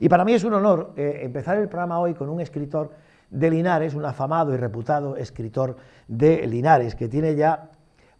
Y 0.00 0.08
para 0.08 0.24
mí 0.24 0.32
es 0.32 0.44
un 0.44 0.54
honor 0.54 0.92
eh, 0.96 1.20
empezar 1.22 1.58
el 1.58 1.68
programa 1.68 1.98
hoy 1.98 2.14
con 2.14 2.28
un 2.28 2.40
escritor 2.40 2.92
de 3.30 3.50
Linares, 3.50 3.94
un 3.94 4.04
afamado 4.04 4.52
y 4.54 4.56
reputado 4.56 5.16
escritor 5.16 5.76
de 6.08 6.46
Linares, 6.46 6.94
que 6.94 7.08
tiene 7.08 7.34
ya, 7.34 7.70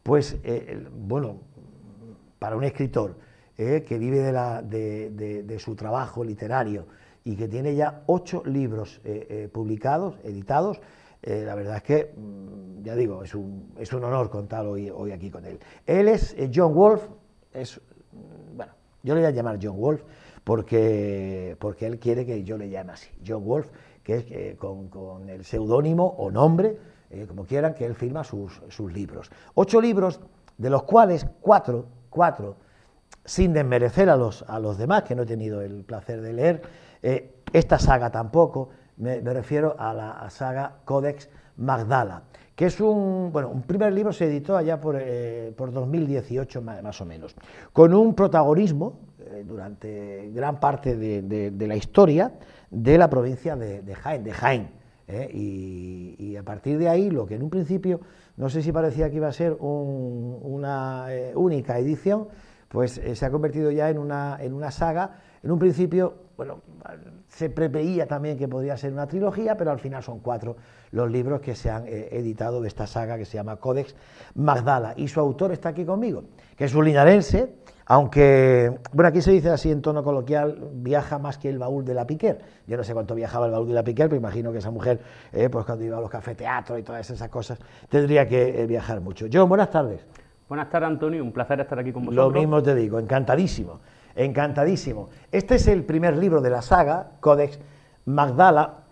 pues, 0.03 0.39
eh, 0.45 0.87
bueno, 0.93 1.39
para 2.39 2.57
un 2.57 2.65
escritor 2.65 3.17
eh, 3.57 3.85
que 3.87 3.99
vive 3.99 4.23
de, 4.23 5.57
su 5.59 5.77
trabajo 5.77 6.25
literario 6.25 6.87
y 7.25 7.37
que 7.37 7.49
tiene 7.49 7.75
ya 7.75 8.03
ocho 8.07 8.43
libros 8.45 9.01
publicados, 9.53 10.19
editados, 10.25 10.81
la 11.23 11.55
verdad 11.55 11.77
es 11.77 11.83
que, 11.83 12.13
mm, 12.15 12.83
ya 12.83 12.95
digo, 12.95 13.25
es 13.25 13.35
un, 13.35 13.73
es 13.79 13.91
un 13.95 14.05
honor 14.05 14.29
contar 14.29 14.67
hoy, 14.67 14.91
hoy 14.91 15.13
aquí 15.13 15.31
con 15.31 15.47
él. 15.47 15.59
Él 15.87 16.09
es 16.09 16.37
John 16.55 16.75
Wolf, 16.75 17.03
es, 17.55 17.81
mm, 18.13 18.57
bueno, 18.59 18.73
yo 19.03 19.15
le 19.15 19.21
voy 19.21 19.29
a 19.29 19.31
llamar 19.31 19.59
John 19.63 19.79
Wolf, 19.79 20.03
porque, 20.45 21.57
porque 21.59 21.87
él 21.87 21.99
quiere 21.99 22.27
que 22.27 22.45
yo 22.45 22.59
le 22.59 22.69
llame 22.69 22.93
así, 22.93 23.11
John 23.27 23.45
Wolf, 23.45 23.71
que 24.03 24.17
es 24.17 24.25
eh, 24.29 24.57
con, 24.59 25.29
el 25.29 25.45
seudónimo 25.45 26.07
o 26.19 26.31
nombre, 26.31 26.79
eh, 27.11 27.25
como 27.27 27.45
quieran, 27.45 27.75
que 27.75 27.87
él 27.87 27.95
firma 27.95 28.23
sus, 28.23 28.61
libros. 28.93 29.31
Ocho 29.55 29.81
libros, 29.81 30.21
de 30.59 30.71
los 30.71 30.83
cuales 30.83 31.27
cuatro, 31.41 31.87
cuatro, 32.11 32.57
sin 33.25 33.55
desmerecer 33.55 34.11
a 34.11 34.17
los, 34.17 34.45
a 34.47 34.61
los 34.61 34.77
demás, 34.77 35.05
que 35.05 35.15
no 35.15 35.23
he 35.23 35.27
tenido 35.27 35.63
el 35.63 35.83
placer 35.85 36.21
de 36.21 36.33
leer, 36.35 36.63
eh, 37.03 37.37
esta 37.53 37.79
saga 37.79 38.11
tampoco, 38.11 38.69
me, 38.99 39.21
refiero 39.21 39.75
a 39.79 39.95
la 39.95 40.29
saga 40.29 40.77
Codex 40.85 41.31
Magdala, 41.57 42.25
que 42.55 42.67
es 42.67 42.81
un, 42.81 43.31
bueno, 43.33 43.49
un 43.49 43.63
primer 43.63 43.93
libro 43.93 44.13
se 44.13 44.27
editó 44.27 44.57
allá 44.57 44.81
por, 44.81 45.03
por 45.57 45.73
2018 45.73 46.63
más, 46.63 47.01
o 47.01 47.05
menos, 47.05 47.35
con 47.73 47.95
un 47.95 48.15
protagonismo 48.15 48.99
durante 49.47 50.31
gran 50.33 50.61
parte 50.61 50.97
de, 50.97 51.67
la 51.67 51.77
historia 51.77 52.33
de 52.71 52.99
la 52.99 53.09
provincia 53.09 53.57
de, 53.57 53.95
Jaén, 53.95 54.25
de 54.25 54.33
Jaén. 54.33 54.71
¿eh? 55.09 55.31
Y, 55.33 56.37
a 56.37 56.43
partir 56.43 56.79
de 56.79 56.89
ahí, 56.89 57.11
lo 57.11 57.27
que 57.27 57.37
en 57.37 57.43
un 57.43 57.51
principio 57.51 58.01
no 58.37 58.49
sé 58.49 58.63
si 58.63 58.73
parecía 58.73 59.09
que 59.11 59.17
iba 59.17 59.29
a 59.29 59.33
ser 59.33 59.57
una 59.61 61.07
eh, 61.11 61.33
única 61.37 61.79
edición, 61.79 62.29
pues 62.69 63.01
se 63.15 63.25
ha 63.25 63.31
convertido 63.31 63.71
ya 63.71 63.89
en 63.89 63.99
una, 63.99 64.37
en 64.41 64.53
una 64.53 64.73
saga. 64.73 65.21
En 65.45 65.53
un 65.53 65.59
principio, 65.59 66.15
bueno, 66.37 66.63
se 67.29 67.49
preveía 67.51 68.09
también 68.09 68.37
que 68.37 68.49
podría 68.49 68.77
ser 68.77 68.93
una 68.93 69.07
trilogía, 69.07 69.57
pero 69.57 69.71
al 69.71 69.79
final 69.79 70.03
son 70.03 70.19
cuatro 70.19 70.57
los 70.91 71.11
libros 71.11 71.41
que 71.41 71.55
se 71.55 71.71
han 71.71 71.87
editado 71.87 72.61
de 72.61 72.69
esta 72.69 72.87
saga 72.87 73.17
que 73.17 73.25
se 73.25 73.37
llama 73.37 73.57
Codex 73.57 73.95
Magdala. 74.35 74.95
Y 74.97 75.09
su 75.09 75.21
autor 75.21 75.53
está 75.53 75.69
aquí 75.71 75.85
conmigo, 75.85 76.25
que 76.57 76.65
es 76.65 76.75
un 76.75 76.85
linarense, 76.85 77.53
aunque, 77.87 78.79
bueno, 78.93 79.09
aquí 79.09 79.21
se 79.21 79.31
dice 79.31 79.51
así 79.51 79.71
en 79.71 79.83
tono 79.83 80.03
coloquial, 80.03 80.71
viaja 80.73 81.19
más 81.19 81.37
que 81.37 81.51
el 81.51 81.59
baúl 81.59 81.85
de 81.85 81.93
la 81.93 82.07
Piquer. 82.07 82.41
Yo 82.67 82.77
no 82.77 82.85
sé 82.85 82.95
cuánto 82.95 83.15
viajaba 83.15 83.47
el 83.47 83.53
baúl 83.53 83.69
de 83.69 83.75
la 83.75 83.83
Piquer, 83.83 84.09
pero 84.09 84.19
imagino 84.19 84.53
que 84.53 84.59
esa 84.59 84.71
mujer, 84.71 85.01
eh, 85.33 85.51
pues 85.51 85.67
cuando 85.67 85.85
iba 85.85 85.99
a 85.99 86.01
los 86.01 86.11
cafeteatros 86.11 86.79
y 86.79 86.83
todas 86.83 87.11
esas 87.11 87.29
cosas, 87.29 87.59
tendría 87.91 88.27
que 88.27 88.63
eh, 88.63 88.67
viajar 88.67 89.01
mucho. 89.01 89.27
John, 89.31 89.49
buenas 89.49 89.71
tardes. 89.71 90.01
Buenas 90.49 90.71
tardes, 90.71 90.89
Antonio, 90.89 91.23
un 91.23 91.33
placer 91.33 91.61
estar 91.61 91.79
aquí 91.79 91.93
con 91.93 92.07
vosotros. 92.07 92.33
Lo 92.33 92.39
mismo 92.39 92.63
te 92.63 92.75
digo, 92.75 92.99
encantadísimo, 92.99 93.81
encantadísimo. 94.15 95.11
Este 95.31 95.57
es 95.57 95.67
el 95.67 95.85
primer 95.85 96.17
libro 96.17 96.41
de 96.41 96.51
la 96.51 96.63
saga, 96.63 97.13
Codex 97.21 97.59
Magdala. 98.07 98.85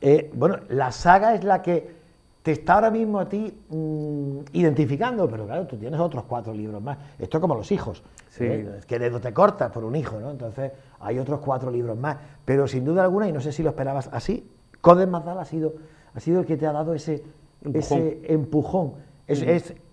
Eh, 0.00 0.30
bueno, 0.34 0.58
la 0.68 0.92
saga 0.92 1.34
es 1.34 1.44
la 1.44 1.62
que 1.62 2.03
te 2.44 2.52
está 2.52 2.74
ahora 2.74 2.90
mismo 2.90 3.18
a 3.18 3.26
ti 3.26 3.50
mm, 3.70 4.38
identificando, 4.52 5.26
pero 5.30 5.46
claro, 5.46 5.66
tú 5.66 5.78
tienes 5.78 5.98
otros 5.98 6.24
cuatro 6.24 6.52
libros 6.52 6.82
más. 6.82 6.98
Esto 7.18 7.38
es 7.38 7.40
como 7.40 7.54
los 7.54 7.72
hijos, 7.72 8.02
sí. 8.28 8.44
¿eh? 8.44 8.80
que 8.86 8.98
dedo 8.98 9.18
te 9.18 9.32
cortas 9.32 9.72
por 9.72 9.82
un 9.82 9.96
hijo, 9.96 10.20
¿no? 10.20 10.30
Entonces 10.30 10.70
hay 11.00 11.18
otros 11.18 11.40
cuatro 11.40 11.70
libros 11.70 11.96
más. 11.96 12.18
Pero 12.44 12.68
sin 12.68 12.84
duda 12.84 13.02
alguna, 13.02 13.26
y 13.26 13.32
no 13.32 13.40
sé 13.40 13.50
si 13.50 13.62
lo 13.62 13.70
esperabas 13.70 14.10
así, 14.12 14.46
Codes 14.82 15.08
Mazdal 15.08 15.38
ha 15.38 15.46
sido, 15.46 15.72
ha 16.14 16.20
sido 16.20 16.40
el 16.40 16.46
que 16.46 16.58
te 16.58 16.66
ha 16.66 16.72
dado 16.72 16.92
ese 16.92 17.22
empujón. 17.64 17.98
Ese 17.98 18.32
empujón. 18.34 18.92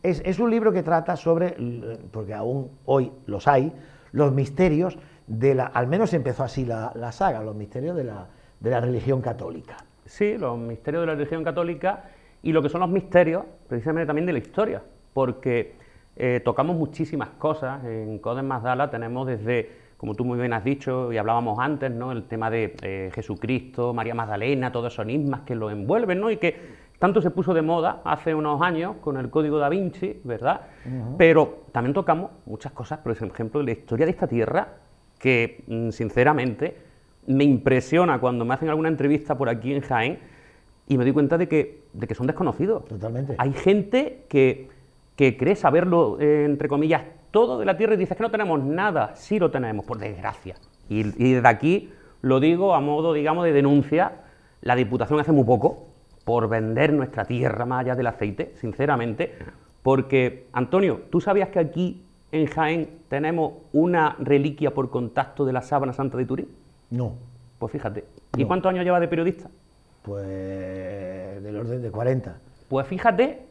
Es, 0.03 0.39
un 0.39 0.51
libro 0.51 0.73
que 0.73 0.83
trata 0.83 1.15
sobre, 1.15 1.55
porque 2.11 2.33
aún 2.33 2.69
hoy 2.83 3.13
los 3.27 3.47
hay, 3.47 3.71
los 4.11 4.33
misterios 4.33 4.97
de 5.25 5.55
la, 5.55 5.67
al 5.67 5.87
menos 5.87 6.13
empezó 6.13 6.43
así 6.43 6.65
la, 6.65 6.91
la 6.95 7.13
saga, 7.13 7.41
los 7.43 7.55
misterios 7.55 7.95
de 7.95 8.03
la, 8.03 8.27
de 8.59 8.69
la 8.69 8.81
religión 8.81 9.21
católica. 9.21 9.77
Sí, 10.05 10.37
los 10.37 10.59
misterios 10.59 11.03
de 11.03 11.07
la 11.07 11.13
religión 11.13 11.45
católica 11.45 12.03
y 12.43 12.51
lo 12.51 12.61
que 12.61 12.69
son 12.69 12.81
los 12.81 12.89
misterios, 12.89 13.43
precisamente 13.67 14.07
también 14.07 14.25
de 14.25 14.33
la 14.33 14.39
historia, 14.39 14.81
porque 15.13 15.75
eh, 16.15 16.41
tocamos 16.43 16.75
muchísimas 16.75 17.29
cosas. 17.29 17.83
En 17.85 18.19
Codes 18.19 18.43
Mazdala 18.43 18.89
tenemos 18.89 19.27
desde, 19.27 19.69
como 19.97 20.15
tú 20.15 20.25
muy 20.25 20.39
bien 20.39 20.53
has 20.53 20.63
dicho 20.63 21.11
y 21.11 21.17
hablábamos 21.17 21.59
antes, 21.59 21.91
¿no? 21.91 22.11
el 22.11 22.23
tema 22.23 22.49
de 22.49 22.75
eh, 22.81 23.11
Jesucristo, 23.13 23.93
María 23.93 24.15
Magdalena, 24.15 24.71
todos 24.71 24.93
esos 24.93 25.05
enigmas 25.05 25.41
que 25.41 25.55
lo 25.55 25.69
envuelven, 25.69 26.19
¿no? 26.19 26.31
y 26.31 26.37
que 26.37 26.81
tanto 27.01 27.21
se 27.21 27.31
puso 27.31 27.53
de 27.53 27.63
moda 27.63 28.01
hace 28.03 28.35
unos 28.35 28.61
años 28.61 28.97
con 29.01 29.17
el 29.17 29.31
Código 29.31 29.57
da 29.57 29.69
Vinci, 29.69 30.21
¿verdad? 30.23 30.61
Pero 31.17 31.63
también 31.71 31.95
tocamos 31.95 32.29
muchas 32.45 32.73
cosas, 32.73 32.99
por 32.99 33.11
ejemplo, 33.11 33.59
de 33.59 33.65
la 33.65 33.71
historia 33.71 34.05
de 34.05 34.11
esta 34.11 34.27
tierra, 34.27 34.67
que 35.17 35.63
mm, 35.65 35.89
sinceramente 35.89 36.77
me 37.25 37.43
impresiona 37.43 38.19
cuando 38.19 38.45
me 38.45 38.53
hacen 38.53 38.69
alguna 38.69 38.89
entrevista 38.89 39.35
por 39.35 39.49
aquí 39.49 39.73
en 39.73 39.81
Jaén 39.81 40.19
y 40.87 40.97
me 40.97 41.03
doy 41.03 41.13
cuenta 41.13 41.37
de 41.37 41.47
que, 41.47 41.83
de 41.93 42.07
que 42.07 42.15
son 42.15 42.27
desconocidos. 42.27 42.85
Totalmente. 42.85 43.35
Hay 43.37 43.53
gente 43.53 44.25
que, 44.29 44.69
que 45.15 45.37
cree 45.37 45.55
saberlo, 45.55 46.17
eh, 46.19 46.45
entre 46.45 46.67
comillas, 46.67 47.03
todo 47.31 47.59
de 47.59 47.65
la 47.65 47.77
Tierra 47.77 47.93
y 47.93 47.97
dice 47.97 48.15
que 48.15 48.23
no 48.23 48.31
tenemos 48.31 48.61
nada. 48.61 49.15
Sí 49.15 49.39
lo 49.39 49.51
tenemos, 49.51 49.85
por 49.85 49.97
desgracia. 49.97 50.55
Y, 50.89 51.03
desde 51.03 51.47
aquí 51.47 51.89
lo 52.21 52.39
digo 52.39 52.75
a 52.75 52.81
modo, 52.81 53.13
digamos, 53.13 53.45
de 53.45 53.53
denuncia. 53.53 54.11
La 54.61 54.75
Diputación 54.75 55.19
hace 55.19 55.31
muy 55.31 55.45
poco 55.45 55.87
por 56.25 56.49
vender 56.49 56.93
nuestra 56.93 57.25
tierra 57.25 57.65
más 57.65 57.81
allá 57.81 57.95
del 57.95 58.07
aceite, 58.07 58.53
sinceramente, 58.59 59.33
porque, 59.81 60.45
Antonio, 60.53 61.01
¿tú 61.09 61.19
sabías 61.19 61.49
que 61.49 61.59
aquí 61.59 62.03
en 62.31 62.45
Jaén 62.45 62.89
tenemos 63.09 63.53
una 63.73 64.15
reliquia 64.19 64.71
por 64.71 64.91
contacto 64.91 65.45
de 65.45 65.53
la 65.53 65.61
sábana 65.61 65.93
santa 65.93 66.17
de 66.17 66.25
Turín? 66.25 66.47
No. 66.91 67.13
Pues 67.57 67.71
fíjate. 67.71 68.05
¿Y 68.37 68.45
cuántos 68.45 68.69
años 68.69 68.83
lleva 68.83 68.99
de 68.99 69.07
periodista? 69.07 69.49
Pues 70.03 71.43
del 71.43 71.55
orden 71.57 71.81
de 71.81 71.91
40. 71.91 72.37
Pues 72.67 72.87
fíjate 72.87 73.41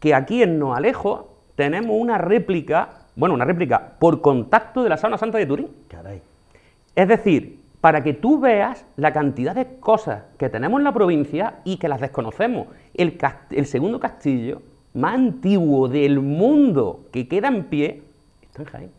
que 0.00 0.14
aquí 0.14 0.42
en 0.42 0.58
Noalejo 0.58 1.36
tenemos 1.54 1.96
una 1.98 2.18
réplica, 2.18 3.06
bueno, 3.16 3.34
una 3.34 3.44
réplica 3.44 3.92
por 3.98 4.20
contacto 4.20 4.82
de 4.82 4.88
la 4.88 4.96
Sauna 4.96 5.18
Santa 5.18 5.38
de 5.38 5.46
Turín. 5.46 5.68
Caray. 5.88 6.22
Es 6.96 7.08
decir, 7.08 7.60
para 7.80 8.02
que 8.02 8.12
tú 8.12 8.40
veas 8.40 8.84
la 8.96 9.12
cantidad 9.12 9.54
de 9.54 9.78
cosas 9.78 10.24
que 10.38 10.48
tenemos 10.48 10.80
en 10.80 10.84
la 10.84 10.92
provincia 10.92 11.60
y 11.64 11.78
que 11.78 11.88
las 11.88 12.00
desconocemos. 12.00 12.68
El, 12.94 13.18
el 13.50 13.66
segundo 13.66 14.00
castillo 14.00 14.62
más 14.94 15.14
antiguo 15.14 15.88
del 15.88 16.20
mundo 16.20 17.00
que 17.12 17.28
queda 17.28 17.48
en 17.48 17.64
pie 17.64 18.02
está 18.42 18.62
en 18.62 18.68
Jaén. 18.68 18.90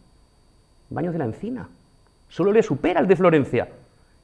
Baños 0.89 1.13
de 1.13 1.19
la 1.19 1.25
Encina. 1.25 1.69
Solo 2.29 2.51
le 2.51 2.63
supera 2.63 3.01
el 3.01 3.07
de 3.07 3.15
Florencia. 3.15 3.67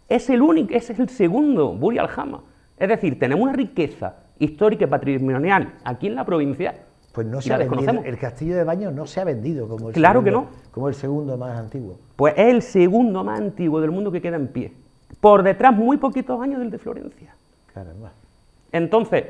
Es 0.07 0.29
el 0.29 0.41
único, 0.41 0.73
es 0.73 0.89
el 0.89 1.09
segundo, 1.09 1.73
Buri 1.73 1.97
Aljama. 1.97 2.41
Es 2.77 2.89
decir, 2.89 3.17
tenemos 3.19 3.43
una 3.43 3.53
riqueza 3.53 4.15
histórica 4.39 4.85
y 4.85 4.87
patrimonial 4.87 5.73
aquí 5.83 6.07
en 6.07 6.15
la 6.15 6.25
provincia. 6.25 6.75
Pues 7.11 7.25
no 7.25 7.41
se 7.41 7.51
ha 7.51 7.57
vendido. 7.57 8.03
El 8.03 8.17
castillo 8.19 8.55
de 8.55 8.63
Baños 8.63 8.93
no 8.93 9.07
se 9.07 9.19
ha 9.19 9.23
vendido 9.23 9.67
como 9.67 9.89
el, 9.89 9.95
claro 9.95 10.23
que 10.23 10.29
no. 10.29 10.47
como 10.71 10.87
el 10.87 10.93
segundo 10.93 11.35
más 11.37 11.57
antiguo. 11.57 11.97
Pues 12.15 12.35
es 12.37 12.53
el 12.53 12.61
segundo 12.61 13.23
más 13.23 13.39
antiguo 13.39 13.81
del 13.81 13.89
mundo 13.89 14.11
que 14.11 14.21
queda 14.21 14.35
en 14.35 14.47
pie. 14.47 14.71
Por 15.19 15.41
detrás, 15.41 15.75
muy 15.75 15.97
poquitos 15.97 16.39
años 16.39 16.59
del 16.59 16.69
de 16.69 16.77
Florencia. 16.77 17.33
Caramba. 17.73 18.11
Entonces, 18.71 19.25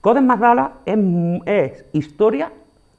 Codes 0.00 0.22
Magdala 0.22 0.72
es, 0.84 0.98
es 1.46 1.84
historia, 1.92 2.50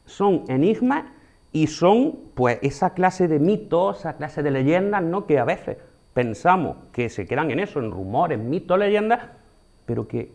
son 0.06 0.46
enigmas 0.48 1.04
y 1.52 1.68
son 1.68 2.16
pues 2.36 2.60
esa 2.62 2.92
clase 2.92 3.28
de 3.28 3.40
mitos, 3.40 4.00
esa 4.00 4.14
clase 4.14 4.44
de 4.44 4.52
leyendas, 4.52 5.04
¿no? 5.04 5.26
Que 5.26 5.40
a 5.40 5.46
veces 5.46 5.78
pensamos 6.14 6.78
que 6.94 7.10
se 7.10 7.26
quedan 7.26 7.52
en 7.52 7.60
eso, 7.60 7.80
en 7.80 7.92
rumores, 7.92 8.40
mitos, 8.40 8.80
leyendas, 8.80 9.20
pero 9.86 10.08
que 10.08 10.32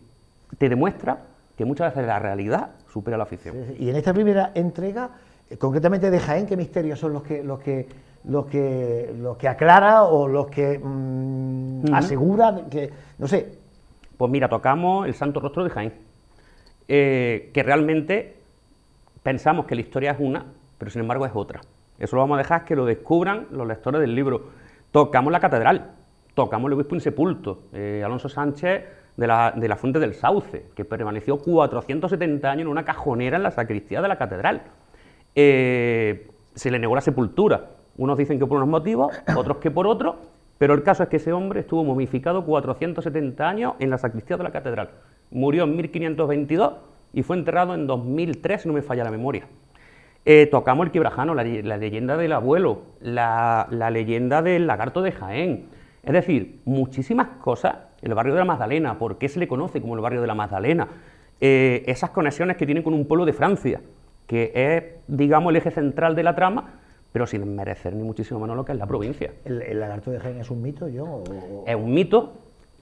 te 0.57 0.69
demuestra 0.69 1.19
que 1.57 1.65
muchas 1.65 1.93
veces 1.93 2.07
la 2.07 2.19
realidad 2.19 2.71
supera 2.91 3.17
la 3.17 3.25
ficción. 3.25 3.55
Y 3.77 3.89
en 3.89 3.95
esta 3.95 4.13
primera 4.13 4.51
entrega, 4.55 5.09
eh, 5.49 5.57
concretamente 5.57 6.09
de 6.09 6.19
Jaén, 6.19 6.45
¿qué 6.45 6.57
misterios 6.57 6.99
son 6.99 7.13
los 7.13 7.23
que, 7.23 7.43
los 7.43 7.59
que, 7.59 7.87
los 8.25 8.45
que, 8.47 9.13
los 9.19 9.37
que 9.37 9.47
aclara 9.47 10.03
o 10.03 10.27
los 10.27 10.47
que 10.47 10.79
mm, 10.79 11.93
asegura 11.93 12.65
que, 12.69 12.89
no 13.17 13.27
sé? 13.27 13.57
Pues 14.17 14.31
mira, 14.31 14.49
tocamos 14.49 15.07
el 15.07 15.13
Santo 15.13 15.39
Rostro 15.39 15.63
de 15.63 15.69
Jaén, 15.69 15.93
eh, 16.87 17.49
que 17.53 17.63
realmente 17.63 18.37
pensamos 19.23 19.65
que 19.65 19.75
la 19.75 19.81
historia 19.81 20.11
es 20.11 20.19
una, 20.19 20.45
pero 20.77 20.91
sin 20.91 21.01
embargo 21.01 21.25
es 21.25 21.31
otra. 21.33 21.61
Eso 21.99 22.15
lo 22.15 22.23
vamos 22.23 22.35
a 22.35 22.39
dejar 22.39 22.65
que 22.65 22.75
lo 22.75 22.85
descubran 22.85 23.47
los 23.51 23.67
lectores 23.67 24.01
del 24.01 24.15
libro. 24.15 24.49
Tocamos 24.91 25.31
la 25.31 25.39
catedral, 25.39 25.91
tocamos 26.33 26.69
el 26.69 26.73
obispo 26.73 26.95
insepulto, 26.95 27.59
eh, 27.73 28.01
Alonso 28.03 28.29
Sánchez 28.29 29.00
de 29.17 29.27
la, 29.27 29.75
Fuente 29.77 29.99
del 29.99 30.13
Sauce, 30.13 30.65
que 30.75 30.85
permaneció 30.85 31.37
470 31.37 32.49
años 32.49 32.61
en 32.61 32.67
una 32.67 32.85
cajonera 32.85 33.37
en 33.37 33.43
la 33.43 33.51
sacristía 33.51 34.01
de 34.01 34.07
la 34.07 34.17
catedral. 34.17 34.63
Eh, 35.35 36.27
se 36.55 36.71
le 36.71 36.79
negó 36.79 36.95
la 36.95 37.01
sepultura. 37.01 37.69
Unos 37.97 38.17
dicen 38.17 38.39
que 38.39 38.45
por 38.45 38.57
unos 38.57 38.69
motivos, 38.69 39.13
otros 39.35 39.57
que 39.57 39.71
por 39.71 39.87
otros, 39.87 40.15
Pero 40.57 40.75
el 40.75 40.83
caso 40.83 41.03
es 41.03 41.09
que 41.09 41.17
ese 41.17 41.33
hombre 41.33 41.61
estuvo 41.61 41.83
momificado 41.83 42.45
470 42.45 43.49
años 43.49 43.73
en 43.79 43.89
la 43.89 43.97
sacristía 43.97 44.37
de 44.37 44.43
la 44.43 44.51
catedral. 44.51 44.89
Murió 45.31 45.63
en 45.63 45.75
1522 45.75 46.73
y 47.13 47.23
fue 47.23 47.35
enterrado 47.35 47.73
en 47.73 47.87
2003, 47.87 48.61
si 48.61 48.67
no 48.67 48.73
me 48.73 48.81
falla 48.81 49.03
la 49.03 49.11
memoria. 49.11 49.47
Eh, 50.23 50.47
tocamos 50.51 50.85
el 50.85 50.91
quebrajano, 50.91 51.33
la, 51.33 51.43
leyenda 51.43 52.15
del 52.15 52.33
abuelo, 52.33 52.83
la, 53.01 53.67
leyenda 53.91 54.41
del 54.41 54.67
lagarto 54.67 55.01
de 55.01 55.11
Jaén. 55.11 55.65
Es 56.03 56.13
decir, 56.13 56.59
muchísimas 56.65 57.27
cosas. 57.41 57.75
El 58.01 58.13
barrio 58.13 58.33
de 58.33 58.39
la 58.39 58.45
Magdalena, 58.45 58.97
¿por 58.97 59.17
qué 59.17 59.29
se 59.29 59.39
le 59.39 59.47
conoce 59.47 59.81
como 59.81 59.95
el 59.95 60.01
barrio 60.01 60.21
de 60.21 60.27
la 60.27 60.35
Magdalena? 60.35 60.87
Eh, 61.39 61.83
esas 61.87 62.11
conexiones 62.11 62.57
que 62.57 62.65
tiene 62.65 62.83
con 62.83 62.93
un 62.93 63.05
pueblo 63.05 63.25
de 63.25 63.33
Francia, 63.33 63.81
que 64.27 64.51
es, 64.55 64.83
digamos, 65.07 65.51
el 65.51 65.57
eje 65.57 65.71
central 65.71 66.15
de 66.15 66.23
la 66.23 66.35
trama, 66.35 66.75
pero 67.11 67.27
sin 67.27 67.55
merecer 67.55 67.95
ni 67.95 68.03
muchísimo 68.03 68.39
menos 68.39 68.55
lo 68.55 68.65
que 68.65 68.71
es 68.71 68.77
la 68.77 68.87
provincia. 68.87 69.31
¿El, 69.43 69.79
lagarto 69.79 70.11
de 70.11 70.19
Jaén 70.19 70.39
es 70.39 70.49
un 70.49 70.61
mito, 70.61 70.87
yo? 70.87 71.23
Es 71.67 71.75
un 71.75 71.93
mito, 71.93 72.33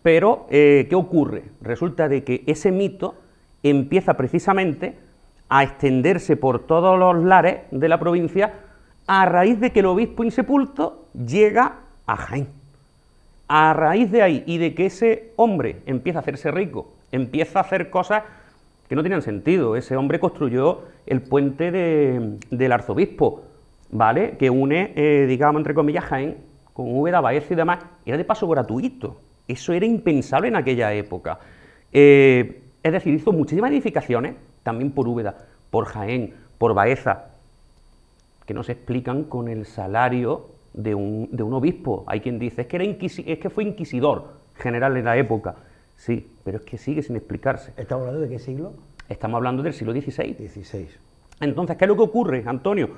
pero 0.03 0.45
eh, 0.49 0.87
¿qué 0.89 0.95
ocurre? 0.95 1.43
Resulta 1.61 2.07
de 2.07 2.23
que 2.23 2.43
ese 2.45 2.71
mito 2.71 3.15
empieza 3.63 4.15
precisamente 4.15 4.95
a 5.49 5.63
extenderse 5.63 6.37
por 6.37 6.67
todos 6.67 6.97
los 6.97 7.23
lares 7.23 7.61
de 7.71 7.89
la 7.89 7.99
provincia 7.99 8.53
a 9.07 9.25
raíz 9.25 9.59
de 9.59 9.71
que 9.71 9.79
el 9.79 9.87
obispo 9.87 10.23
insepulto 10.23 11.07
llega 11.13 11.79
a 12.05 12.15
Jaén. 12.15 12.58
A 13.51 13.73
raíz 13.73 14.11
de 14.11 14.21
ahí 14.21 14.43
y 14.45 14.59
de 14.59 14.75
que 14.75 14.85
ese 14.85 15.33
hombre 15.35 15.77
empieza 15.87 16.19
a 16.19 16.21
hacerse 16.21 16.51
rico, 16.51 16.93
empieza 17.11 17.57
a 17.57 17.63
hacer 17.63 17.89
cosas 17.89 18.21
que 18.87 18.95
no 18.95 19.01
tenían 19.01 19.23
sentido. 19.23 19.75
Ese 19.75 19.97
hombre 19.97 20.19
construyó 20.19 20.81
el 21.07 21.23
puente 21.23 21.71
del 21.71 22.71
arzobispo, 22.71 23.41
¿vale? 23.89 24.37
Que 24.37 24.51
une, 24.51 24.93
eh, 24.95 25.25
digamos, 25.27 25.59
entre 25.59 25.73
comillas, 25.73 26.05
Jaén 26.05 26.37
con 26.73 26.95
Úbeda, 26.95 27.21
Baeza 27.21 27.53
y 27.53 27.57
demás. 27.57 27.79
Era 28.05 28.17
de 28.17 28.23
paso 28.23 28.47
gratuito. 28.47 29.17
Eso 29.47 29.73
era 29.73 29.87
impensable 29.87 30.49
en 30.49 30.55
aquella 30.55 30.93
época. 30.93 31.39
Eh, 31.91 32.61
es 32.83 32.91
decir, 32.91 33.15
hizo 33.15 33.31
muchísimas 33.31 33.71
edificaciones, 33.71 34.35
también 34.61 34.91
por 34.91 35.07
Úbeda, 35.07 35.35
por 35.71 35.85
Jaén, 35.85 36.35
por 36.59 36.75
Baeza, 36.75 37.29
que 38.45 38.53
no 38.53 38.61
se 38.61 38.73
explican 38.73 39.23
con 39.23 39.47
el 39.47 39.65
salario 39.65 40.58
de 40.83 40.95
un, 40.95 41.53
obispo. 41.53 42.03
Hay 42.07 42.21
quien 42.21 42.39
dice, 42.39 42.61
es 42.61 42.67
que, 42.67 42.77
era 42.77 42.85
es 42.85 43.39
que 43.39 43.49
fue 43.49 43.63
inquisidor 43.63 44.39
general 44.55 44.95
en 44.97 45.05
la 45.05 45.17
época. 45.17 45.55
Sí, 45.95 46.27
pero 46.43 46.57
es 46.57 46.63
que 46.63 46.77
sigue 46.77 47.03
sin 47.03 47.15
explicarse. 47.15 47.73
¿Estamos 47.77 48.07
hablando 48.07 48.21
de 48.21 48.29
qué 48.29 48.39
siglo? 48.39 48.73
Estamos 49.09 49.37
hablando 49.37 49.63
del 49.63 49.73
siglo 49.73 49.93
XVI. 49.93 50.33
XVI. 50.33 50.87
Entonces, 51.41 51.77
¿qué 51.77 51.85
es 51.85 51.89
lo 51.89 51.95
que 51.95 52.03
ocurre, 52.03 52.43
Antonio? 52.45 52.89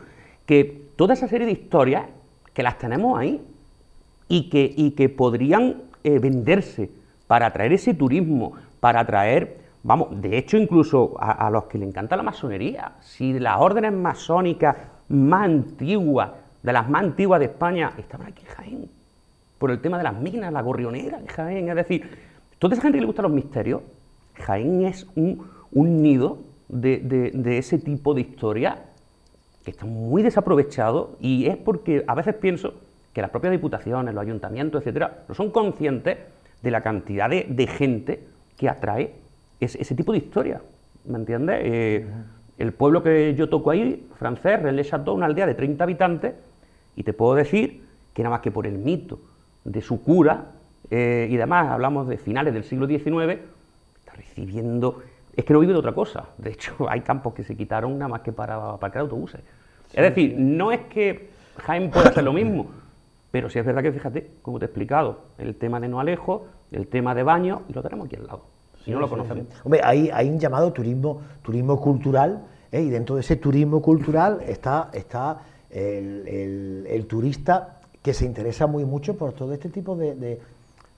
Que 0.45 0.89
toda 0.95 1.13
esa 1.13 1.27
serie 1.27 1.47
de 1.47 1.53
historias, 1.53 2.05
que 2.53 2.63
las 2.63 2.77
tenemos 2.77 3.17
ahí, 3.19 3.41
y 4.27 4.49
que, 4.49 4.71
y 4.75 4.91
que 4.91 5.09
podrían 5.09 5.83
eh, 6.03 6.19
venderse 6.19 6.89
para 7.27 7.47
atraer 7.47 7.73
ese 7.73 7.93
turismo, 7.93 8.53
para 8.79 9.01
atraer 9.01 9.61
Vamos, 9.83 10.21
de 10.21 10.37
hecho, 10.37 10.57
incluso 10.57 11.15
a, 11.19 11.49
los 11.49 11.63
que 11.63 11.79
le 11.79 11.85
encanta 11.85 12.15
la 12.15 12.21
masonería, 12.21 12.93
si 13.01 13.39
las 13.39 13.59
órdenes 13.59 13.91
masónicas 13.93 14.75
más 15.09 15.45
antiguas, 15.45 16.29
de 16.63 16.73
las 16.73 16.89
más 16.89 17.03
antiguas 17.03 17.39
de 17.39 17.47
España, 17.47 17.93
estaban 17.97 18.27
aquí 18.27 18.43
en 18.47 18.55
Jaén, 18.55 18.89
por 19.57 19.71
el 19.71 19.79
tema 19.79 19.97
de 19.97 20.03
las 20.03 20.15
minas, 20.15 20.51
la 20.51 20.61
gorrionera 20.61 21.19
en 21.19 21.27
Jaén, 21.27 21.69
es 21.69 21.75
decir, 21.75 22.09
toda 22.59 22.73
esa 22.73 22.83
gente 22.83 22.97
que 22.97 23.01
le 23.01 23.07
gusta 23.07 23.21
los 23.21 23.31
misterios, 23.31 23.81
Jaén 24.35 24.85
es 24.85 25.07
un, 25.15 25.47
nido 25.73 26.39
de, 26.67 27.31
ese 27.57 27.77
tipo 27.77 28.13
de 28.13 28.21
historia 28.21 28.79
que 29.63 29.71
está 29.71 29.85
muy 29.85 30.23
desaprovechado 30.23 31.17
y 31.19 31.45
es 31.45 31.57
porque 31.57 32.03
a 32.07 32.15
veces 32.15 32.35
pienso 32.35 32.73
que 33.13 33.21
las 33.21 33.29
propias 33.29 33.51
diputaciones, 33.51 34.13
los 34.13 34.21
ayuntamientos, 34.21 34.81
etcétera, 34.81 35.23
no 35.27 35.35
son 35.35 35.51
conscientes 35.51 36.17
de 36.61 36.71
la 36.71 36.81
cantidad 36.81 37.29
de 37.29 37.67
gente 37.67 38.23
que 38.57 38.69
atrae 38.69 39.11
ese 39.59 39.95
tipo 39.95 40.11
de 40.11 40.19
historia, 40.19 40.61
¿me 41.05 41.17
entiendes? 41.17 41.59
Eh, 41.63 42.05
el 42.57 42.73
pueblo 42.73 43.03
que 43.03 43.33
yo 43.35 43.49
toco 43.49 43.71
ahí, 43.71 44.07
francés, 44.17 44.61
Relais 44.61 44.87
Chateau, 44.87 45.15
una 45.15 45.25
aldea 45.25 45.45
de 45.45 45.55
30 45.55 45.83
habitantes, 45.83 46.33
y 46.95 47.03
te 47.03 47.13
puedo 47.13 47.35
decir 47.35 47.83
que 48.13 48.23
nada 48.23 48.35
más 48.35 48.41
que 48.41 48.51
por 48.51 48.67
el 48.67 48.77
mito 48.77 49.19
de 49.63 49.81
su 49.81 50.03
cura 50.03 50.51
eh, 50.89 51.27
y 51.29 51.37
demás, 51.37 51.69
hablamos 51.69 52.07
de 52.07 52.17
finales 52.17 52.53
del 52.53 52.63
siglo 52.63 52.87
XIX, 52.87 53.39
está 53.99 54.13
recibiendo... 54.15 55.01
Es 55.35 55.45
que 55.45 55.53
no 55.53 55.59
vive 55.59 55.71
de 55.71 55.79
otra 55.79 55.93
cosa. 55.93 56.25
De 56.37 56.51
hecho, 56.51 56.73
hay 56.89 57.01
campos 57.01 57.33
que 57.33 57.43
se 57.43 57.55
quitaron 57.55 57.97
nada 57.97 58.09
más 58.09 58.21
que 58.21 58.33
para 58.33 58.73
aparcar 58.73 59.01
autobuses. 59.01 59.41
es 59.93 60.01
decir, 60.01 60.35
no 60.37 60.71
es 60.71 60.81
que 60.81 61.29
Jaime 61.57 61.89
pueda 61.89 62.09
hacer 62.09 62.23
lo 62.23 62.33
mismo, 62.33 62.69
pero 63.31 63.49
sí 63.49 63.59
es 63.59 63.65
verdad 63.65 63.81
que 63.81 63.91
fíjate, 63.91 64.31
como 64.41 64.59
te 64.59 64.65
he 64.65 64.67
explicado, 64.67 65.21
el 65.37 65.55
tema 65.55 65.79
de 65.79 65.87
no 65.87 65.99
alejo, 65.99 66.47
el 66.71 66.87
tema 66.87 67.15
de 67.15 67.23
baño, 67.23 67.61
y 67.69 67.73
lo 67.73 67.81
tenemos 67.81 68.07
aquí 68.07 68.17
al 68.17 68.27
lado 68.27 68.51
si 68.83 68.91
no 68.91 68.99
lo 68.99 69.09
conocemos. 69.09 69.45
Hombre, 69.63 69.81
hay, 69.83 70.09
hay, 70.11 70.29
un 70.29 70.39
llamado 70.39 70.71
turismo, 70.71 71.21
turismo 71.43 71.79
cultural, 71.79 72.41
¿eh? 72.71 72.81
y 72.81 72.89
dentro 72.89 73.15
de 73.15 73.21
ese 73.21 73.35
turismo 73.35 73.81
cultural 73.81 74.41
está, 74.47 74.89
está 74.93 75.41
el, 75.71 77.05
turista 77.07 77.81
que 78.01 78.13
se 78.13 78.25
interesa 78.25 78.67
muy 78.67 78.85
mucho 78.85 79.15
por 79.15 79.33
todo 79.33 79.53
este 79.53 79.69
tipo 79.69 79.95
de, 79.95 80.39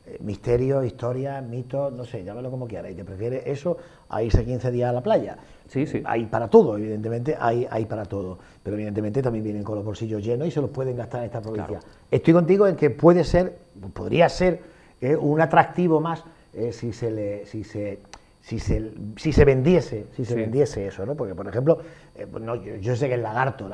eh, 0.06 0.18
misterios, 0.20 0.86
historias, 0.86 1.44
mitos, 1.44 1.94
no 1.94 2.06
sé, 2.06 2.24
llámalo 2.24 2.52
como 2.52 2.68
quieras, 2.68 2.92
y 2.92 2.96
te 2.96 3.06
prefieres 3.06 3.44
eso 3.46 3.78
a 4.10 4.22
irse 4.22 4.44
15 4.44 4.72
días 4.72 4.90
a 4.90 4.94
la 4.94 5.02
playa. 5.02 5.38
Sí, 5.68 5.86
sí. 5.86 6.04
Hay 6.06 6.26
para 6.26 6.50
todo, 6.50 6.78
evidentemente, 6.78 7.36
hay, 7.40 7.68
hay 7.70 7.86
para 7.86 8.06
todo. 8.06 8.38
Pero 8.62 8.76
evidentemente 8.76 9.22
también 9.22 9.44
vienen 9.44 9.64
con 9.64 9.76
los 9.76 9.86
bolsillos 9.86 10.24
llenos 10.24 10.48
y 10.48 10.52
se 10.52 10.62
los 10.62 10.70
pueden 10.70 10.96
gastar 10.96 11.22
en 11.22 11.26
esta 11.26 11.42
provincia. 11.42 11.80
Estoy 12.12 12.34
contigo 12.34 12.68
en 12.68 12.76
que 12.76 12.90
puede 12.90 13.24
ser, 13.24 13.58
podría 13.94 14.30
ser 14.30 14.62
eh, 15.02 15.16
un 15.16 15.42
atractivo 15.42 16.00
más 16.00 16.24
eh, 16.54 16.72
si 16.72 16.94
se 16.94 17.10
le, 17.10 17.46
si 17.48 17.64
se, 17.64 18.00
si 18.44 18.60
se, 18.60 18.92
si 19.16 19.32
se 19.32 19.46
vendiese, 19.46 20.08
si 20.12 20.26
se 20.26 20.36
vendiese 20.36 20.86
eso, 20.86 21.06
¿no? 21.06 21.16
Porque, 21.16 21.34
por 21.34 21.48
ejemplo, 21.48 21.80
eh, 22.14 22.28
pues 22.30 22.44
yo, 22.82 22.94
sé 22.94 23.08
que 23.08 23.14
el 23.14 23.24
lagarto, 23.24 23.70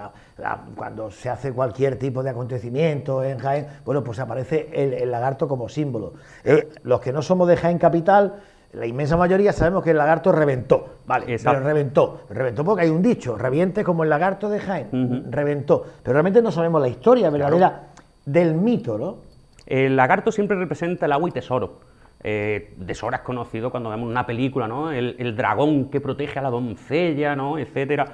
cuando 0.76 1.10
se 1.10 1.28
hace 1.28 1.52
cualquier 1.52 1.98
tipo 1.98 2.22
de 2.22 2.30
acontecimiento 2.30 3.24
en 3.24 3.40
Jaén, 3.40 3.66
bueno, 3.84 4.04
pues 4.04 4.20
aparece 4.20 4.70
el, 4.72 5.10
lagarto 5.10 5.48
como 5.48 5.68
símbolo. 5.70 6.14
Eh, 6.44 6.70
los 6.84 7.02
que 7.02 7.12
no 7.12 7.24
somos 7.24 7.48
de 7.48 7.58
Jaén 7.58 7.80
Capital, 7.80 8.42
la 8.74 8.86
inmensa 8.86 9.18
mayoría 9.18 9.54
sabemos 9.54 9.84
que 9.84 9.90
el 9.90 9.98
lagarto 9.98 10.32
reventó, 10.32 10.98
vale, 11.08 11.26
pero 11.44 11.60
reventó, 11.62 12.22
reventó 12.30 12.64
porque 12.64 12.84
hay 12.84 12.92
un 12.92 13.02
dicho, 13.02 13.40
reviente 13.40 13.84
como 13.84 14.04
el 14.04 14.12
lagarto 14.12 14.50
de 14.50 14.60
Jaén, 14.60 15.32
reventó, 15.32 15.84
pero 16.04 16.14
realmente 16.14 16.44
no 16.44 16.52
sabemos 16.52 16.80
la 16.80 16.90
historia 16.90 17.32
verdadera 17.32 17.88
del 18.24 18.54
mito, 18.54 19.00
¿no? 19.00 19.18
El 19.66 19.96
lagarto 19.96 20.32
siempre 20.32 20.58
representa 20.58 21.08
el 21.08 21.12
agua 21.12 21.28
y 21.30 21.32
tesoro 21.32 21.89
eh, 22.24 22.74
de 22.76 22.94
es 22.94 23.02
conocido 23.24 23.72
cuando 23.72 23.90
vemos 23.90 24.10
una 24.10 24.26
película, 24.26 24.68
¿no? 24.68 24.92
El, 24.92 25.36
dragón 25.36 25.90
que 25.90 26.02
protege 26.02 26.40
a 26.40 26.42
la 26.42 26.50
doncella, 26.50 27.36
¿no? 27.36 27.58
Etcétera. 27.58 28.06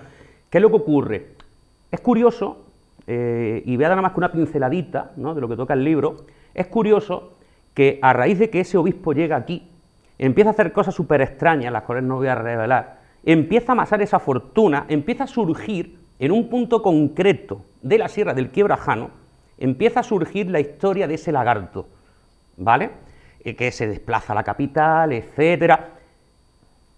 ¿Qué 0.50 0.60
es 0.60 0.62
lo 0.62 0.70
que 0.70 0.76
ocurre? 0.76 1.26
Es 1.92 2.00
curioso, 2.02 2.66
eh, 3.08 3.64
y 3.66 3.76
voy 3.76 3.86
a 3.86 3.90
dar 3.90 3.98
nada 3.98 4.04
más 4.04 4.12
que 4.14 4.20
una 4.20 4.32
pinceladita 4.32 5.12
¿no? 5.16 5.34
de 5.34 5.42
lo 5.42 5.48
que 5.48 5.56
toca 5.56 5.74
el 5.74 5.84
libro, 5.84 6.26
es 6.54 6.68
curioso 6.68 7.34
que 7.74 8.00
a 8.02 8.14
raíz 8.14 8.40
de 8.40 8.50
que 8.50 8.62
ese 8.62 8.78
obispo 8.78 9.14
llega 9.14 9.36
aquí, 9.36 9.70
empieza 10.18 10.50
a 10.50 10.54
hacer 10.54 10.72
cosas 10.72 10.96
súper 10.96 11.22
extrañas, 11.22 11.72
las 11.74 11.84
cuales 11.84 12.04
no 12.04 12.16
voy 12.18 12.28
a 12.28 12.36
revelar, 12.36 13.00
empieza 13.24 13.72
a 13.72 13.74
amasar 13.74 14.02
esa 14.02 14.20
fortuna, 14.20 14.86
empieza 14.88 15.26
a 15.26 15.28
surgir 15.28 15.98
en 16.20 16.32
un 16.32 16.50
punto 16.50 16.82
concreto 16.82 17.62
de 17.82 17.98
la 17.98 18.08
Sierra 18.08 18.34
del 18.34 18.50
Quiebrajano, 18.50 19.10
empieza 19.58 20.00
a 20.00 20.04
surgir 20.04 20.50
la 20.50 20.60
historia 20.60 21.08
de 21.08 21.16
ese 21.16 21.32
lagarto, 21.32 21.88
¿vale? 22.58 22.92
Que 23.54 23.72
se 23.72 23.88
desplaza 23.88 24.34
a 24.34 24.36
la 24.36 24.44
capital, 24.44 25.14
etcétera. 25.14 25.90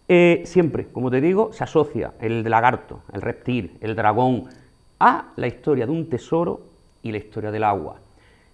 Eh, 0.08 0.44
siempre, 0.46 0.88
como 0.88 1.12
te 1.12 1.20
digo, 1.20 1.52
se 1.52 1.66
asocia 1.66 2.14
el 2.22 2.50
lagarto, 2.50 3.02
el 3.12 3.22
reptil, 3.22 3.78
el 3.82 3.96
dragón, 3.96 4.46
a 5.00 5.34
la 5.36 5.48
historia 5.48 5.86
de 5.86 5.92
un 5.92 6.10
tesoro 6.10 6.62
y 7.04 7.12
la 7.12 7.18
historia 7.18 7.52
del 7.52 7.66
agua. 7.66 7.98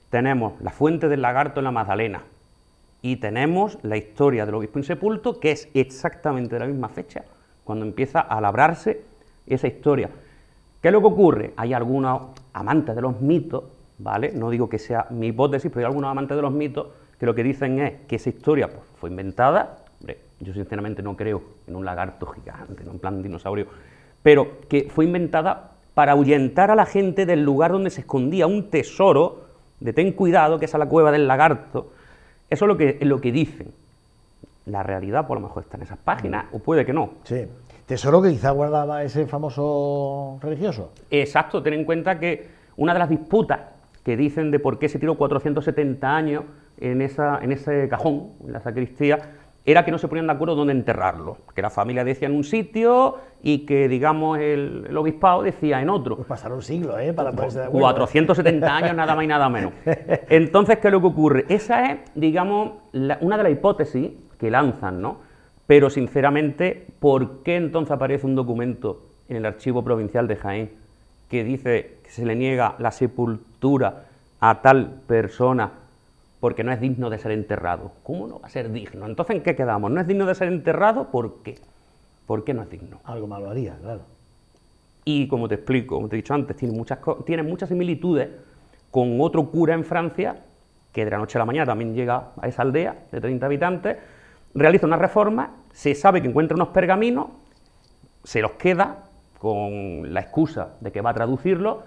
Tenemos 0.10 0.60
la 0.62 0.72
fuente 0.72 1.08
del 1.08 1.22
lagarto 1.22 1.60
en 1.60 1.66
la 1.66 1.72
Magdalena 1.72 2.24
y 3.02 3.18
tenemos 3.18 3.78
la 3.84 3.98
historia 3.98 4.46
del 4.46 4.56
obispo 4.56 4.80
insepulto, 4.80 5.40
que 5.40 5.52
es 5.52 5.70
exactamente 5.74 6.56
de 6.56 6.60
la 6.60 6.68
misma 6.68 6.90
fecha, 6.90 7.24
cuando 7.64 7.86
empieza 7.86 8.22
a 8.22 8.42
labrarse 8.42 9.02
esa 9.46 9.68
historia. 9.68 10.10
¿Qué 10.82 10.88
es 10.88 10.92
lo 10.92 11.02
que 11.02 11.08
ocurre? 11.08 11.54
Hay 11.56 11.74
algunos 11.74 12.22
amantes 12.54 12.96
de 12.96 13.02
los 13.02 13.22
mitos, 13.22 13.64
¿vale? 14.00 14.32
No 14.34 14.50
digo 14.50 14.68
que 14.68 14.80
sea 14.80 15.08
mi 15.12 15.28
hipótesis, 15.28 15.70
pero 15.72 15.86
hay 15.86 15.92
algunos 15.92 16.10
amantes 16.10 16.36
de 16.36 16.42
los 16.42 16.52
mitos 16.52 16.88
que 17.20 17.26
lo 17.26 17.36
que 17.36 17.44
dicen 17.44 17.80
es 17.80 17.94
que 18.08 18.16
esa 18.18 18.30
historia 18.30 18.68
pues, 18.68 18.82
fue 19.00 19.10
inventada, 19.10 19.78
hombre, 20.00 20.18
yo 20.40 20.54
sinceramente 20.54 21.02
no 21.02 21.16
creo 21.16 21.42
en 21.68 21.76
un 21.76 21.86
lagarto 21.86 22.26
gigante, 22.28 22.84
en 22.84 23.00
plan 23.00 23.22
dinosaurio, 23.22 23.68
pero 24.22 24.60
que 24.70 24.90
fue 24.90 25.06
inventada 25.06 25.72
para 25.94 26.14
ahuyentar 26.14 26.72
a 26.72 26.76
la 26.76 26.86
gente 26.86 27.26
del 27.26 27.44
lugar 27.44 27.72
donde 27.72 27.90
se 27.90 28.02
escondía 28.02 28.48
un 28.48 28.70
tesoro, 28.70 29.44
de 29.80 29.94
ten 29.94 30.14
cuidado, 30.14 30.60
que 30.60 30.66
es 30.66 30.76
a 30.76 30.78
la 30.78 30.88
cueva 30.88 31.12
del 31.12 31.28
lagarto. 31.28 31.92
Eso 32.50 32.66
es 32.66 32.68
lo 32.68 32.78
que, 32.78 32.98
es 33.00 33.08
lo 33.08 33.20
que 33.20 33.32
dicen. 33.32 33.72
La 34.66 34.82
realidad, 34.82 35.28
por 35.28 35.38
lo 35.38 35.48
mejor, 35.48 35.64
está 35.64 35.78
en 35.78 35.84
esas 35.84 35.98
páginas, 35.98 36.46
o 36.54 36.60
puede 36.60 36.86
que 36.86 36.94
no. 36.94 37.12
Sí. 37.26 37.46
Tesoro 37.86 38.22
que 38.22 38.30
quizá 38.30 38.52
guardaba 38.52 39.04
ese 39.04 39.28
famoso 39.28 40.40
religioso. 40.42 40.92
Exacto, 41.12 41.62
ten 41.62 41.74
en 41.74 41.86
cuenta 41.86 42.18
que 42.18 42.48
una 42.78 42.94
de 42.94 43.00
las 43.00 43.10
disputas 43.10 43.60
que 44.06 44.16
dicen 44.16 44.52
de 44.52 44.60
por 44.60 44.80
qué 44.80 44.88
se 44.88 45.00
tiró 45.00 45.16
470 45.16 46.16
años 46.16 46.44
en, 46.80 47.02
esa, 47.02 47.40
en 47.42 47.52
ese 47.52 47.88
cajón, 47.90 48.30
en 48.46 48.54
la 48.54 48.60
sacristía, 48.60 49.20
era 49.66 49.86
que 49.86 49.92
no 49.92 49.98
se 49.98 50.08
ponían 50.08 50.28
de 50.28 50.34
acuerdo 50.34 50.56
dónde 50.56 50.74
enterrarlo, 50.74 51.38
que 51.56 51.62
la 51.62 51.70
familia 51.70 52.04
decía 52.04 52.28
en 52.28 52.36
un 52.36 52.44
sitio 52.44 53.18
y 53.42 53.60
que, 53.60 53.88
digamos, 53.88 54.38
el, 54.40 54.96
obispado 54.96 55.44
decía 55.44 55.82
en 55.82 55.90
otro. 55.90 56.18
Pues 56.18 56.28
pasaron 56.28 56.62
siglos, 56.62 57.00
¿eh? 57.00 57.14
Para 57.14 57.32
ponerse 57.32 57.60
de 57.60 57.66
acuerdo. 57.66 57.88
470 57.88 58.76
años, 58.76 58.96
nada 58.96 59.16
más 59.16 59.24
y 59.24 59.28
nada 59.28 59.48
menos. 59.50 59.72
Entonces, 60.30 60.80
¿qué 60.80 60.90
es 60.90 60.92
lo 60.92 61.00
que 61.00 61.08
ocurre? 61.08 61.46
Esa 61.48 61.92
es, 61.92 62.00
digamos, 62.14 62.74
una 63.22 63.38
de 63.38 63.44
las 63.44 63.52
hipótesis 63.54 64.12
que 64.38 64.52
lanzan, 64.52 65.02
¿no? 65.02 65.20
Pero, 65.66 65.90
sinceramente, 65.90 66.86
¿por 67.00 67.42
qué 67.44 67.56
entonces 67.56 67.92
aparece 67.92 68.26
un 68.26 68.36
documento 68.36 69.02
en 69.30 69.38
el 69.38 69.46
Archivo 69.46 69.82
Provincial 69.82 70.28
de 70.28 70.36
Jaén 70.36 70.72
que 71.30 71.46
dice 71.46 72.00
que 72.04 72.10
se 72.10 72.26
le 72.26 72.36
niega 72.36 72.76
la 72.80 72.92
sepultura 72.92 74.04
a 74.42 74.62
tal 74.62 75.02
persona 75.08 75.72
porque 76.44 76.66
no 76.66 76.74
es 76.74 76.82
digno 76.82 77.10
de 77.10 77.18
ser 77.20 77.32
enterrado. 77.32 77.94
¿Cómo 78.04 78.28
no 78.28 78.42
va 78.42 78.48
a 78.48 78.50
ser 78.50 78.70
digno? 78.70 79.06
Entonces, 79.06 79.38
¿en 79.38 79.44
qué 79.44 79.56
quedamos? 79.56 79.90
¿No 79.90 80.02
es 80.02 80.08
digno 80.08 80.26
de 80.26 80.36
ser 80.36 80.50
enterrado? 80.50 81.10
¿Por 81.10 81.42
qué? 81.42 81.58
¿Por 82.28 82.44
qué 82.44 82.54
no 82.54 82.64
es 82.64 82.70
digno? 82.70 83.00
Algo 83.06 83.28
malo 83.28 83.50
haría, 83.50 83.78
claro. 83.82 84.02
Y 85.06 85.30
como 85.30 85.48
te 85.48 85.56
explico, 85.56 85.96
como 85.96 86.10
te 86.10 86.18
he 86.18 86.22
dicho 86.22 86.34
antes, 86.34 86.58
tiene 86.58 86.76
muchas, 86.76 87.00
tiene 87.26 87.44
muchas 87.44 87.70
similitudes 87.70 88.28
con 88.92 89.22
otro 89.22 89.50
cura 89.52 89.74
en 89.74 89.86
Francia 89.86 90.36
que 90.92 91.06
de 91.06 91.12
la 91.12 91.18
noche 91.18 91.38
a 91.38 91.40
la 91.40 91.46
mañana 91.46 91.66
también 91.66 91.96
llega 91.96 92.32
a 92.38 92.46
esa 92.46 92.64
aldea 92.64 92.94
de 93.10 93.22
30 93.22 93.46
habitantes, 93.46 93.98
realiza 94.54 94.86
una 94.86 94.98
reforma, 94.98 95.50
se 95.72 95.96
sabe 95.96 96.22
que 96.22 96.28
encuentra 96.28 96.56
unos 96.56 96.68
pergaminos, 96.68 97.28
se 98.26 98.42
los 98.42 98.52
queda 98.52 98.98
con 99.40 100.14
la 100.14 100.20
excusa 100.20 100.74
de 100.82 100.92
que 100.92 101.00
va 101.00 101.12
a 101.12 101.14
traducirlo, 101.14 101.84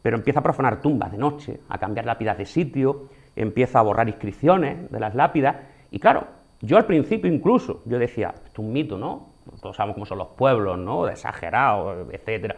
pero 0.00 0.16
empieza 0.16 0.40
a 0.40 0.42
profanar 0.42 0.80
tumbas 0.80 1.12
de 1.12 1.18
noche, 1.18 1.60
a 1.68 1.76
cambiar 1.76 2.06
lápidas 2.06 2.38
de 2.38 2.46
sitio, 2.46 3.10
empieza 3.42 3.78
a 3.78 3.82
borrar 3.82 4.08
inscripciones 4.08 4.90
de 4.90 5.00
las 5.00 5.14
lápidas. 5.14 5.56
Y 5.90 5.98
claro, 5.98 6.26
yo 6.60 6.76
al 6.76 6.86
principio 6.86 7.32
incluso, 7.32 7.82
yo 7.86 7.98
decía, 7.98 8.34
esto 8.34 8.50
es 8.52 8.58
un 8.58 8.72
mito, 8.72 8.98
¿no? 8.98 9.28
Todos 9.62 9.76
sabemos 9.76 9.94
cómo 9.94 10.06
son 10.06 10.18
los 10.18 10.28
pueblos, 10.28 10.78
¿no? 10.78 11.06
De 11.06 11.12
exagerados, 11.12 12.08
etcétera. 12.12 12.56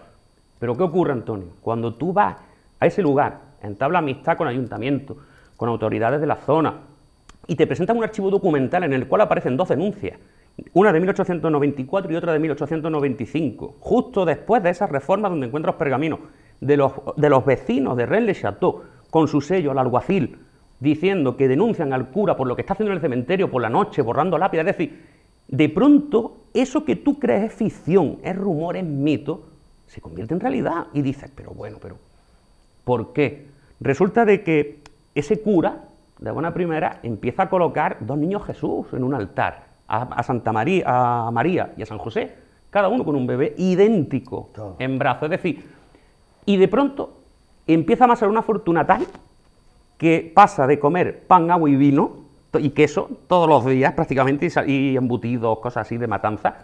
Pero 0.58 0.76
¿qué 0.76 0.82
ocurre, 0.82 1.12
Antonio? 1.12 1.48
Cuando 1.60 1.94
tú 1.94 2.12
vas 2.12 2.36
a 2.78 2.86
ese 2.86 3.02
lugar, 3.02 3.38
entabla 3.62 3.98
amistad 4.00 4.36
con 4.36 4.48
ayuntamiento, 4.48 5.16
con 5.56 5.68
autoridades 5.68 6.20
de 6.20 6.26
la 6.26 6.36
zona, 6.36 6.74
y 7.46 7.56
te 7.56 7.66
presentan 7.66 7.96
un 7.96 8.04
archivo 8.04 8.30
documental 8.30 8.84
en 8.84 8.92
el 8.92 9.06
cual 9.06 9.22
aparecen 9.22 9.56
dos 9.56 9.68
denuncias, 9.68 10.18
una 10.74 10.92
de 10.92 11.00
1894 11.00 12.12
y 12.12 12.16
otra 12.16 12.32
de 12.32 12.38
1895, 12.38 13.76
justo 13.80 14.24
después 14.24 14.62
de 14.62 14.70
esa 14.70 14.86
reforma 14.86 15.28
donde 15.28 15.46
encuentras 15.46 15.76
pergaminos 15.76 16.20
de 16.60 16.76
los, 16.76 16.92
de 17.16 17.30
los 17.30 17.44
vecinos 17.44 17.96
de 17.96 18.06
Rennes-le-Château, 18.06 18.82
con 19.10 19.28
su 19.28 19.40
sello, 19.40 19.70
al 19.70 19.78
alguacil, 19.78 20.38
diciendo 20.80 21.36
que 21.36 21.46
denuncian 21.46 21.92
al 21.92 22.08
cura 22.08 22.36
por 22.36 22.48
lo 22.48 22.56
que 22.56 22.62
está 22.62 22.72
haciendo 22.72 22.92
en 22.92 22.96
el 22.96 23.02
cementerio 23.02 23.50
por 23.50 23.62
la 23.62 23.68
noche, 23.68 24.02
borrando 24.02 24.38
lápidas. 24.38 24.66
Es 24.66 24.76
decir, 24.76 25.04
de 25.46 25.68
pronto 25.68 26.38
eso 26.54 26.84
que 26.84 26.96
tú 26.96 27.18
crees 27.18 27.44
es 27.44 27.52
ficción, 27.52 28.18
es 28.24 28.36
rumor, 28.36 28.76
es 28.76 28.84
mito, 28.84 29.42
se 29.86 30.00
convierte 30.00 30.34
en 30.34 30.40
realidad. 30.40 30.86
Y 30.94 31.02
dices, 31.02 31.30
pero 31.34 31.50
bueno, 31.52 31.78
pero 31.80 31.96
¿por 32.84 33.12
qué? 33.12 33.46
Resulta 33.80 34.24
de 34.24 34.42
que 34.42 34.80
ese 35.14 35.40
cura, 35.40 35.84
de 36.18 36.30
buena 36.30 36.54
primera, 36.54 37.00
empieza 37.02 37.44
a 37.44 37.50
colocar 37.50 37.98
dos 38.00 38.18
niños 38.18 38.44
Jesús 38.44 38.86
en 38.92 39.04
un 39.04 39.14
altar, 39.14 39.70
a, 39.86 40.22
Santa 40.22 40.52
María, 40.52 40.84
a 40.86 41.30
María 41.30 41.72
y 41.76 41.82
a 41.82 41.86
San 41.86 41.98
José, 41.98 42.32
cada 42.70 42.88
uno 42.88 43.04
con 43.04 43.16
un 43.16 43.26
bebé 43.26 43.54
idéntico 43.58 44.50
en 44.78 44.98
brazos. 44.98 45.24
Es 45.24 45.30
decir, 45.30 45.64
y 46.46 46.56
de 46.56 46.68
pronto 46.68 47.12
empieza 47.66 48.04
a 48.04 48.06
amasar 48.06 48.28
una 48.28 48.42
fortuna 48.42 48.86
tal 48.86 49.06
que 50.00 50.32
pasa 50.34 50.66
de 50.66 50.78
comer 50.78 51.24
pan, 51.26 51.50
agua 51.50 51.68
y 51.68 51.76
vino 51.76 52.12
y 52.58 52.70
queso 52.70 53.10
todos 53.28 53.46
los 53.46 53.66
días 53.66 53.92
prácticamente 53.92 54.48
y 54.66 54.96
embutidos, 54.96 55.58
cosas 55.58 55.86
así 55.86 55.98
de 55.98 56.06
matanza. 56.06 56.54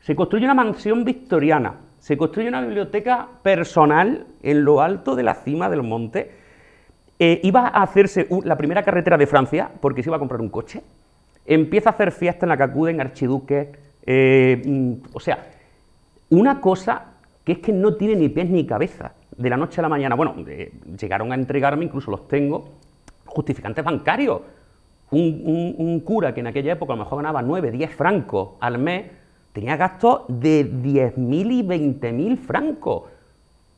Se 0.00 0.16
construye 0.16 0.44
una 0.44 0.54
mansión 0.54 1.04
victoriana, 1.04 1.74
se 2.00 2.16
construye 2.16 2.48
una 2.48 2.60
biblioteca 2.60 3.28
personal 3.40 4.26
en 4.42 4.64
lo 4.64 4.80
alto 4.80 5.14
de 5.14 5.22
la 5.22 5.34
cima 5.34 5.70
del 5.70 5.84
monte. 5.84 6.32
Eh, 7.20 7.38
iba 7.44 7.68
a 7.68 7.84
hacerse 7.84 8.26
la 8.42 8.56
primera 8.56 8.82
carretera 8.82 9.16
de 9.16 9.28
Francia 9.28 9.70
porque 9.80 10.02
se 10.02 10.08
iba 10.08 10.16
a 10.16 10.18
comprar 10.18 10.40
un 10.40 10.48
coche. 10.48 10.82
Empieza 11.46 11.90
a 11.90 11.92
hacer 11.92 12.10
fiesta 12.10 12.46
en 12.46 12.50
la 12.50 12.56
que 12.56 12.64
acuden 12.64 13.00
archiduques. 13.00 13.68
Eh, 14.04 14.60
mm, 14.66 14.92
o 15.12 15.20
sea, 15.20 15.46
una 16.30 16.60
cosa 16.60 17.12
que 17.44 17.52
es 17.52 17.58
que 17.60 17.72
no 17.72 17.94
tiene 17.94 18.16
ni 18.16 18.28
pies 18.28 18.50
ni 18.50 18.66
cabeza 18.66 19.12
de 19.38 19.50
la 19.50 19.56
noche 19.56 19.80
a 19.80 19.82
la 19.82 19.88
mañana, 19.88 20.16
bueno, 20.16 20.34
llegaron 21.00 21.30
a 21.32 21.36
entregarme, 21.36 21.84
incluso 21.84 22.10
los 22.10 22.26
tengo, 22.26 22.68
justificantes 23.24 23.84
bancarios. 23.84 24.40
Un, 25.10 26.02
cura 26.04 26.34
que 26.34 26.40
en 26.40 26.48
aquella 26.48 26.72
época 26.72 26.92
a 26.92 26.96
lo 26.96 27.04
mejor 27.04 27.18
ganaba 27.18 27.40
9, 27.40 27.70
10 27.70 27.94
francos 27.94 28.50
al 28.60 28.78
mes, 28.78 29.06
tenía 29.52 29.76
gastos 29.76 30.22
de 30.28 30.70
10.000 30.70 31.52
y 31.52 31.62
20.000 31.62 32.36
francos. 32.36 33.04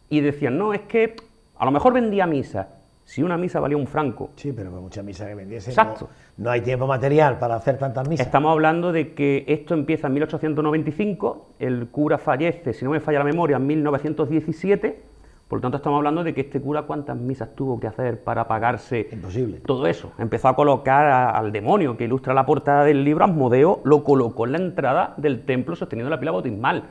Y 0.08 0.20
decían, 0.20 0.58
no, 0.58 0.72
es 0.72 0.80
que 0.82 1.14
a 1.58 1.64
lo 1.66 1.70
mejor 1.70 1.92
vendía 1.92 2.26
misa. 2.26 2.68
Si 3.04 3.22
una 3.22 3.36
misa 3.36 3.60
valía 3.60 3.76
un 3.76 3.86
franco. 3.86 4.30
Sí, 4.36 4.52
pero 4.52 4.70
muchas 4.70 5.04
misas 5.04 5.28
que 5.28 5.34
vendiese. 5.34 5.70
Exacto. 5.70 6.08
No, 6.38 6.50
hay 6.50 6.62
tiempo 6.62 6.86
material 6.86 7.38
para 7.38 7.56
hacer 7.56 7.76
tantas 7.76 8.08
misas. 8.08 8.26
Estamos 8.26 8.50
hablando 8.50 8.92
de 8.92 9.12
que 9.12 9.44
esto 9.46 9.74
empieza 9.74 10.06
en 10.06 10.14
1895, 10.14 11.48
el 11.58 11.88
cura 11.88 12.18
fallece, 12.18 12.72
si 12.72 12.84
no 12.84 12.92
me 12.92 13.00
falla 13.00 13.18
la 13.18 13.24
memoria, 13.24 13.56
en 13.56 13.66
1917 13.66 15.10
por 15.50 15.58
lo 15.58 15.62
tanto, 15.62 15.78
estamos 15.78 15.96
hablando 15.96 16.22
de 16.22 16.32
que 16.32 16.42
este 16.42 16.60
cura 16.60 16.82
cuántas 16.82 17.16
misas 17.16 17.56
tuvo 17.56 17.80
que 17.80 17.88
hacer 17.88 18.22
para 18.22 18.46
pagarse 18.46 19.08
Imposible. 19.10 19.58
todo 19.66 19.88
eso. 19.88 20.12
Empezó 20.16 20.46
a 20.46 20.54
colocar 20.54 21.06
al 21.08 21.50
demonio 21.50 21.96
que 21.96 22.04
ilustra 22.04 22.32
la 22.34 22.46
portada 22.46 22.84
del 22.84 23.02
libro, 23.02 23.24
Asmodeo 23.24 23.80
lo 23.82 24.04
colocó 24.04 24.46
en 24.46 24.52
la 24.52 24.58
entrada 24.58 25.12
del 25.16 25.44
templo 25.44 25.74
sosteniendo 25.74 26.08
la 26.08 26.20
pila 26.20 26.30
bautismal. 26.30 26.84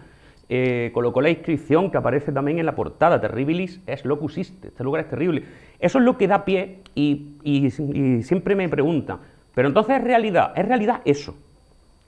Eh, 0.50 0.92
colocó 0.94 1.22
la 1.22 1.30
inscripción 1.30 1.90
que 1.90 2.00
aparece 2.00 2.34
también 2.34 2.60
en 2.60 2.66
la 2.66 2.76
portada, 2.76 3.22
Terribilis 3.22 3.80
es 3.88 4.04
locus 4.04 4.38
este 4.38 4.84
lugar 4.84 5.04
es 5.04 5.10
terrible. 5.10 5.46
Eso 5.80 6.00
es 6.00 6.04
lo 6.04 6.18
que 6.18 6.28
da 6.28 6.44
pie 6.44 6.82
y, 6.96 7.70
siempre 8.24 8.56
me 8.58 8.68
preguntan, 8.68 9.20
pero 9.56 9.70
entonces 9.70 9.96
es 9.96 10.04
realidad, 10.04 10.52
es 10.58 10.68
realidad 10.68 11.00
eso. 11.06 11.34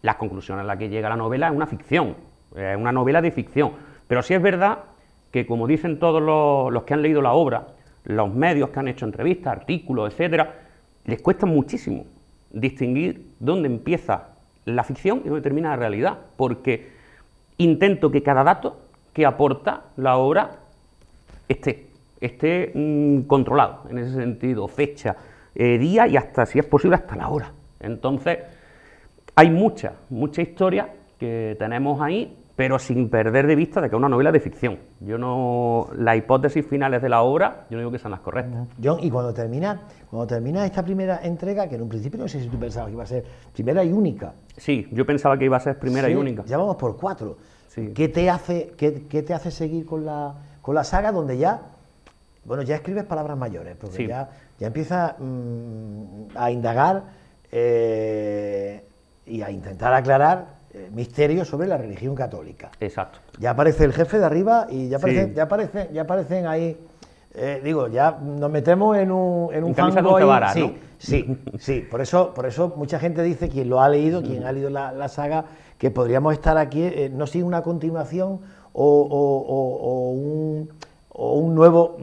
Las 0.01 0.17
conclusiones 0.17 0.65
a 0.65 0.67
las 0.67 0.77
que 0.77 0.89
llega 0.89 1.07
la 1.07 1.15
novela 1.15 1.47
es 1.47 1.55
una 1.55 1.67
ficción, 1.67 2.17
es 2.57 2.75
una 2.75 2.91
novela 2.91 3.21
de 3.21 3.31
ficción, 3.31 3.71
pero 4.05 4.21
sí 4.21 4.33
es 4.33 4.41
verdad 4.41 4.79
que, 5.31 5.45
como 5.45 5.67
dicen 5.67 5.99
todos 5.99 6.21
los, 6.21 6.83
que 6.83 6.93
han 6.93 7.01
leído 7.01 7.21
la 7.21 7.33
obra, 7.33 7.67
los 8.03 8.33
medios 8.33 8.69
que 8.69 8.79
han 8.79 8.87
hecho 8.87 9.05
entrevistas, 9.05 9.57
artículos, 9.57 10.11
etcétera, 10.11 10.53
les 11.05 11.21
cuesta 11.21 11.45
muchísimo 11.45 12.05
distinguir 12.51 13.33
dónde 13.39 13.67
empieza 13.67 14.29
la 14.65 14.83
ficción 14.83 15.21
y 15.23 15.29
dónde 15.29 15.41
termina 15.41 15.69
la 15.69 15.77
realidad, 15.77 16.17
porque 16.35 16.89
intento 17.57 18.11
que 18.11 18.21
cada 18.21 18.43
dato 18.43 18.77
que 19.13 19.25
aporta 19.25 19.83
la 19.97 20.17
obra 20.17 20.51
esté, 21.47 21.87
esté 22.19 22.71
mm, 22.73 23.21
controlado 23.21 23.83
en 23.89 23.99
ese 23.99 24.15
sentido, 24.15 24.67
fecha, 24.67 25.15
eh, 25.55 25.77
día 25.77 26.07
y 26.07 26.17
hasta, 26.17 26.45
si 26.45 26.59
es 26.59 26.65
posible, 26.65 26.95
hasta 26.95 27.15
la 27.15 27.29
hora. 27.29 27.51
Entonces, 27.79 28.39
hay 29.35 29.49
mucha, 29.49 29.93
mucha 30.09 30.41
historia 30.41 30.89
que 31.19 31.55
tenemos 31.57 32.01
ahí 32.01 32.37
pero 32.61 32.77
sin 32.77 33.09
perder 33.09 33.47
de 33.47 33.55
vista 33.55 33.81
de 33.81 33.89
que 33.89 33.95
es 33.95 33.97
una 33.97 34.07
novela 34.07 34.31
de 34.31 34.39
ficción. 34.39 34.77
Yo 34.99 35.17
no, 35.17 35.87
las 35.97 36.15
hipótesis 36.15 36.63
finales 36.63 37.01
de 37.01 37.09
la 37.09 37.23
obra, 37.23 37.65
yo 37.71 37.75
no 37.75 37.79
digo 37.79 37.91
que 37.91 37.97
sean 37.97 38.11
las 38.11 38.19
correctas. 38.19 38.67
John, 38.83 38.99
y 39.01 39.09
cuando 39.09 39.33
termina, 39.33 39.81
cuando 40.07 40.27
termina 40.27 40.63
esta 40.63 40.83
primera 40.83 41.21
entrega, 41.23 41.67
que 41.67 41.73
en 41.73 41.81
un 41.81 41.89
principio 41.89 42.19
no 42.19 42.27
sé 42.27 42.39
si 42.39 42.49
tú 42.49 42.59
pensabas 42.59 42.89
que 42.89 42.93
iba 42.93 43.01
a 43.01 43.07
ser 43.07 43.25
primera 43.51 43.83
y 43.83 43.91
única. 43.91 44.33
Sí, 44.57 44.87
yo 44.91 45.07
pensaba 45.07 45.39
que 45.39 45.45
iba 45.45 45.57
a 45.57 45.59
ser 45.59 45.79
primera 45.79 46.07
y 46.07 46.13
única. 46.13 46.43
Ya 46.45 46.59
vamos 46.59 46.75
por 46.75 46.97
cuatro. 46.97 47.35
¿Qué 47.95 48.09
te 48.09 48.29
hace, 48.29 48.73
qué, 48.77 48.91
te 48.91 49.33
hace 49.33 49.49
seguir 49.49 49.83
con 49.83 50.05
la, 50.05 50.35
con 50.61 50.75
la 50.75 50.83
saga 50.83 51.11
donde 51.11 51.39
ya, 51.39 51.61
bueno, 52.45 52.61
ya 52.61 52.75
escribes 52.75 53.05
palabras 53.05 53.39
mayores, 53.39 53.75
porque 53.75 54.05
ya, 54.05 54.29
ya 54.59 54.67
empiezas 54.67 55.15
mm, 55.17 56.35
a 56.37 56.51
indagar 56.51 57.05
eh, 57.51 58.85
y 59.25 59.41
a 59.41 59.49
intentar 59.49 59.95
aclarar 59.95 60.60
misterio 60.93 61.45
sobre 61.45 61.67
la 61.67 61.77
religión 61.77 62.15
católica. 62.15 62.71
Exacto. 62.79 63.19
Ya 63.39 63.51
aparece 63.51 63.83
el 63.83 63.93
jefe 63.93 64.19
de 64.19 64.25
arriba 64.25 64.67
y 64.69 64.89
ya 64.89 64.97
aparecen, 64.97 65.33
ya 65.33 65.43
aparecen, 65.43 65.87
ya 65.93 66.01
aparecen 66.01 66.47
ahí. 66.47 66.77
Eh, 67.33 67.61
digo, 67.63 67.87
ya 67.87 68.11
nos 68.21 68.51
metemos 68.51 68.97
en 68.97 69.11
un, 69.11 69.53
en 69.53 69.63
un 69.63 69.73
fango 69.73 70.17
sí, 70.53 70.75
sí, 70.97 71.37
sí. 71.57 71.87
Por 71.89 72.01
eso, 72.01 72.33
por 72.33 72.45
eso 72.45 72.73
mucha 72.75 72.99
gente 72.99 73.23
dice, 73.23 73.47
quien 73.47 73.69
lo 73.69 73.81
ha 73.81 73.87
leído, 73.87 74.21
quien 74.21 74.43
ha 74.43 74.51
leído 74.51 74.69
la, 74.69 75.07
saga, 75.07 75.45
que 75.77 75.91
podríamos 75.91 76.33
estar 76.33 76.57
aquí, 76.57 76.83
eh, 76.83 77.09
no 77.13 77.25
sin 77.27 77.45
una 77.45 77.61
continuación 77.61 78.41
o, 78.73 80.11
un, 80.13 80.69
un, 81.13 81.55
nuevo 81.55 81.97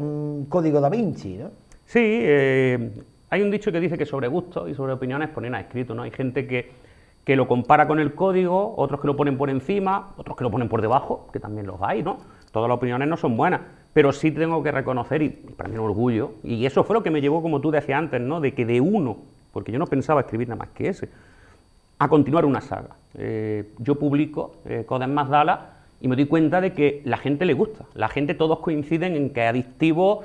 código 0.48 0.80
da 0.80 0.88
Vinci, 0.88 1.36
¿no? 1.36 1.50
Sí, 1.84 2.24
hay 3.30 3.42
un 3.42 3.50
dicho 3.50 3.70
que 3.70 3.80
dice 3.80 3.98
que 3.98 4.06
sobre 4.06 4.28
gustos 4.28 4.68
y 4.70 4.74
sobre 4.74 4.94
opiniones 4.94 5.28
ponen 5.28 5.54
a 5.54 5.60
escrito, 5.60 5.94
¿no? 5.94 6.02
Hay 6.02 6.10
gente 6.10 6.46
que 6.46 6.70
que 7.28 7.36
lo 7.36 7.46
compara 7.46 7.86
con 7.86 8.00
el 8.00 8.14
código, 8.14 8.72
otros 8.78 9.02
que 9.02 9.06
lo 9.06 9.14
ponen 9.14 9.36
por 9.36 9.50
encima, 9.50 10.14
otros 10.16 10.34
que 10.34 10.44
lo 10.44 10.50
ponen 10.50 10.70
por 10.70 10.80
debajo, 10.80 11.28
que 11.30 11.38
también 11.38 11.66
los 11.66 11.76
hay, 11.82 12.02
¿no? 12.02 12.16
Todas 12.52 12.70
las 12.70 12.78
opiniones 12.78 13.06
no 13.06 13.18
son 13.18 13.36
buenas, 13.36 13.60
pero 13.92 14.12
sí 14.12 14.30
tengo 14.30 14.62
que 14.62 14.72
reconocer, 14.72 15.20
y 15.20 15.28
para 15.28 15.68
mí 15.68 15.76
un 15.76 15.84
orgullo, 15.84 16.30
y 16.42 16.64
eso 16.64 16.84
fue 16.84 16.94
lo 16.94 17.02
que 17.02 17.10
me 17.10 17.20
llevó, 17.20 17.42
como 17.42 17.60
tú 17.60 17.70
decías 17.70 17.98
antes, 17.98 18.18
¿no? 18.22 18.40
De 18.40 18.54
que 18.54 18.64
de 18.64 18.80
uno, 18.80 19.18
porque 19.52 19.70
yo 19.70 19.78
no 19.78 19.86
pensaba 19.86 20.22
escribir 20.22 20.48
nada 20.48 20.60
más 20.60 20.70
que 20.70 20.88
ese, 20.88 21.10
a 21.98 22.08
continuar 22.08 22.46
una 22.46 22.62
saga. 22.62 22.96
Eh, 23.18 23.74
yo 23.76 23.96
publico 23.96 24.54
eh, 24.64 24.84
Codes 24.86 25.08
más 25.08 25.28
Dala 25.28 25.72
y 26.00 26.08
me 26.08 26.16
doy 26.16 26.24
cuenta 26.24 26.62
de 26.62 26.72
que 26.72 27.02
la 27.04 27.18
gente 27.18 27.44
le 27.44 27.52
gusta. 27.52 27.84
La 27.92 28.08
gente, 28.08 28.32
todos 28.32 28.60
coinciden 28.60 29.16
en 29.16 29.34
que 29.34 29.44
es 29.44 29.50
adictivo, 29.50 30.22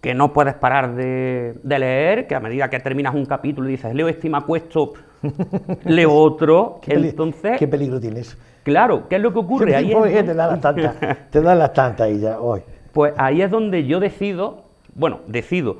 que 0.00 0.14
no 0.14 0.32
puedes 0.32 0.54
parar 0.54 0.94
de, 0.94 1.54
leer, 1.64 2.26
que 2.26 2.34
a 2.34 2.40
medida 2.40 2.70
que 2.70 2.78
terminas 2.80 3.14
un 3.14 3.26
capítulo 3.26 3.68
y 3.68 3.72
dices, 3.72 3.94
leo 3.94 4.08
este 4.08 4.26
y 4.26 4.30
me 4.30 4.38
acuesto, 4.38 4.94
leo 5.84 6.12
otro. 6.12 6.78
¿Qué 6.82 6.94
entonces, 6.94 7.58
¿Qué 7.58 7.66
peligro 7.66 8.00
tienes? 8.00 8.36
Claro, 8.62 9.08
¿qué 9.08 9.16
es 9.16 9.22
lo 9.22 9.32
que 9.32 9.38
ocurre? 9.38 9.74
ahí 9.74 9.92
te 9.92 10.34
dan 10.34 10.50
las 10.50 10.60
tantas, 10.60 10.96
te 11.30 11.40
dan 11.40 11.58
las 11.58 11.72
tantas 11.72 12.10
y 12.10 12.20
ya, 12.20 12.40
hoy. 12.40 12.62
Pues 12.92 13.14
ahí 13.16 13.42
es 13.42 13.50
donde 13.50 13.86
yo 13.86 14.00
decido, 14.00 14.64
bueno, 14.94 15.20
decido, 15.26 15.78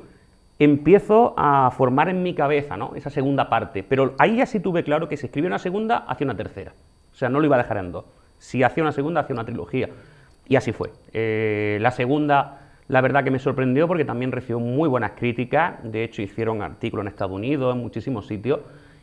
empiezo 0.59 1.33
a 1.37 1.71
formar 1.71 2.09
en 2.09 2.23
mi 2.23 2.33
cabeza 2.33 2.77
¿no? 2.77 2.93
esa 2.95 3.09
segunda 3.09 3.49
parte, 3.49 3.83
pero 3.83 4.13
ahí 4.17 4.37
ya 4.37 4.45
sí 4.45 4.59
tuve 4.59 4.83
claro 4.83 5.07
que 5.07 5.17
si 5.17 5.27
escribía 5.27 5.47
una 5.47 5.59
segunda, 5.59 5.97
hacía 6.07 6.25
una 6.25 6.35
tercera. 6.35 6.73
O 7.13 7.15
sea, 7.15 7.29
no 7.29 7.39
lo 7.39 7.45
iba 7.45 7.55
a 7.55 7.59
dejar 7.59 7.77
en 7.77 7.91
dos. 7.91 8.05
Si 8.39 8.63
hacía 8.63 8.83
una 8.83 8.91
segunda, 8.91 9.21
hacía 9.21 9.33
una 9.33 9.45
trilogía. 9.45 9.89
Y 10.47 10.55
así 10.55 10.71
fue. 10.71 10.91
Eh, 11.13 11.77
la 11.81 11.91
segunda, 11.91 12.66
la 12.87 13.01
verdad 13.01 13.23
que 13.23 13.31
me 13.31 13.39
sorprendió 13.39 13.87
porque 13.87 14.05
también 14.05 14.31
recibió 14.31 14.59
muy 14.59 14.87
buenas 14.87 15.11
críticas. 15.11 15.75
De 15.83 16.03
hecho, 16.03 16.21
hicieron 16.21 16.61
artículos 16.61 17.03
en 17.03 17.09
Estados 17.09 17.33
Unidos, 17.33 17.75
en 17.75 17.81
muchísimos 17.81 18.27
sitios. 18.27 18.61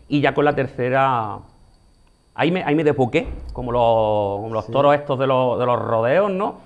Y 0.08 0.20
ya 0.20 0.32
con 0.32 0.44
la 0.44 0.54
tercera, 0.54 1.38
ahí 2.34 2.50
me, 2.50 2.62
ahí 2.62 2.74
me 2.74 2.84
desboqué, 2.84 3.26
como 3.52 3.72
los, 3.72 4.50
los 4.50 4.66
toros 4.68 4.94
estos 4.94 5.18
de 5.18 5.26
los, 5.26 5.58
de 5.58 5.66
los, 5.66 5.78
rodeos, 5.78 6.30
¿no? 6.30 6.60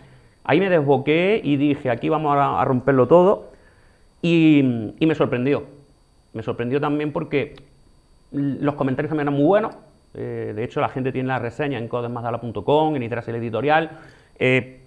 Ahí 0.45 0.61
me 0.61 0.71
desboqué 0.71 1.41
y 1.43 1.57
dije, 1.57 1.91
aquí 1.91 2.09
vamos 2.09 2.37
a, 2.39 2.65
romperlo 2.65 3.09
todo. 3.09 3.51
Y, 4.23 4.95
y 4.99 5.07
me 5.07 5.15
sorprendió. 5.15 5.65
Me 6.33 6.43
sorprendió 6.43 6.81
también 6.81 7.13
porque 7.13 7.57
los 8.31 8.75
comentarios 8.75 9.11
también 9.11 9.29
eran 9.29 9.35
muy 9.35 9.47
buenos. 9.47 9.75
Eh, 10.15 10.53
de 10.55 10.65
hecho, 10.65 10.81
la 10.81 10.89
gente 10.89 11.13
tiene 11.13 11.29
la 11.29 11.39
reseña 11.39 11.79
en 11.79 11.89
codesmasdala.com, 11.89 12.97
en 12.97 13.03
Iteras 13.03 13.29
el 13.29 13.37
editorial. 13.37 13.99
Eh, 14.39 14.81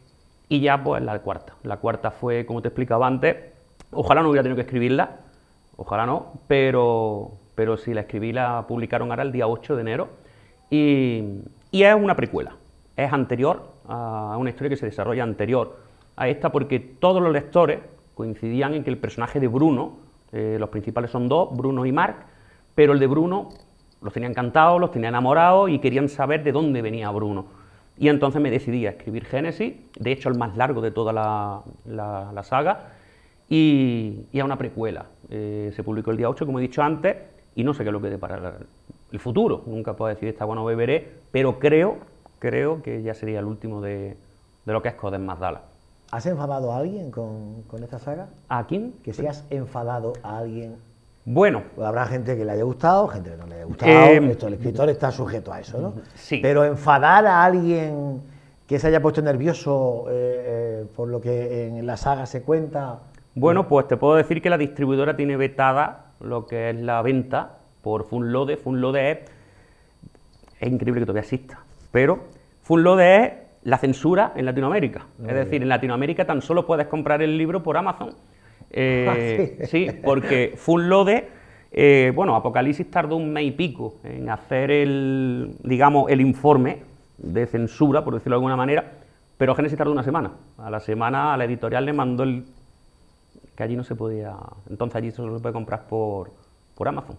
y 0.51 0.59
ya, 0.59 0.83
pues, 0.83 1.01
la 1.01 1.17
cuarta. 1.19 1.53
La 1.63 1.77
cuarta 1.77 2.11
fue, 2.11 2.45
como 2.45 2.61
te 2.61 2.67
explicaba 2.67 3.07
antes, 3.07 3.37
ojalá 3.89 4.21
no 4.21 4.29
hubiera 4.29 4.43
tenido 4.43 4.57
que 4.57 4.63
escribirla, 4.63 5.19
ojalá 5.77 6.05
no, 6.05 6.33
pero, 6.47 7.31
pero 7.55 7.77
sí, 7.77 7.93
la 7.93 8.01
escribí, 8.01 8.33
la 8.33 8.65
publicaron 8.67 9.11
ahora 9.11 9.23
el 9.23 9.31
día 9.31 9.47
8 9.47 9.77
de 9.77 9.81
enero. 9.81 10.09
Y, 10.69 11.23
es 11.71 11.95
una 11.95 12.17
precuela, 12.17 12.57
es 12.97 13.13
anterior 13.13 13.63
a 13.87 14.35
una 14.37 14.49
historia 14.49 14.71
que 14.71 14.75
se 14.75 14.87
desarrolla 14.87 15.23
anterior 15.23 15.77
a 16.17 16.27
esta, 16.27 16.51
porque 16.51 16.81
todos 16.81 17.21
los 17.21 17.31
lectores 17.31 17.79
coincidían 18.13 18.73
en 18.73 18.83
que 18.83 18.89
el 18.89 18.97
personaje 18.97 19.39
de 19.39 19.47
Bruno, 19.47 19.99
eh, 20.33 20.57
los 20.59 20.67
principales 20.67 21.11
son 21.11 21.29
dos, 21.29 21.55
Bruno 21.55 21.85
y 21.85 21.93
Mark, 21.93 22.25
pero 22.75 22.91
el 22.91 22.99
de 22.99 23.07
Bruno 23.07 23.47
los 24.01 24.11
tenía 24.11 24.27
encantados, 24.27 24.81
los 24.81 24.91
tenía 24.91 25.07
enamorados 25.07 25.69
y 25.69 25.79
querían 25.79 26.09
saber 26.09 26.43
de 26.43 26.51
dónde 26.51 26.81
venía 26.81 27.09
Bruno. 27.09 27.60
Y 27.97 28.09
entonces 28.09 28.41
me 28.41 28.49
decidí 28.49 28.85
a 28.87 28.91
escribir 28.91 29.25
Génesis, 29.25 29.73
de 29.99 30.11
hecho 30.11 30.29
el 30.29 30.37
más 30.37 30.57
largo 30.57 30.81
de 30.81 30.91
toda 30.91 31.13
la, 31.13 32.43
saga, 32.43 32.93
y, 33.49 34.25
y, 34.31 34.39
a 34.39 34.45
una 34.45 34.57
precuela. 34.57 35.05
Eh, 35.29 35.71
se 35.75 35.83
publicó 35.83 36.11
el 36.11 36.17
día 36.17 36.29
8, 36.29 36.45
como 36.45 36.59
he 36.59 36.61
dicho 36.61 36.81
antes, 36.81 37.17
y 37.55 37.63
no 37.63 37.73
sé 37.73 37.83
qué 37.83 37.89
es 37.89 37.93
lo 37.93 38.01
que 38.01 38.09
depara 38.09 38.55
el 39.11 39.19
futuro. 39.19 39.63
Nunca 39.65 39.95
puedo 39.95 40.09
decir 40.09 40.29
esta 40.29 40.45
bueno 40.45 40.63
beberé, 40.65 41.11
pero 41.31 41.59
creo, 41.59 41.97
creo 42.39 42.81
que 42.81 43.03
ya 43.03 43.13
sería 43.13 43.39
el 43.39 43.45
último 43.45 43.81
de, 43.81 44.15
lo 44.65 44.81
que 44.81 44.89
es 44.89 44.95
Codes 44.95 45.19
Mazdala. 45.19 45.61
¿Has 46.11 46.25
enfadado 46.25 46.73
a 46.73 46.77
alguien 46.77 47.11
con, 47.11 47.63
con 47.63 47.83
esta 47.83 47.99
saga? 47.99 48.27
¿A 48.49 48.65
quién? 48.67 48.93
Que 49.03 49.13
si 49.13 49.27
has 49.27 49.45
enfadado 49.49 50.13
a 50.23 50.39
alguien 50.39 50.75
bueno. 51.25 51.63
Pues 51.75 51.87
habrá 51.87 52.05
gente 52.07 52.35
que 52.35 52.45
le 52.45 52.51
haya 52.51 52.63
gustado, 52.63 53.07
gente 53.07 53.31
que 53.31 53.37
no 53.37 53.47
le 53.47 53.55
haya 53.55 53.65
gustado. 53.65 53.91
Eh, 53.91 54.31
Esto, 54.31 54.47
el 54.47 54.53
escritor 54.55 54.89
está 54.89 55.11
sujeto 55.11 55.53
a 55.53 55.59
eso, 55.59 55.79
¿no? 55.79 55.93
Sí. 56.15 56.39
Pero 56.41 56.65
enfadar 56.65 57.25
a 57.25 57.43
alguien 57.43 58.21
que 58.67 58.79
se 58.79 58.87
haya 58.87 59.01
puesto 59.01 59.21
nervioso 59.21 60.05
eh, 60.09 60.11
eh, 60.13 60.85
por 60.95 61.09
lo 61.09 61.21
que 61.21 61.67
en 61.67 61.85
la 61.85 61.97
saga 61.97 62.25
se 62.25 62.41
cuenta. 62.41 62.99
Bueno, 63.35 63.67
pues 63.67 63.87
te 63.87 63.97
puedo 63.97 64.15
decir 64.15 64.41
que 64.41 64.49
la 64.49 64.57
distribuidora 64.57 65.15
tiene 65.15 65.37
vetada 65.37 66.11
lo 66.19 66.47
que 66.47 66.69
es 66.69 66.75
la 66.75 67.01
venta 67.01 67.57
por 67.81 68.05
Funlode. 68.05 68.57
Funlode 68.57 69.11
es. 69.11 69.17
Es 70.59 70.71
increíble 70.71 71.01
que 71.01 71.05
todavía 71.05 71.21
exista, 71.21 71.59
pero 71.91 72.19
Funlode 72.61 73.23
es 73.23 73.33
la 73.63 73.77
censura 73.77 74.33
en 74.35 74.45
Latinoamérica. 74.45 75.05
es 75.27 75.33
decir, 75.33 75.61
en 75.61 75.69
Latinoamérica 75.69 76.25
tan 76.25 76.41
solo 76.41 76.65
puedes 76.65 76.87
comprar 76.87 77.21
el 77.21 77.37
libro 77.37 77.63
por 77.63 77.77
Amazon 77.77 78.13
eh, 78.73 79.57
ah, 79.61 79.65
sí. 79.65 79.87
porque 80.03 80.53
Full 80.55 80.83
Load, 80.83 81.23
eh, 81.71 82.11
bueno, 82.15 82.35
Apocalipsis 82.35 82.89
tardó 82.89 83.17
un 83.17 83.31
mes 83.31 83.45
y 83.45 83.51
pico 83.51 83.95
en 84.03 84.29
hacer 84.29 84.71
el, 84.71 85.55
digamos, 85.63 86.09
el 86.09 86.21
informe 86.21 86.79
de 87.17 87.45
censura, 87.47 88.03
por 88.03 88.13
decirlo 88.13 88.35
de 88.35 88.37
alguna 88.37 88.55
manera, 88.55 88.93
pero 89.37 89.55
Génesis 89.55 89.77
tardó 89.77 89.91
una 89.91 90.03
semana. 90.03 90.31
A 90.57 90.69
la 90.69 90.79
semana 90.79 91.33
a 91.33 91.37
la 91.37 91.45
editorial 91.45 91.85
le 91.85 91.93
mandó 91.93 92.23
el... 92.23 92.45
que 93.55 93.63
allí 93.63 93.75
no 93.75 93.83
se 93.83 93.95
podía... 93.95 94.35
Entonces 94.69 94.95
allí 94.95 95.11
solo 95.11 95.35
se 95.35 95.41
puede 95.41 95.53
comprar 95.53 95.87
por, 95.87 96.31
por 96.75 96.87
Amazon. 96.87 97.15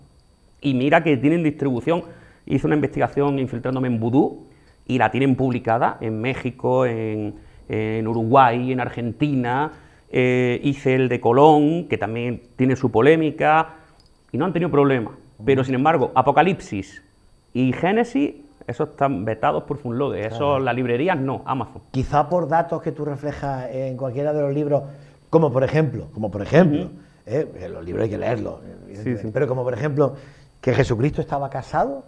Y 0.60 0.74
mira 0.74 1.02
que 1.02 1.16
tienen 1.16 1.42
distribución, 1.42 2.04
hice 2.46 2.66
una 2.66 2.76
investigación 2.76 3.38
infiltrándome 3.38 3.88
en 3.88 3.98
Voodoo 3.98 4.44
y 4.86 4.98
la 4.98 5.10
tienen 5.10 5.34
publicada 5.34 5.98
en 6.00 6.20
México, 6.20 6.86
en, 6.86 7.34
en 7.68 8.06
Uruguay, 8.06 8.72
en 8.72 8.80
Argentina, 8.80 9.72
eh, 10.12 10.60
hice 10.62 10.94
el 10.94 11.08
de 11.08 11.20
Colón, 11.20 11.88
que 11.88 11.96
también 11.96 12.42
tiene 12.56 12.76
su 12.76 12.90
polémica, 12.90 13.76
y 14.30 14.36
no 14.36 14.44
han 14.44 14.52
tenido 14.52 14.70
problema. 14.70 15.12
Pero 15.44 15.64
sin 15.64 15.74
embargo, 15.74 16.12
Apocalipsis 16.14 17.02
y 17.54 17.72
Génesis, 17.72 18.34
esos 18.66 18.90
están 18.90 19.24
vetados 19.24 19.64
por 19.64 19.78
Funlode, 19.78 20.26
eso 20.26 20.58
las 20.58 20.74
librerías 20.74 21.18
no, 21.18 21.42
Amazon. 21.46 21.82
Quizá 21.90 22.28
por 22.28 22.46
datos 22.46 22.82
que 22.82 22.92
tú 22.92 23.04
reflejas 23.06 23.70
en 23.72 23.96
cualquiera 23.96 24.32
de 24.32 24.42
los 24.42 24.54
libros, 24.54 24.82
como 25.30 25.50
por 25.50 25.64
ejemplo, 25.64 26.08
como 26.12 26.30
por 26.30 26.42
ejemplo, 26.42 26.90
eh, 27.26 27.68
los 27.72 27.82
libros 27.82 28.04
hay 28.04 28.10
que 28.10 28.18
leerlos, 28.18 28.60
pero 29.32 29.48
como 29.48 29.64
por 29.64 29.72
ejemplo, 29.72 30.14
que 30.60 30.74
Jesucristo 30.74 31.20
estaba 31.22 31.48
casado. 31.50 32.04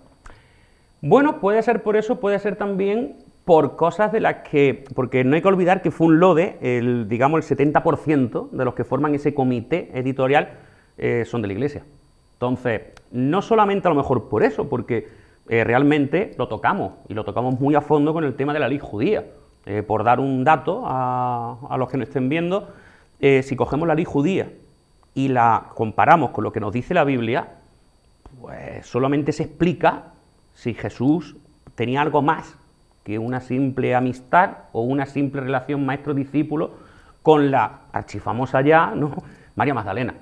Bueno, 1.01 1.41
puede 1.41 1.63
ser 1.63 1.83
por 1.83 1.97
eso, 1.97 2.21
puede 2.21 2.39
ser 2.39 2.57
también 2.57 3.24
por 3.45 3.77
cosas 3.77 4.11
de 4.13 4.21
las 4.21 4.37
que, 4.49 4.85
porque 4.95 5.23
no 5.23 5.37
hay 5.37 5.43
que 5.43 5.49
olvidar 5.49 5.83
que 5.83 5.91
fue 5.91 6.07
un 6.07 6.19
lode, 6.19 6.57
el, 6.63 7.09
digamos 7.09 7.51
el 7.51 7.57
70% 7.57 8.51
de 8.51 8.65
los 8.65 8.75
que 8.75 8.85
forman 8.85 9.15
ese 9.15 9.35
comité 9.35 9.91
editorial 9.95 10.49
eh, 10.97 11.25
son 11.27 11.43
de 11.43 11.49
la 11.49 11.55
Iglesia. 11.55 11.85
Entonces, 12.35 12.83
no 13.13 13.43
solamente 13.43 13.87
a 13.87 13.91
lo 13.91 13.97
mejor 13.97 14.29
por 14.29 14.43
eso, 14.43 14.69
porque 14.69 15.09
eh, 15.49 15.63
realmente 15.63 16.35
lo 16.39 16.49
tocamos, 16.49 16.95
y 17.09 17.15
lo 17.15 17.25
tocamos 17.25 17.61
muy 17.61 17.75
a 17.75 17.83
fondo 17.83 18.15
con 18.15 18.25
el 18.25 18.35
tema 18.35 18.55
de 18.55 18.61
la 18.61 18.69
ley 18.69 18.79
judía. 18.79 19.25
Eh, 19.67 19.83
por 19.83 20.05
dar 20.05 20.21
un 20.21 20.45
dato 20.45 20.83
a, 20.85 21.57
a, 21.71 21.79
los 21.79 21.89
que 21.89 21.97
nos 21.97 22.09
estén 22.09 22.29
viendo, 22.29 22.69
si 23.19 23.57
cogemos 23.57 23.89
la 23.89 23.95
ley 23.95 24.05
judía 24.05 24.51
y 25.15 25.29
la 25.29 25.71
comparamos 25.75 26.33
con 26.33 26.45
lo 26.45 26.53
que 26.53 26.61
nos 26.61 26.75
dice 26.75 26.93
la 26.93 27.05
Biblia, 27.05 27.49
pues 28.43 28.87
solamente 28.87 29.33
se 29.33 29.45
explica 29.45 30.13
si 30.55 30.75
Jesús 30.75 31.35
tenía 31.75 32.03
algo 32.03 32.21
más 32.21 32.55
que 33.05 33.19
una 33.19 33.41
simple 33.41 33.95
amistad 33.95 34.51
o 34.73 34.83
una 34.83 35.07
simple 35.07 35.43
relación 35.43 35.85
maestro-discípulo 35.87 36.73
con 37.23 37.51
la 37.51 37.81
archifamosa 37.93 38.63
ya, 38.63 38.93
¿no? 38.95 39.15
María 39.57 39.75
Magdalena. 39.75 40.15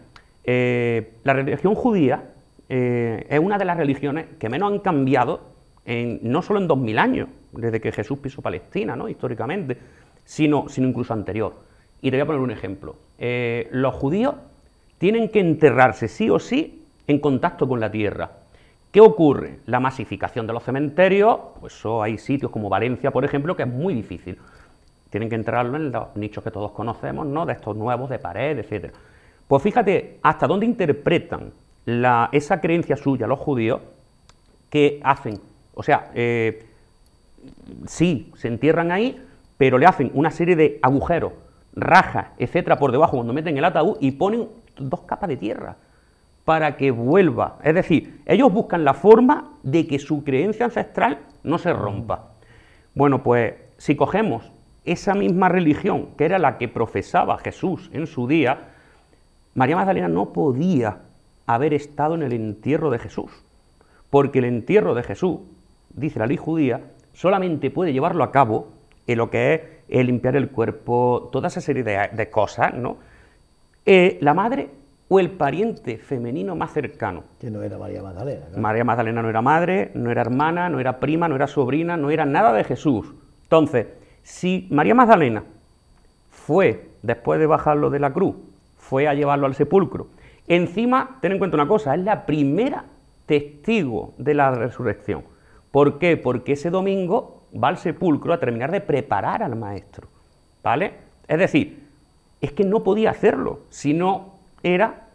Eh, 0.44 1.14
la 1.24 1.32
religión 1.32 1.74
judía 1.74 2.24
eh, 2.68 3.26
es 3.28 3.38
una 3.38 3.58
de 3.58 3.64
las 3.64 3.76
religiones 3.76 4.26
que 4.38 4.48
menos 4.48 4.72
han 4.72 4.80
cambiado 4.80 5.40
en, 5.84 6.20
no 6.22 6.42
solo 6.42 6.60
en 6.60 6.68
2000 6.68 6.98
años, 6.98 7.28
desde 7.52 7.80
que 7.80 7.92
Jesús 7.92 8.18
pisó 8.18 8.42
Palestina, 8.42 8.96
¿no? 8.96 9.08
históricamente, 9.08 9.76
sino, 10.24 10.66
incluso 10.76 11.12
anterior. 11.12 11.54
Y 12.00 12.10
te 12.10 12.16
voy 12.16 12.22
a 12.22 12.26
poner 12.26 12.40
un 12.40 12.50
ejemplo. 12.50 12.96
Eh, 13.18 13.68
los 13.70 13.94
judíos 13.94 14.34
tienen 14.98 15.28
que 15.28 15.40
enterrarse 15.40 16.08
sí 16.08 16.30
o 16.30 16.38
sí 16.38 16.84
en 17.06 17.18
contacto 17.18 17.68
con 17.68 17.80
la 17.80 17.90
tierra. 17.90 18.30
¿Qué 18.92 19.00
ocurre? 19.00 19.60
La 19.64 19.80
masificación 19.80 20.46
de 20.46 20.52
los 20.52 20.62
cementerios, 20.62 21.38
pues 21.60 21.82
hay 22.02 22.18
sitios 22.18 22.50
como 22.50 22.68
Valencia, 22.68 23.10
por 23.10 23.24
ejemplo, 23.24 23.56
que 23.56 23.62
es 23.62 23.68
muy 23.68 23.94
difícil. 23.94 24.38
Tienen 25.08 25.30
que 25.30 25.34
entrarlo 25.34 25.78
en 25.78 25.90
los 25.90 26.14
nichos 26.14 26.44
que 26.44 26.50
todos 26.50 26.72
conocemos, 26.72 27.26
¿no? 27.26 27.46
De 27.46 27.54
estos 27.54 27.74
nuevos 27.74 28.10
de 28.10 28.18
pared, 28.18 28.58
etc. 28.58 28.92
Pues 29.48 29.62
fíjate 29.62 30.18
hasta 30.22 30.46
dónde 30.46 30.66
interpretan 30.66 31.52
esa 32.32 32.60
creencia 32.60 32.96
suya 32.96 33.26
los 33.26 33.38
judíos 33.38 33.80
que 34.68 35.00
hacen. 35.02 35.40
O 35.72 35.82
sea, 35.82 36.10
eh, 36.14 36.66
sí, 37.86 38.30
se 38.36 38.48
entierran 38.48 38.92
ahí, 38.92 39.18
pero 39.56 39.78
le 39.78 39.86
hacen 39.86 40.10
una 40.12 40.30
serie 40.30 40.54
de 40.54 40.78
agujeros, 40.82 41.32
rajas, 41.74 42.26
etcétera, 42.36 42.78
por 42.78 42.92
debajo 42.92 43.16
cuando 43.16 43.32
meten 43.32 43.56
el 43.56 43.64
ataúd 43.64 43.96
y 44.00 44.10
ponen 44.10 44.48
dos 44.76 45.00
capas 45.00 45.30
de 45.30 45.38
tierra 45.38 45.76
para 46.44 46.76
que 46.76 46.90
vuelva. 46.90 47.58
Es 47.62 47.74
decir, 47.74 48.20
ellos 48.26 48.52
buscan 48.52 48.84
la 48.84 48.94
forma 48.94 49.52
de 49.62 49.86
que 49.86 49.98
su 49.98 50.24
creencia 50.24 50.66
ancestral 50.66 51.18
no 51.44 51.58
se 51.58 51.72
rompa. 51.72 52.30
Bueno, 52.94 53.22
pues 53.22 53.54
si 53.78 53.96
cogemos 53.96 54.50
esa 54.84 55.14
misma 55.14 55.48
religión, 55.48 56.08
que 56.16 56.24
era 56.24 56.38
la 56.38 56.58
que 56.58 56.68
profesaba 56.68 57.38
Jesús 57.38 57.90
en 57.92 58.06
su 58.06 58.26
día, 58.26 58.58
María 59.54 59.76
Magdalena 59.76 60.08
no 60.08 60.32
podía 60.32 60.98
haber 61.46 61.74
estado 61.74 62.14
en 62.14 62.22
el 62.22 62.32
entierro 62.32 62.90
de 62.90 62.98
Jesús, 62.98 63.30
porque 64.10 64.40
el 64.40 64.46
entierro 64.46 64.94
de 64.94 65.02
Jesús, 65.02 65.40
dice 65.90 66.18
la 66.18 66.26
ley 66.26 66.36
judía, 66.36 66.80
solamente 67.12 67.70
puede 67.70 67.92
llevarlo 67.92 68.24
a 68.24 68.32
cabo 68.32 68.68
en 69.06 69.18
lo 69.18 69.30
que 69.30 69.54
es 69.54 69.60
el 69.88 70.06
limpiar 70.06 70.36
el 70.36 70.48
cuerpo, 70.48 71.28
toda 71.32 71.48
esa 71.48 71.60
serie 71.60 71.82
de, 71.82 72.30
cosas, 72.30 72.74
¿no? 72.74 72.96
Eh, 73.84 74.18
la 74.20 74.32
madre 74.32 74.70
o 75.14 75.20
el 75.20 75.30
pariente 75.30 75.98
femenino 75.98 76.56
más 76.56 76.72
cercano. 76.72 77.24
Que 77.38 77.50
no 77.50 77.62
era 77.62 77.76
María 77.76 78.02
Magdalena. 78.02 78.46
María 78.56 78.82
Magdalena 78.82 79.20
no 79.20 79.28
era 79.28 79.42
madre, 79.42 79.90
no 79.92 80.10
era 80.10 80.22
hermana, 80.22 80.70
no 80.70 80.80
era 80.80 81.00
prima, 81.00 81.28
no 81.28 81.36
era 81.36 81.46
sobrina, 81.46 81.98
no 81.98 82.10
era 82.10 82.24
nada 82.24 82.50
de 82.54 82.64
Jesús. 82.64 83.12
Entonces, 83.42 83.88
si 84.22 84.66
María 84.70 84.94
Magdalena 84.94 85.44
fue, 86.30 86.88
después 87.02 87.38
de 87.38 87.46
bajarlo 87.46 87.90
de 87.90 87.98
la 87.98 88.14
cruz, 88.14 88.36
fue 88.78 89.06
a 89.06 89.12
llevarlo 89.12 89.44
al 89.44 89.54
sepulcro, 89.54 90.06
encima, 90.48 91.18
ten 91.20 91.32
en 91.32 91.38
cuenta 91.38 91.58
una 91.58 91.68
cosa, 91.68 91.94
es 91.94 92.00
la 92.00 92.24
primera 92.24 92.86
testigo 93.26 94.14
de 94.16 94.32
la 94.32 94.52
resurrección. 94.52 95.24
¿Por 95.70 95.98
qué? 95.98 96.16
Porque 96.16 96.52
ese 96.52 96.70
domingo 96.70 97.42
va 97.62 97.68
al 97.68 97.76
sepulcro 97.76 98.32
a 98.32 98.40
terminar 98.40 98.70
de 98.70 98.80
preparar 98.80 99.42
al 99.42 99.56
maestro. 99.56 100.08
¿Vale? 100.62 100.94
Es 101.28 101.38
decir, 101.38 101.82
es 102.40 102.52
que 102.52 102.64
no 102.64 102.82
podía 102.82 103.10
hacerlo 103.10 103.60
si 103.68 103.92
no 103.92 104.31
era 104.62 105.08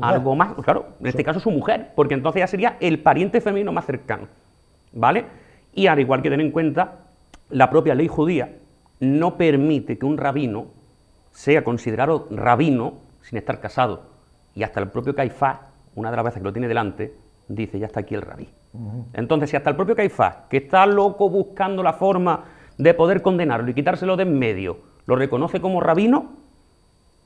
algo 0.00 0.34
más, 0.34 0.54
claro, 0.62 0.86
en 1.00 1.06
este 1.06 1.24
caso 1.24 1.40
su 1.40 1.50
mujer, 1.50 1.92
porque 1.94 2.14
entonces 2.14 2.40
ya 2.40 2.46
sería 2.46 2.76
el 2.80 2.98
pariente 3.00 3.40
femenino 3.40 3.72
más 3.72 3.86
cercano. 3.86 4.28
¿Vale? 4.92 5.24
Y 5.74 5.88
al 5.88 6.00
igual 6.00 6.22
que 6.22 6.30
ten 6.30 6.40
en 6.40 6.50
cuenta 6.50 7.00
la 7.50 7.68
propia 7.70 7.94
ley 7.94 8.08
judía 8.08 8.50
no 9.00 9.36
permite 9.36 9.98
que 9.98 10.06
un 10.06 10.16
rabino 10.16 10.66
sea 11.32 11.64
considerado 11.64 12.28
rabino 12.30 12.94
sin 13.22 13.38
estar 13.38 13.60
casado. 13.60 14.02
Y 14.54 14.62
hasta 14.62 14.80
el 14.80 14.88
propio 14.88 15.14
Caifás, 15.14 15.58
una 15.94 16.10
de 16.10 16.16
las 16.16 16.24
veces 16.24 16.40
que 16.40 16.44
lo 16.44 16.52
tiene 16.52 16.68
delante, 16.68 17.12
dice, 17.48 17.78
ya 17.78 17.86
está 17.86 18.00
aquí 18.00 18.14
el 18.14 18.22
rabí. 18.22 18.48
Entonces, 19.12 19.50
si 19.50 19.56
hasta 19.56 19.70
el 19.70 19.76
propio 19.76 19.94
Caifás, 19.94 20.36
que 20.48 20.58
está 20.58 20.86
loco 20.86 21.28
buscando 21.28 21.82
la 21.82 21.92
forma 21.92 22.44
de 22.78 22.94
poder 22.94 23.22
condenarlo 23.22 23.70
y 23.70 23.74
quitárselo 23.74 24.16
de 24.16 24.24
en 24.24 24.38
medio, 24.38 24.78
lo 25.06 25.16
reconoce 25.16 25.60
como 25.60 25.80
rabino, 25.80 26.32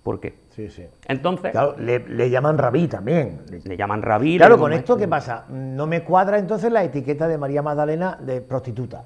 ¿por 0.09 0.21
qué? 0.21 0.37
Sí, 0.57 0.71
sí. 0.71 0.85
Entonces... 1.07 1.51
Claro, 1.51 1.77
le, 1.79 2.31
llaman 2.31 2.57
rabí 2.57 2.89
también. 2.89 3.43
Le, 3.63 3.77
llaman 3.77 4.01
rabí. 4.01 4.39
Claro, 4.39 4.57
con 4.57 4.73
esto, 4.73 4.97
¿qué 4.97 5.07
pasa? 5.07 5.45
No 5.51 5.87
me 5.87 6.03
cuadra 6.03 6.39
entonces 6.39 6.73
la 6.73 6.83
etiqueta 6.83 7.29
de 7.29 7.37
María 7.37 7.61
Magdalena 7.61 8.17
de 8.19 8.41
prostituta. 8.41 9.05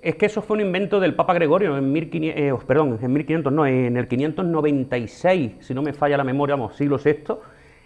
Es 0.00 0.14
que 0.14 0.24
eso 0.24 0.40
fue 0.40 0.54
un 0.54 0.62
invento 0.62 0.98
del 0.98 1.14
Papa 1.14 1.34
Gregorio 1.34 1.76
en 1.76 1.92
1500, 1.92 2.40
eh, 2.40 2.64
perdón, 2.66 2.98
en 3.02 3.12
1500 3.12 3.52
no, 3.52 3.66
en 3.66 3.98
el 3.98 4.08
596, 4.08 5.56
si 5.60 5.74
no 5.74 5.82
me 5.82 5.92
falla 5.92 6.16
la 6.16 6.24
memoria, 6.24 6.54
vamos, 6.54 6.74
siglo 6.74 6.96
VI, 6.96 7.34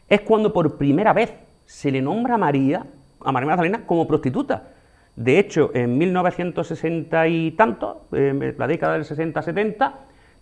es 0.09 0.21
cuando 0.21 0.53
por 0.53 0.79
primera 0.79 1.12
vez 1.12 1.35
se 1.67 1.90
le 1.90 2.01
nombra 2.01 2.37
a 2.37 2.38
María, 2.38 2.87
a 3.21 3.33
María 3.33 3.49
Magdalena, 3.49 3.85
como 3.85 4.07
prostituta. 4.07 4.69
De 5.17 5.40
hecho, 5.40 5.73
en 5.75 5.99
1960 5.99 7.27
y 7.27 7.51
tanto, 7.51 8.07
en 8.12 8.55
la 8.57 8.69
década 8.69 8.93
del 8.93 9.03
60-70 9.03 9.93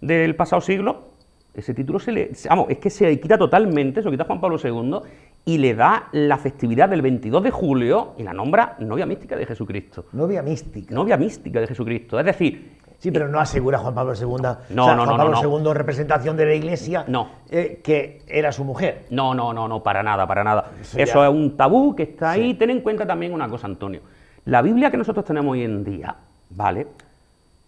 del 0.03 0.37
pasado 0.37 0.61
siglo, 0.61 1.12
ese 1.55 1.75
título 1.75 1.99
se 1.99 2.12
le. 2.12 2.31
Vamos, 2.49 2.67
es 2.71 2.79
que 2.79 2.88
se 2.88 3.21
quita 3.21 3.37
totalmente, 3.37 4.01
se 4.01 4.07
lo 4.07 4.11
quita 4.11 4.25
Juan 4.25 4.41
Pablo 4.41 4.59
II 4.62 5.01
y 5.45 5.59
le 5.59 5.75
da 5.75 6.09
la 6.12 6.38
festividad 6.38 6.88
del 6.88 7.03
22 7.03 7.43
de 7.43 7.51
julio 7.51 8.15
y 8.17 8.23
la 8.23 8.33
nombra 8.33 8.77
novia 8.79 9.07
mística 9.07 9.37
de 9.37 9.45
Jesucristo. 9.45 10.07
Novia 10.12 10.43
mística. 10.43 10.95
Novia 10.95 11.17
mística 11.17 11.61
de 11.61 11.67
Jesucristo. 11.67 12.19
Es 12.19 12.27
decir. 12.27 12.81
Sí, 12.99 13.11
pero 13.11 13.27
no 13.27 13.41
asegura 13.41 13.79
Juan 13.79 13.95
Pablo 13.97 14.15
II. 14.15 14.27
No, 14.71 14.95
no, 14.95 15.05
Juan 15.05 15.17
Pablo 15.17 15.59
II, 15.59 15.75
representación 15.75 16.37
de 16.37 16.47
la 16.47 16.55
Iglesia, 16.55 17.05
no. 17.09 17.31
Eh, 17.51 17.81
que 17.83 18.23
era 18.29 18.53
su 18.53 18.62
mujer. 18.62 19.07
No, 19.11 19.35
no, 19.35 19.53
no, 19.53 19.67
no, 19.67 19.83
para 19.83 20.05
nada, 20.05 20.25
para 20.25 20.45
nada. 20.45 20.71
Eso, 20.95 21.25
es 21.25 21.31
un 21.31 21.57
tabú 21.57 21.97
que 21.97 22.05
está 22.05 22.31
ahí. 22.31 22.55
Ten 22.55 22.71
en 22.71 22.81
cuenta 22.81 23.05
también 23.05 23.33
una 23.35 23.49
cosa, 23.49 23.67
Antonio. 23.67 24.03
La 24.45 24.62
Biblia 24.62 24.88
que 24.88 24.97
nosotros 24.97 25.25
tenemos 25.25 25.51
hoy 25.51 25.65
en 25.65 25.83
día, 25.83 26.15
¿vale? 26.51 26.87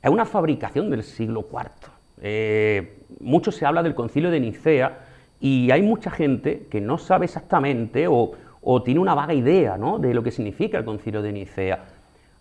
Es 0.01 0.09
una 0.09 0.25
fabricación 0.25 0.89
del 0.89 1.03
siglo 1.03 1.45
IV. 1.51 1.94
Eh, 2.27 3.01
mucho 3.21 3.53
se 3.53 3.67
habla 3.67 3.83
del 3.83 3.95
concilio 3.95 4.31
de 4.31 4.41
Nicea 4.41 5.01
y 5.41 5.71
hay 5.71 5.83
mucha 5.83 6.11
gente 6.11 6.67
que 6.71 6.81
no 6.81 6.97
sabe 6.97 7.27
exactamente 7.27 8.07
o, 8.09 8.33
tiene 8.83 8.99
una 8.99 9.15
vaga 9.15 9.35
idea 9.35 9.77
de 9.99 10.15
lo 10.15 10.23
que 10.23 10.31
significa 10.31 10.79
el 10.79 10.87
concilio 10.87 11.21
de 11.21 11.33
Nicea. 11.33 11.85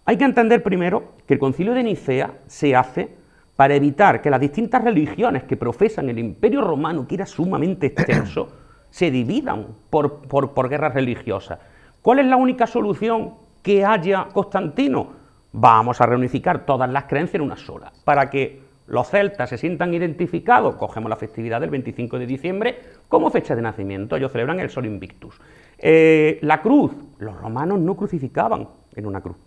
Hay 0.06 0.15
que 0.15 0.24
entender 0.24 0.63
primero 0.63 1.15
que 1.28 1.34
el 1.34 1.39
concilio 1.39 1.74
de 1.74 1.84
Nicea 1.84 2.32
se 2.48 2.78
hace 2.78 3.10
para 3.58 3.76
evitar 3.76 4.22
que 4.22 4.30
las 4.30 4.39
distintas 4.39 4.86
religiones 4.86 5.43
que 5.43 5.58
profesan 5.58 6.08
el 6.08 6.17
imperio 6.17 6.62
romano, 6.62 7.06
que 7.06 7.15
era 7.15 7.26
sumamente 7.26 7.88
extenso, 7.88 8.54
se 8.89 9.12
dividan 9.12 9.67
por, 9.89 10.22
por 10.22 10.69
guerras 10.69 10.93
religiosas. 10.93 11.60
¿Cuál 12.02 12.19
es 12.19 12.26
la 12.28 12.38
única 12.38 12.67
solución 12.67 13.34
que 13.62 13.84
haya 13.84 14.30
Constantino? 14.32 15.08
Vamos 15.52 16.00
a 16.00 16.06
reunificar 16.06 16.65
todas 16.65 16.89
las 16.89 17.04
creencias 17.04 17.36
en 17.36 17.41
una 17.41 17.58
sola, 17.58 17.91
para 18.06 18.30
que 18.30 18.62
los 18.88 19.10
celtas 19.10 19.50
se 19.50 19.58
sientan 19.58 19.93
identificados, 19.93 20.76
cogemos 20.76 21.10
la 21.10 21.15
festividad 21.15 21.62
del 21.62 21.69
25 21.69 22.19
de 22.19 22.26
diciembre 22.26 22.80
como 23.08 23.30
fecha 23.32 23.56
de 23.56 23.62
nacimiento, 23.62 24.15
ellos 24.15 24.32
celebran 24.32 24.60
el 24.60 24.69
Sol 24.69 24.86
Invictus. 24.86 25.39
Eh, 25.78 26.39
la 26.41 26.62
cruz, 26.62 26.91
los 27.19 27.36
romanos 27.38 27.80
no 27.80 27.96
crucificaban 27.96 28.67
en 28.96 29.06
una 29.06 29.22
cruz, 29.22 29.38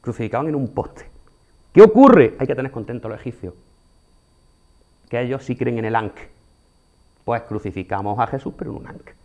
crucificaban 0.00 0.48
en 0.48 0.54
un 0.54 0.68
poste. 0.68 1.06
¿Qué 1.72 1.82
ocurre? 1.82 2.34
Hay 2.38 2.46
que 2.46 2.54
tener 2.54 2.70
contentos 2.70 3.10
los 3.10 3.20
egipcios, 3.20 3.54
que 5.08 5.20
ellos 5.20 5.44
sí 5.44 5.56
creen 5.56 5.78
en 5.78 5.84
el 5.86 5.96
Ankh. 5.96 6.18
Pues 7.24 7.42
crucificamos 7.42 8.18
a 8.18 8.26
Jesús, 8.26 8.54
pero 8.56 8.70
en 8.70 8.76
un 8.76 8.86
Ankh. 8.86 9.23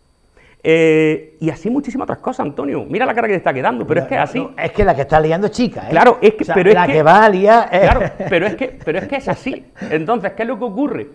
Eh, 0.62 1.38
y 1.40 1.48
así 1.48 1.70
muchísimas 1.70 2.04
otras 2.04 2.18
cosas, 2.18 2.40
Antonio. 2.46 2.84
Mira 2.86 3.06
la 3.06 3.14
cara 3.14 3.26
que 3.26 3.34
te 3.34 3.38
está 3.38 3.54
quedando, 3.54 3.86
pero 3.86 4.02
es 4.02 4.06
que 4.06 4.16
así. 4.16 4.46
es 4.58 4.72
que 4.72 4.84
la 4.84 4.94
que 4.94 5.02
está 5.02 5.18
liando 5.18 5.46
es 5.46 5.52
chica, 5.52 5.86
¿eh? 5.86 5.90
Claro, 5.90 6.18
es 6.20 6.34
que. 6.34 6.44
pero 6.52 6.72
la 6.72 6.84
es 6.84 6.92
que, 6.92 7.02
va 7.02 7.24
a 7.24 7.28
liar. 7.28 7.70
Claro, 7.70 8.00
pero 8.28 8.46
es, 8.46 8.56
que, 8.56 8.78
pero 8.84 8.98
es 8.98 9.08
que 9.08 9.16
es 9.16 9.28
así. 9.28 9.64
Entonces, 9.90 10.32
¿qué 10.32 10.42
es 10.42 10.48
lo 10.48 10.58
que 10.58 10.64
ocurre? 10.64 11.08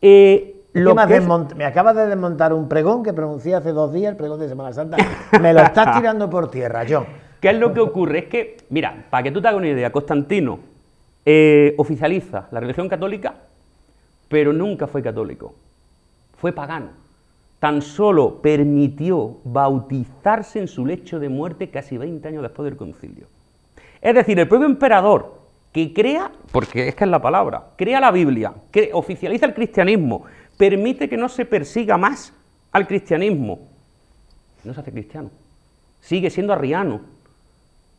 Eh, 0.00 0.54
lo 0.74 0.94
me, 0.94 1.64
acabas 1.64 1.96
de 1.96 2.06
desmontar 2.06 2.52
un 2.52 2.68
pregón 2.68 3.02
que 3.02 3.12
pronuncié 3.12 3.54
hace 3.54 3.72
dos 3.72 3.92
días, 3.92 4.12
el 4.12 4.16
pregón 4.16 4.40
de 4.40 4.48
Semana 4.48 4.72
Santa. 4.72 4.96
Me 5.40 5.52
lo 5.52 5.60
estás 5.60 5.96
tirando 5.98 6.30
por 6.30 6.50
tierra, 6.50 6.84
John. 6.88 7.04
¿Qué 7.40 7.50
es 7.50 7.56
lo 7.56 7.74
que 7.74 7.80
ocurre? 7.80 8.20
Es 8.20 8.24
que, 8.26 8.56
mira, 8.70 9.04
para 9.10 9.24
que 9.24 9.32
tú 9.32 9.42
te 9.42 9.48
hagas 9.48 9.58
una 9.58 9.68
idea, 9.68 9.90
Constantino 9.90 10.60
eh, 11.26 11.74
oficializa 11.76 12.46
la 12.52 12.60
religión 12.60 12.88
católica, 12.88 13.34
pero 14.28 14.52
nunca 14.52 14.86
fue 14.86 15.02
católico. 15.02 15.52
Fue 16.38 16.52
pagano 16.52 17.01
tan 17.62 17.80
solo 17.80 18.42
permitió 18.42 19.36
bautizarse 19.44 20.58
en 20.58 20.66
su 20.66 20.84
lecho 20.84 21.20
de 21.20 21.28
muerte 21.28 21.70
casi 21.70 21.96
20 21.96 22.26
años 22.26 22.42
después 22.42 22.64
del 22.64 22.76
concilio. 22.76 23.26
Es 24.00 24.16
decir, 24.16 24.36
el 24.40 24.48
propio 24.48 24.66
emperador 24.66 25.34
que 25.70 25.94
crea, 25.94 26.32
porque 26.50 26.88
es 26.88 26.96
que 26.96 27.04
es 27.04 27.10
la 27.10 27.22
palabra, 27.22 27.62
crea 27.76 28.00
la 28.00 28.10
Biblia, 28.10 28.52
que 28.72 28.90
oficializa 28.92 29.46
el 29.46 29.54
cristianismo, 29.54 30.24
permite 30.56 31.08
que 31.08 31.16
no 31.16 31.28
se 31.28 31.44
persiga 31.44 31.96
más 31.96 32.32
al 32.72 32.88
cristianismo, 32.88 33.60
no 34.64 34.74
se 34.74 34.80
hace 34.80 34.90
cristiano, 34.90 35.30
sigue 36.00 36.30
siendo 36.30 36.52
arriano. 36.52 37.00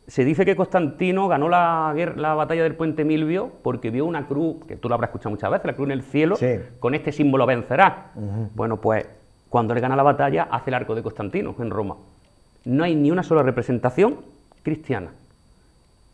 Se 0.06 0.26
dice 0.26 0.44
que 0.44 0.56
Constantino 0.56 1.26
ganó 1.26 1.48
la, 1.48 1.94
la 2.16 2.34
batalla 2.34 2.64
del 2.64 2.74
puente 2.74 3.02
Milvio 3.02 3.50
porque 3.62 3.88
vio 3.88 4.04
una 4.04 4.26
cruz, 4.26 4.56
que 4.68 4.76
tú 4.76 4.90
lo 4.90 4.94
habrás 4.94 5.08
escuchado 5.08 5.30
muchas 5.30 5.50
veces, 5.50 5.64
la 5.64 5.72
cruz 5.72 5.86
en 5.86 5.92
el 5.92 6.02
cielo, 6.02 6.36
con 6.80 6.94
este 6.94 7.12
símbolo 7.12 7.46
vencerá. 7.46 8.10
Bueno, 8.54 8.76
pues 8.76 9.06
cuando 9.54 9.72
le 9.72 9.80
gana 9.80 9.94
la 9.94 10.02
batalla, 10.02 10.48
hace 10.50 10.70
el 10.70 10.74
arco 10.74 10.96
de 10.96 11.02
Constantino 11.04 11.54
en 11.60 11.70
Roma. 11.70 11.94
No 12.64 12.82
hay 12.82 12.96
ni 12.96 13.12
una 13.12 13.22
sola 13.22 13.44
representación 13.44 14.16
cristiana. 14.64 15.12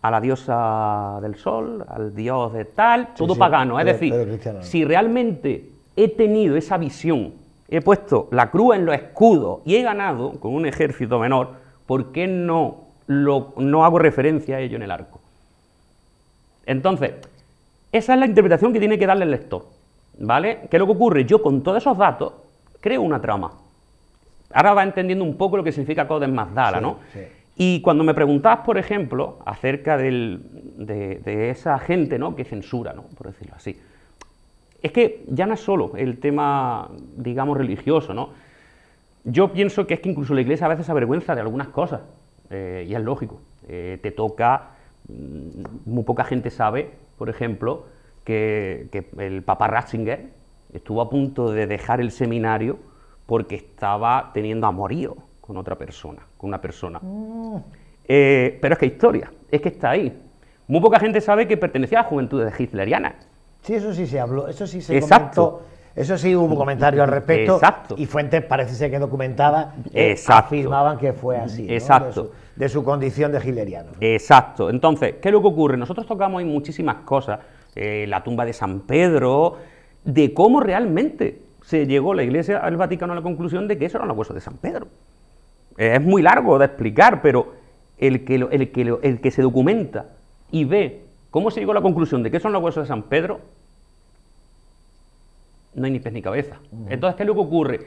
A 0.03 0.11
la 0.11 0.21
diosa 0.21 1.19
del 1.23 1.37
sol, 1.37 1.83
al 1.89 2.15
dios 2.15 2.53
de 2.53 2.67
tal, 2.67 3.15
todo 3.17 3.35
pagano. 3.37 3.81
Es 3.81 3.87
decir, 3.87 4.15
si 4.61 4.85
realmente 4.85 5.71
he 5.97 6.09
tenido 6.09 6.55
esa 6.55 6.77
visión, 6.77 7.33
he 7.71 7.81
puesto 7.81 8.29
la 8.31 8.51
cruz 8.51 8.77
en 8.77 8.85
los 8.85 8.95
escudos 8.95 9.61
y 9.65 9.77
he 9.77 9.83
ganado 9.83 10.33
con 10.33 10.53
un 10.55 10.67
ejército 10.67 11.19
menor, 11.19 11.53
¿por 11.87 12.13
qué 12.13 12.27
no, 12.27 12.89
no 13.07 13.85
hago 13.87 13.99
referencia 13.99 14.57
a 14.57 14.61
ello 14.61 14.77
en 14.77 14.83
el 14.83 14.91
arco? 14.91 15.19
Entonces, 16.67 17.13
esa 17.91 18.13
es 18.13 18.21
la 18.21 18.27
interpretación 18.27 18.75
que 18.75 18.81
tiene 18.81 18.99
que 18.99 19.07
darle 19.07 19.25
el 19.25 19.31
lector. 19.31 19.65
¿Vale? 20.19 20.69
¿Qué 20.71 20.77
es 20.77 20.79
lo 20.79 20.85
que 20.85 20.93
ocurre? 20.93 21.25
Yo 21.25 21.41
con 21.41 21.63
todos 21.63 21.79
esos 21.79 21.97
datos 21.97 22.35
creo 22.81 23.03
una 23.03 23.21
trama. 23.21 23.53
Ahora 24.53 24.75
va 24.75 24.83
entendiendo 24.83 25.25
un 25.25 25.37
poco 25.37 25.57
lo 25.57 25.65
que 25.65 25.73
significa 25.73 26.09
Codes 26.09 26.29
Mazdala, 26.29 26.81
¿no? 26.81 26.99
Y 27.57 27.83
cuando 27.83 28.05
me 28.05 28.15
preguntabas, 28.15 28.65
por 28.65 28.79
ejemplo, 28.79 29.39
acerca 29.45 29.97
de, 29.99 31.51
esa 31.51 31.79
gente 31.79 32.19
¿no? 32.19 32.35
que 32.35 32.45
censura, 32.45 32.95
¿no? 32.95 33.03
por 33.03 33.27
decirlo 33.27 33.55
así, 33.55 33.79
es 34.83 34.93
que 34.93 35.25
ya 35.29 35.47
no 35.47 35.55
es 35.55 35.61
solo 35.61 35.93
el 35.97 36.19
tema, 36.19 36.89
digamos, 37.17 37.59
religioso, 37.59 38.15
¿no? 38.15 38.31
Yo 39.25 39.53
pienso 39.53 39.87
que 39.87 39.95
es 39.95 40.01
que 40.01 40.09
incluso 40.09 40.33
la 40.33 40.41
iglesia 40.41 40.65
a 40.65 40.71
veces 40.71 40.87
se 40.87 40.93
avergüenza 40.93 41.35
de 41.35 41.43
algunas 41.43 41.69
cosas, 41.69 42.01
eh, 42.49 42.87
y 42.89 42.95
es 42.95 43.03
lógico. 43.03 43.41
Eh, 43.69 43.99
te 44.03 44.11
toca, 44.11 44.71
mm, 45.09 45.91
muy 45.91 46.05
poca 46.05 46.25
gente 46.25 46.51
sabe, 46.51 46.91
por 47.19 47.29
ejemplo, 47.29 47.85
que, 48.25 48.89
el 49.19 49.43
Papa 49.43 49.67
Ratzinger 49.67 50.31
estuvo 50.73 51.01
a 51.01 51.11
punto 51.11 51.53
de 51.53 51.67
dejar 51.67 52.01
el 52.01 52.11
seminario 52.11 52.79
porque 53.27 53.57
estaba 53.57 54.31
teniendo 54.35 54.67
amorío 54.67 55.17
con 55.41 55.57
otra 55.57 55.77
persona, 55.77 56.23
con 56.37 56.49
una 56.49 56.61
persona. 56.61 56.99
Mm. 57.01 57.57
Eh, 58.07 58.59
pero 58.61 58.75
es 58.75 58.79
que 58.79 58.87
historia, 58.87 59.33
es 59.51 59.61
que 59.61 59.69
está 59.69 59.91
ahí. 59.91 60.13
Muy 60.67 60.81
poca 60.81 60.99
gente 61.01 61.21
sabe 61.21 61.47
que 61.47 61.57
pertenecía 61.57 62.01
a 62.01 62.03
la 62.03 62.09
juventud 62.09 62.45
de 62.45 62.53
hitleriana. 62.57 63.15
Sí, 63.63 63.75
eso 63.75 63.93
sí 63.95 64.07
se 64.07 64.19
habló, 64.19 64.49
eso 64.49 64.67
sí 64.67 64.81
se 64.81 64.97
Exacto. 64.97 65.63
Eso 65.95 66.17
sí 66.17 66.35
hubo 66.37 66.55
comentarios 66.55 67.03
al 67.03 67.11
respecto. 67.11 67.55
Exacto. 67.55 67.95
Y 67.99 68.07
fuentes 68.07 68.45
parece 68.45 68.75
ser 68.75 68.91
que 68.91 68.99
documentadas 68.99 69.75
eh, 69.93 70.17
afirmaban 70.29 70.99
que 70.99 71.13
fue 71.13 71.37
así. 71.37 71.67
Exacto. 71.69 72.31
De, 72.55 72.69
su, 72.69 72.85
condición 72.85 73.33
de 73.33 73.41
hileriano. 73.47 73.91
Exacto. 74.01 74.71
Entonces, 74.71 75.17
¿qué 75.21 75.29
es 75.29 75.33
lo 75.33 75.41
que 75.41 75.49
ocurre? 75.49 75.77
Nosotros 75.77 76.07
tocamos 76.07 76.45
muchísimas 76.45 76.97
cosas. 77.05 77.41
Eh, 77.75 78.07
la 78.09 78.23
tumba 78.23 78.45
de 78.45 78.53
San 78.53 78.81
Pedro, 78.81 79.57
de 80.05 80.35
cómo 80.35 80.61
realmente 80.61 81.41
se 81.63 81.87
llegó 81.87 82.15
la 82.15 82.23
Iglesia 82.23 82.59
al 82.59 82.77
Vaticano 82.77 83.13
a 83.13 83.17
la 83.17 83.23
conclusión 83.23 83.69
de 83.69 83.79
que 83.79 83.87
eso 83.87 83.99
era 83.99 84.07
los 84.07 84.17
huesos 84.17 84.35
de 84.35 84.41
San 84.41 84.57
Pedro. 84.57 84.89
Es 85.77 86.01
muy 86.01 86.23
largo 86.23 86.59
de 86.59 86.67
explicar, 86.67 87.23
pero 87.23 87.55
el 87.99 88.25
que, 88.25 88.35
el, 88.37 88.71
que 88.71 88.99
el 89.03 89.21
que 89.21 89.31
se 89.31 89.43
documenta 89.43 90.07
y 90.51 90.65
ve 90.65 91.03
cómo 91.31 91.51
se 91.51 91.61
llegó 91.61 91.73
a 91.73 91.77
la 91.77 91.83
conclusión 91.83 92.23
de 92.23 92.31
que 92.31 92.41
son 92.41 92.53
los 92.53 92.63
huesos 92.63 92.85
de 92.85 92.89
San 92.89 93.05
Pedro, 93.05 93.41
no 95.75 95.85
hay 95.85 95.93
ni 95.93 96.01
pez 96.01 96.13
ni 96.13 96.23
cabeza. 96.23 96.57
Entonces, 96.89 97.17
¿qué 97.17 97.23
es 97.23 97.27
lo 97.27 97.35
que 97.35 97.41
ocurre? 97.41 97.87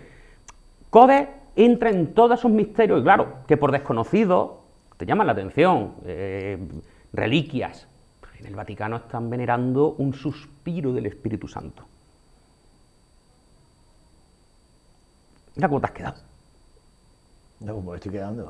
Codes 0.89 1.28
entra 1.56 1.89
en 1.89 2.13
todos 2.13 2.39
esos 2.39 2.52
misterios, 2.52 3.02
y 3.02 3.04
claro, 3.04 3.39
que 3.47 3.58
por 3.58 3.71
desconocido 3.71 4.62
te 4.97 5.06
llaman 5.06 5.28
la 5.28 5.34
atención, 5.34 5.93
eh, 6.06 6.58
reliquias. 7.12 7.88
En 8.39 8.45
el 8.47 8.56
Vaticano 8.56 8.97
están 8.97 9.30
venerando 9.30 9.95
un 9.97 10.13
suspiro 10.13 10.93
del 10.93 11.06
Espíritu 11.06 11.47
Santo. 11.47 11.84
Mira 15.55 15.67
cómo 15.67 15.79
te 15.79 15.85
has 15.87 15.91
quedado. 15.91 16.15
No, 17.59 17.75
como 17.75 17.95
estoy 17.95 18.11
quedando. 18.11 18.49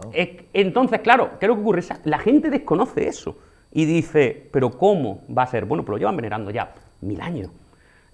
entonces, 0.53 1.01
claro, 1.01 1.31
¿qué 1.39 1.45
es 1.45 1.49
lo 1.49 1.55
que 1.55 1.61
ocurre? 1.61 1.83
La 2.05 2.17
gente 2.17 2.49
desconoce 2.49 3.07
eso 3.07 3.37
y 3.71 3.85
dice, 3.85 4.49
¿pero 4.51 4.71
cómo 4.71 5.21
va 5.35 5.43
a 5.43 5.47
ser? 5.47 5.65
Bueno, 5.65 5.83
pues 5.83 5.93
lo 5.93 5.97
llevan 5.97 6.15
venerando 6.15 6.49
ya 6.49 6.73
mil 7.01 7.21
años. 7.21 7.49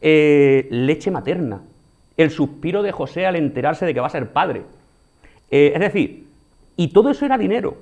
Eh, 0.02 0.67
leche 0.71 1.10
materna, 1.10 1.62
el 2.17 2.32
suspiro 2.32 2.82
de 2.82 2.91
José 2.91 3.25
al 3.25 3.38
enterarse 3.38 3.86
de 3.86 3.93
que 3.93 3.99
va 3.99 4.08
a 4.08 4.12
ser 4.12 4.32
padre. 4.32 4.63
Eh, 5.52 5.71
es 5.73 5.80
decir, 5.80 6.28
y 6.75 6.89
todo 6.89 7.10
eso 7.10 7.25
era 7.25 7.38
dinero, 7.38 7.78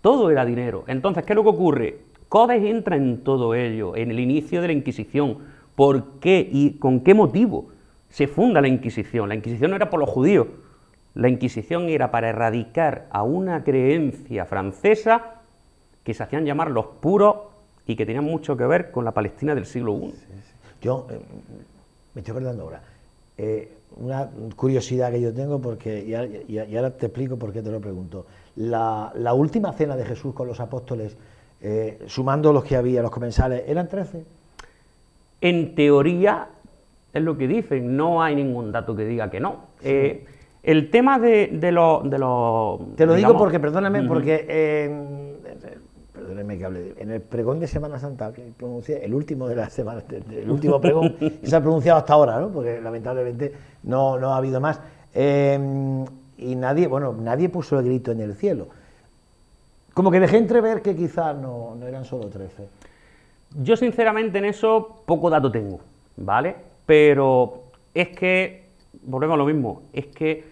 todo 0.00 0.30
era 0.30 0.44
dinero. 0.44 0.84
Entonces, 0.86 1.24
¿qué 1.24 1.32
es 1.32 1.36
lo 1.36 1.42
que 1.42 1.50
ocurre? 1.50 1.98
Codes 2.28 2.62
entra 2.62 2.96
en 2.96 3.22
todo 3.22 3.54
ello, 3.54 3.96
en 3.96 4.10
el 4.10 4.20
inicio 4.20 4.60
de 4.60 4.68
la 4.68 4.72
Inquisición. 4.72 5.38
¿Por 5.74 6.20
qué 6.20 6.48
y 6.50 6.78
con 6.78 7.00
qué 7.00 7.12
motivo 7.14 7.66
se 8.16 8.28
funda 8.28 8.62
la 8.62 8.68
Inquisición? 8.68 9.28
La 9.28 9.34
Inquisición 9.34 9.72
no 9.72 9.76
era 9.76 9.90
por 9.90 10.00
los 10.00 10.08
judíos, 10.08 10.46
la 11.14 11.28
Inquisición 11.28 11.90
era 11.90 12.10
para 12.10 12.30
erradicar 12.30 13.08
a 13.10 13.22
una 13.22 13.62
creencia 13.62 14.46
francesa 14.46 15.42
que 16.02 16.14
se 16.14 16.22
hacían 16.22 16.46
llamar 16.46 16.70
los 16.70 16.86
puros 16.86 17.36
y 17.86 17.94
que 17.94 18.06
tenían 18.06 18.24
mucho 18.24 18.56
que 18.56 18.64
ver 18.64 18.90
con 18.90 19.04
la 19.04 19.12
Palestina 19.12 19.54
del 19.54 19.66
siglo 19.66 19.92
I. 19.98 20.14
Yo 20.80 21.06
eh, 21.10 21.20
me 22.14 22.20
estoy 22.20 22.32
acordando 22.32 22.62
ahora. 22.62 22.80
Eh, 23.36 23.70
una 23.98 24.30
curiosidad 24.56 25.10
que 25.10 25.20
yo 25.20 25.34
tengo, 25.34 25.58
porque 25.58 26.02
y, 26.48 26.58
ahora 26.74 26.92
te 26.92 27.06
explico 27.06 27.36
por 27.36 27.52
qué 27.52 27.60
te 27.60 27.70
lo 27.70 27.80
pregunto. 27.80 28.24
La, 28.56 29.12
última 29.34 29.74
cena 29.74 29.94
de 29.94 30.06
Jesús 30.06 30.34
con 30.34 30.48
los 30.48 30.58
apóstoles, 30.60 31.14
eh, 31.60 32.02
sumando 32.06 32.50
los 32.54 32.64
que 32.64 32.76
había, 32.76 33.02
los 33.02 33.10
comensales, 33.10 33.64
¿eran 33.66 33.90
13? 33.90 34.24
En 35.42 35.74
teoría 35.74 36.48
es 37.16 37.22
lo 37.22 37.36
que 37.36 37.48
dicen, 37.48 37.96
no 37.96 38.22
hay 38.22 38.36
ningún 38.36 38.72
dato 38.72 38.94
que 38.94 39.04
diga 39.04 39.30
que 39.30 39.40
no. 39.40 39.66
el 39.82 40.90
tema 40.90 41.18
de, 41.18 41.48
de 41.52 41.72
los... 41.72 42.02
Te 42.96 43.06
lo 43.06 43.14
digo 43.14 43.36
porque, 43.36 43.60
perdóname, 43.60 44.02
porque 44.02 44.94
perdónenme 46.26 46.58
que 46.58 46.64
hable, 46.64 46.94
en 46.98 47.10
el 47.12 47.20
pregón 47.20 47.60
de 47.60 47.66
Semana 47.66 47.98
Santa, 47.98 48.32
que 48.32 48.42
pronuncié, 48.56 49.04
el 49.04 49.14
último 49.14 49.46
de 49.48 49.56
la 49.56 49.70
semana, 49.70 50.02
el 50.30 50.50
último 50.50 50.80
pregón, 50.80 51.14
que 51.18 51.46
se 51.46 51.54
ha 51.54 51.60
pronunciado 51.60 51.98
hasta 51.98 52.14
ahora, 52.14 52.40
¿no? 52.40 52.48
porque 52.48 52.80
lamentablemente 52.80 53.52
no, 53.84 54.18
no 54.18 54.32
ha 54.32 54.38
habido 54.38 54.60
más, 54.60 54.80
em, 55.14 56.04
y 56.38 56.54
nadie, 56.56 56.88
bueno, 56.88 57.12
nadie 57.12 57.48
puso 57.48 57.78
el 57.78 57.86
grito 57.86 58.12
en 58.12 58.20
el 58.20 58.34
cielo. 58.34 58.66
Como 59.94 60.10
que 60.10 60.20
dejé 60.20 60.38
entrever 60.38 60.82
que 60.82 60.96
quizás 60.96 61.36
no, 61.36 61.74
no 61.78 61.86
eran 61.86 62.04
solo 62.04 62.28
13. 62.28 62.66
Yo 63.62 63.76
sinceramente 63.76 64.38
en 64.38 64.46
eso 64.46 65.02
poco 65.06 65.30
dato 65.30 65.50
tengo, 65.50 65.80
¿vale? 66.16 66.56
Pero 66.86 67.64
es 67.92 68.08
que, 68.08 68.64
volvemos 69.02 69.34
a 69.34 69.38
lo 69.38 69.44
mismo, 69.44 69.82
es 69.92 70.06
que 70.06 70.44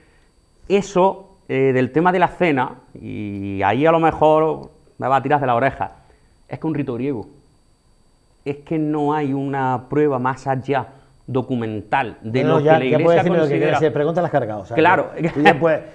eso 0.68 1.38
eh, 1.48 1.72
del 1.72 1.92
tema 1.92 2.10
de 2.12 2.18
la 2.18 2.28
cena, 2.28 2.80
y 3.00 3.62
ahí 3.62 3.86
a 3.86 3.92
lo 3.92 4.00
mejor 4.00 4.70
me 4.98 5.08
va 5.08 5.16
a 5.16 5.22
tirar 5.22 5.40
de 5.40 5.46
la 5.46 5.54
oreja. 5.54 5.92
Es 6.48 6.58
que 6.58 6.66
un 6.66 6.74
rito 6.74 6.94
griego. 6.94 7.26
Es 8.44 8.58
que 8.58 8.78
no 8.78 9.14
hay 9.14 9.32
una 9.32 9.86
prueba 9.88 10.18
más 10.18 10.46
allá 10.46 10.88
documental 11.26 12.18
de 12.20 12.44
lo 12.44 12.58
que 12.58 12.64
la 12.64 12.84
iglesia 12.84 12.98
ya 12.98 13.04
puedes 13.04 13.22
decirme 13.24 13.70
lo 13.72 13.78
que 13.78 13.90
pregunta 13.90 14.22
las 14.22 14.30
cargadas. 14.30 14.72
claro. 14.72 15.10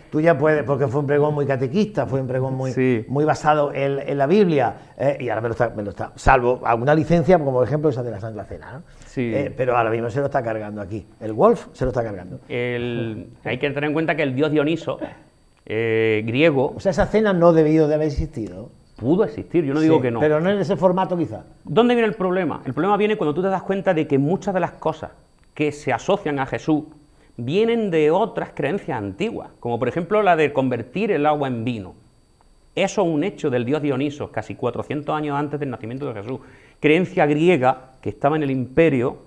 Tú 0.09 0.21
ya, 0.21 0.35
puedes, 0.35 0.63
porque 0.63 0.87
fue 0.87 1.01
un 1.01 1.07
pregón 1.07 1.35
muy 1.35 1.45
catequista, 1.45 2.07
fue 2.07 2.19
un 2.19 2.27
pregón 2.27 2.55
muy, 2.55 3.05
muy 3.07 3.25
basado 3.25 3.71
en, 3.73 4.17
la 4.17 4.25
Biblia, 4.25 4.73
eh, 4.97 5.17
y 5.19 5.29
ahora 5.29 5.41
me 5.41 5.49
lo, 5.49 5.51
está, 5.51 5.69
me 5.69 5.83
lo 5.83 5.91
está, 5.91 6.11
salvo 6.15 6.61
alguna 6.65 6.95
licencia, 6.95 7.37
como 7.37 7.51
por 7.51 7.67
ejemplo 7.67 7.91
esa 7.91 8.01
de 8.01 8.11
la 8.11 8.19
Santa 8.19 8.43
Cena, 8.45 8.71
¿no? 8.73 8.83
Sí. 9.05 9.31
Eh, 9.33 9.53
pero 9.55 9.77
ahora 9.77 9.91
mismo 9.91 10.09
se 10.09 10.19
lo 10.19 10.25
está 10.25 10.41
cargando 10.41 10.81
aquí. 10.81 11.05
El 11.19 11.33
Wolf 11.33 11.67
se 11.73 11.85
lo 11.85 11.89
está 11.89 12.03
cargando. 12.03 12.39
hay 12.49 13.57
que 13.59 13.69
tener 13.69 13.83
en 13.83 13.93
cuenta 13.93 14.15
que 14.15 14.23
el 14.23 14.33
dios 14.33 14.51
Dioniso, 14.51 14.99
eh, 15.65 16.23
griego... 16.25 16.73
O 16.75 16.79
sea, 16.79 16.91
esa 16.91 17.05
cena 17.05 17.33
no 17.33 17.53
debido 17.53 17.87
de 17.87 17.95
haber 17.95 18.07
existido 18.07 18.71
pudo 18.99 19.23
existir, 19.23 19.63
yo 19.63 19.73
no 19.73 19.79
digo 19.79 20.01
que 20.01 20.11
no. 20.11 20.19
Pero 20.19 20.41
no 20.41 20.49
en 20.49 20.59
ese 20.59 20.75
formato 20.75 21.17
quizá. 21.17 21.43
¿Dónde 21.63 21.95
viene 21.95 22.07
el 22.07 22.15
problema? 22.15 22.61
El 22.65 22.73
problema 22.73 22.97
viene 22.97 23.15
cuando 23.15 23.33
tú 23.33 23.41
te 23.41 23.47
das 23.47 23.63
cuenta 23.63 23.93
de 23.93 24.07
que 24.07 24.17
muchas 24.17 24.53
de 24.53 24.59
las 24.59 24.71
cosas 24.73 25.11
que 25.53 25.71
se 25.71 25.93
asocian 25.93 26.39
a 26.39 26.45
Jesús 26.45 26.83
vienen 27.37 27.89
de 27.89 28.11
otras 28.11 28.49
creencias 28.53 28.97
antiguas, 28.97 29.49
como 29.59 29.79
por 29.79 29.87
ejemplo 29.87 30.21
la 30.21 30.35
de 30.35 30.51
convertir 30.51 31.11
el 31.11 31.25
agua 31.25 31.47
en 31.47 31.63
vino. 31.63 31.95
Eso 32.75 33.01
es 33.01 33.07
un 33.07 33.23
hecho 33.23 33.49
del 33.49 33.65
dios 33.65 33.81
Dioniso, 33.81 34.31
casi 34.31 34.55
400 34.55 35.15
años 35.15 35.37
antes 35.37 35.59
del 35.59 35.69
nacimiento 35.69 36.05
de 36.05 36.21
Jesús. 36.21 36.39
Creencia 36.79 37.25
griega 37.25 37.91
que 38.01 38.09
estaba 38.09 38.35
en 38.35 38.43
el 38.43 38.51
imperio 38.51 39.17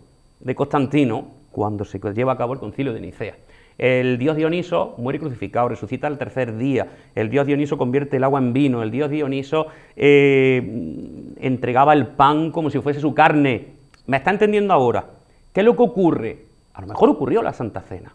de 0.41 0.55
Constantino 0.55 1.29
cuando 1.51 1.85
se 1.85 1.99
lleva 2.15 2.33
a 2.33 2.37
cabo 2.37 2.55
el 2.55 2.61
concilio 2.61 2.93
de 2.93 3.01
Nicea. 3.01 3.37
El 3.79 4.19
dios 4.19 4.37
Dioniso 4.37 4.95
muere 4.99 5.19
crucificado, 5.19 5.69
resucita 5.69 6.07
al 6.07 6.19
tercer 6.19 6.57
día. 6.57 6.89
El 7.15 7.31
dios 7.31 7.47
Dioniso 7.47 7.79
convierte 7.79 8.17
el 8.17 8.25
agua 8.25 8.39
en 8.39 8.53
vino. 8.53 8.83
El 8.83 8.91
dios 8.91 9.11
Dioniso 9.11 9.67
eh, 9.97 11.35
entregaba 11.41 11.93
el 11.93 12.09
pan 12.09 12.51
como 12.51 12.71
si 12.71 12.81
fuese 12.81 13.01
su 13.01 13.15
carne. 13.15 13.69
¿Me 14.07 14.19
está 14.19 14.31
entendiendo 14.31 14.73
ahora? 14.75 15.07
¿Qué 15.53 15.61
es 15.61 15.67
lo 15.67 15.77
que 15.77 15.83
ocurre? 15.83 16.47
A 16.75 16.81
lo 16.81 16.87
mejor 16.87 17.09
ocurrió 17.09 17.43
la 17.43 17.53
Santa 17.53 17.81
Cena. 17.81 18.15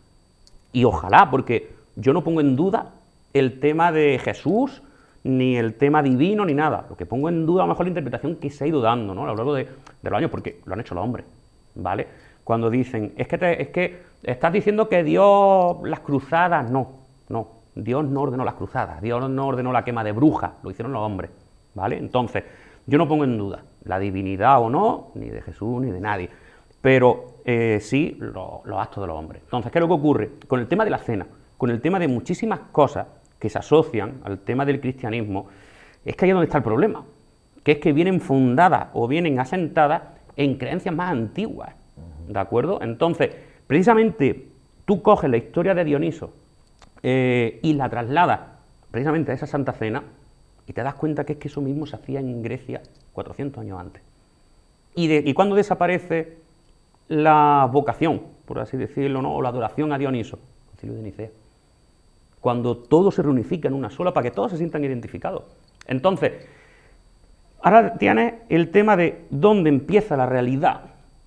Y 0.72 0.84
ojalá, 0.84 1.30
porque 1.32 1.70
yo 1.96 2.14
no 2.14 2.24
pongo 2.24 2.42
en 2.42 2.56
duda 2.56 2.94
el 3.34 3.60
tema 3.60 3.92
de 3.92 4.20
Jesús, 4.20 4.84
ni 5.24 5.58
el 5.58 5.74
tema 5.74 6.04
divino, 6.04 6.46
ni 6.46 6.54
nada. 6.54 6.86
Lo 6.90 6.96
que 6.96 7.06
pongo 7.06 7.30
en 7.30 7.46
duda 7.46 7.64
a 7.64 7.66
lo 7.66 7.74
mejor 7.74 7.86
la 7.86 7.90
interpretación 7.90 8.36
que 8.36 8.50
se 8.50 8.64
ha 8.64 8.68
ido 8.68 8.82
dando 8.82 9.14
¿no? 9.14 9.24
a 9.24 9.28
lo 9.28 9.36
largo 9.36 9.54
de, 9.54 9.64
de 9.64 10.10
los 10.10 10.18
años, 10.18 10.32
porque 10.32 10.60
lo 10.66 10.74
han 10.74 10.80
hecho 10.80 10.96
los 10.96 11.04
hombres. 11.04 11.26
¿Vale? 11.76 12.08
cuando 12.48 12.70
dicen, 12.70 13.12
es 13.18 13.28
que, 13.28 13.58
es 13.60 13.68
que 13.68 14.04
estás 14.24 14.54
diciendo 14.54 14.90
que 14.90 15.04
Dios 15.04 15.78
las 15.84 16.00
cruzadas, 16.02 16.70
no, 16.70 16.92
no, 17.30 17.48
Dios 17.76 18.06
no 18.06 18.22
ordenó 18.22 18.44
las 18.44 18.56
cruzadas, 18.56 19.02
Dios 19.02 19.30
no 19.30 19.48
ordenó 19.48 19.72
la 19.72 19.84
quema 19.84 20.04
de 20.04 20.12
brujas, 20.12 20.52
lo 20.64 20.72
hicieron 20.72 20.94
los 20.94 21.02
hombres, 21.02 21.32
¿vale? 21.76 21.98
Entonces, 21.98 22.44
yo 22.86 22.98
no 22.98 23.08
pongo 23.08 23.24
en 23.24 23.38
duda 23.38 23.64
la 23.84 24.00
divinidad 24.00 24.62
o 24.62 24.70
no, 24.70 25.10
ni 25.16 25.30
de 25.30 25.42
Jesús 25.42 25.82
ni 25.82 25.92
de 25.92 26.00
nadie, 26.00 26.30
pero 26.82 27.38
eh, 27.46 27.80
sí 27.82 28.18
los 28.20 28.80
actos 28.80 29.04
de 29.04 29.08
los 29.08 29.18
hombres. 29.18 29.42
Entonces, 29.44 29.72
¿qué 29.72 29.80
es 29.80 29.82
lo 29.82 29.88
que 29.88 29.94
ocurre? 29.94 30.32
Con 30.48 30.60
el 30.60 30.68
tema 30.68 30.84
de 30.84 30.92
la 30.92 31.00
cena, 31.00 31.26
con 31.58 31.70
el 31.70 31.82
tema 31.82 32.00
de 32.00 32.08
muchísimas 32.08 32.60
cosas 32.72 33.08
que 33.40 33.50
se 33.50 33.58
asocian 33.58 34.22
al 34.24 34.40
tema 34.40 34.66
del 34.66 34.80
cristianismo, 34.80 35.48
es 36.04 36.16
que 36.16 36.26
ahí 36.26 36.32
es 36.32 36.36
donde 36.36 36.46
está 36.46 36.58
el 36.58 36.64
problema, 36.64 37.04
que 37.64 37.74
es 37.74 37.78
que 37.80 37.94
vienen 37.94 38.22
fundadas 38.22 38.88
o 38.94 39.08
vienen 39.08 39.40
asentadas 39.40 40.04
en 40.36 40.58
creencias 40.58 40.94
más 40.96 41.12
antiguas. 41.12 41.74
¿De 42.28 42.40
acuerdo? 42.40 42.80
Entonces, 42.82 43.32
precisamente 43.68 44.48
tú 44.86 45.02
coges 45.02 45.30
la 45.30 45.38
historia 45.38 45.76
de 45.76 45.84
Dioniso 45.84 46.34
eh, 47.04 47.60
y 47.62 47.74
la 47.74 47.90
trasladas 47.90 48.40
precisamente 48.90 49.32
a 49.32 49.36
esa 49.36 49.46
Santa 49.48 49.74
Cena 49.74 50.04
y 50.66 50.74
te 50.74 50.82
das 50.84 50.96
cuenta 50.96 51.26
que 51.26 51.34
es 51.34 51.40
que 51.40 51.48
eso 51.48 51.62
mismo 51.62 51.86
se 51.86 51.96
hacía 51.96 52.20
en 52.20 52.42
Grecia 52.42 52.82
400 53.14 53.62
años 53.62 53.80
antes. 53.80 54.02
¿Y, 54.96 55.08
de, 55.08 55.34
cuándo 55.34 55.56
desaparece 55.56 56.38
la 57.08 57.70
vocación, 57.72 58.22
por 58.46 58.60
así 58.60 58.78
decirlo, 58.78 59.22
¿no? 59.22 59.36
o 59.36 59.42
la 59.42 59.50
adoración 59.50 59.92
a 59.94 59.98
Dioniso? 59.98 60.40
Concilio 60.72 60.96
de 60.96 61.32
cuando 62.42 62.78
todo 62.78 63.12
se 63.12 63.22
reunifica 63.22 63.68
en 63.68 63.74
una 63.74 63.90
sola 63.90 64.14
para 64.14 64.24
que 64.24 64.32
todos 64.32 64.52
se 64.52 64.58
sientan 64.58 64.84
identificados. 64.84 65.44
Entonces, 65.86 66.48
ahora 67.62 67.98
tienes 67.98 68.36
el 68.50 68.72
tema 68.72 68.96
de 68.96 69.26
dónde 69.30 69.70
empieza 69.70 70.16
la 70.16 70.26
realidad 70.26 70.82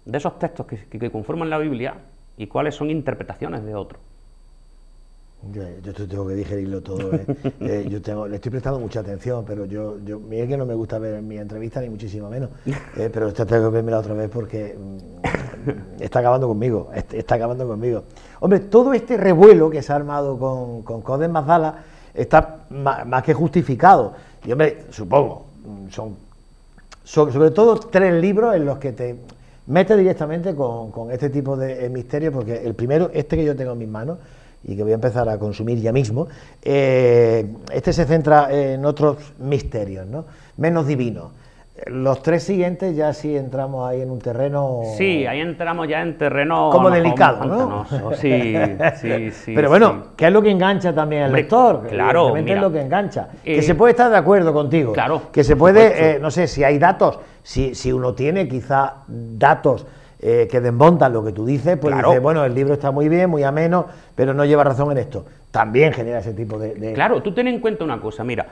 de 0.04 0.18
esos 0.18 0.38
textos 0.38 0.66
que, 0.66 1.10
conforman 1.10 1.50
la 1.50 1.58
Biblia 1.58 1.94
y 2.40 2.46
cuáles 2.46 2.74
son 2.74 2.88
interpretaciones 2.88 3.62
de 3.66 3.74
otros. 3.74 4.00
Yo, 5.52 5.92
tengo 5.92 6.26
que 6.26 6.34
digerirlo 6.34 6.80
todo. 6.80 7.12
¿eh? 7.14 7.26
Eh, 7.60 7.86
yo 7.90 8.00
tengo, 8.00 8.26
le 8.26 8.36
estoy 8.36 8.50
prestando 8.50 8.80
mucha 8.80 9.00
atención, 9.00 9.44
pero 9.46 9.66
yo, 9.66 9.98
yo 10.04 10.20
es 10.30 10.48
que 10.48 10.56
no 10.56 10.64
me 10.64 10.72
gusta 10.72 10.98
ver 10.98 11.20
mi 11.20 11.36
entrevista 11.36 11.82
ni 11.82 11.90
muchísimo 11.90 12.30
menos. 12.30 12.48
Eh, 12.96 13.10
pero 13.12 13.28
esta 13.28 13.44
tengo 13.44 13.64
que 13.64 13.74
verme 13.74 13.92
otra 13.92 14.14
vez 14.14 14.30
porque 14.30 14.74
mm, 14.74 16.02
está 16.02 16.20
acabando 16.20 16.48
conmigo. 16.48 16.90
Está 17.12 17.34
acabando 17.34 17.68
conmigo. 17.68 18.04
Hombre, 18.40 18.60
todo 18.60 18.94
este 18.94 19.18
revuelo 19.18 19.68
que 19.68 19.82
se 19.82 19.92
ha 19.92 19.96
armado 19.96 20.38
con, 20.38 20.82
con 20.82 21.02
Coden 21.02 21.30
Mazdala 21.30 21.84
está 22.14 22.64
más, 22.70 23.22
que 23.22 23.34
justificado. 23.34 24.14
Y 24.46 24.52
hombre, 24.52 24.84
supongo, 24.90 25.44
mm, 25.66 25.90
son, 25.90 26.16
sobre 27.04 27.50
todo 27.50 27.76
tres 27.76 28.14
libros 28.14 28.54
en 28.54 28.64
los 28.64 28.78
que 28.78 28.92
te 28.92 29.16
metes 29.70 29.96
directamente 29.96 30.54
con, 30.54 31.10
este 31.10 31.30
tipo 31.30 31.56
de 31.56 31.88
misterios, 31.88 32.34
porque 32.34 32.66
el 32.66 32.74
primero, 32.74 33.10
este 33.14 33.36
que 33.36 33.44
yo 33.44 33.56
tengo 33.56 33.72
en 33.72 33.78
mis 33.78 33.88
manos, 33.88 34.18
y 34.62 34.76
que 34.76 34.82
voy 34.82 34.92
a 34.92 34.96
empezar 34.96 35.28
a 35.28 35.38
consumir 35.38 35.80
ya 35.80 35.92
mismo, 35.92 36.28
eh, 36.62 37.46
este 37.72 37.92
se 37.92 38.04
centra 38.04 38.52
en 38.52 38.84
otros 38.84 39.16
misterios, 39.38 40.06
¿no? 40.06 40.26
menos 40.56 40.86
divinos. 40.86 41.30
Los 41.86 42.22
tres 42.22 42.42
siguientes 42.42 42.94
ya 42.94 43.12
sí 43.12 43.36
entramos 43.36 43.88
ahí 43.88 44.02
en 44.02 44.10
un 44.10 44.18
terreno... 44.18 44.80
Sí, 44.96 45.26
ahí 45.26 45.40
entramos 45.40 45.88
ya 45.88 46.02
en 46.02 46.18
terreno... 46.18 46.70
Como 46.70 46.90
delicado, 46.90 47.44
¿no? 47.44 47.86
Sí, 48.14 48.54
sí, 48.96 49.30
sí. 49.30 49.52
Pero 49.54 49.68
bueno, 49.68 50.08
¿qué 50.16 50.26
es 50.26 50.32
lo 50.32 50.42
que 50.42 50.50
engancha 50.50 50.94
también 50.94 51.22
al 51.22 51.32
lector? 51.32 51.86
Claro, 51.88 52.34
mira, 52.34 52.54
es 52.54 52.60
lo 52.60 52.70
que 52.70 52.80
engancha. 52.80 53.28
que 53.42 53.58
eh, 53.58 53.62
se 53.62 53.74
puede 53.74 53.92
estar 53.92 54.10
de 54.10 54.16
acuerdo 54.16 54.52
contigo. 54.52 54.92
Claro. 54.92 55.22
Que 55.32 55.42
se 55.42 55.56
puede, 55.56 56.16
eh, 56.16 56.18
no 56.20 56.30
sé, 56.30 56.46
si 56.46 56.62
hay 56.64 56.78
datos, 56.78 57.18
si, 57.42 57.74
si 57.74 57.92
uno 57.92 58.14
tiene 58.14 58.46
quizá 58.46 58.96
datos 59.08 59.86
eh, 60.22 60.46
que 60.50 60.60
desmontan 60.60 61.14
lo 61.14 61.24
que 61.24 61.32
tú 61.32 61.46
dices, 61.46 61.78
pues 61.80 61.96
dices, 61.96 62.20
bueno, 62.20 62.44
el 62.44 62.54
libro 62.54 62.74
está 62.74 62.90
muy 62.90 63.08
bien, 63.08 63.30
muy 63.30 63.42
ameno, 63.42 63.86
pero 64.14 64.34
no 64.34 64.44
lleva 64.44 64.64
razón 64.64 64.92
en 64.92 64.98
esto. 64.98 65.24
También 65.50 65.94
genera 65.94 66.18
ese 66.18 66.34
tipo 66.34 66.58
de, 66.58 66.92
Claro, 66.92 67.22
tú 67.22 67.32
ten 67.32 67.48
en 67.48 67.58
cuenta 67.58 67.84
una 67.84 67.98
cosa, 67.98 68.22
mira, 68.22 68.46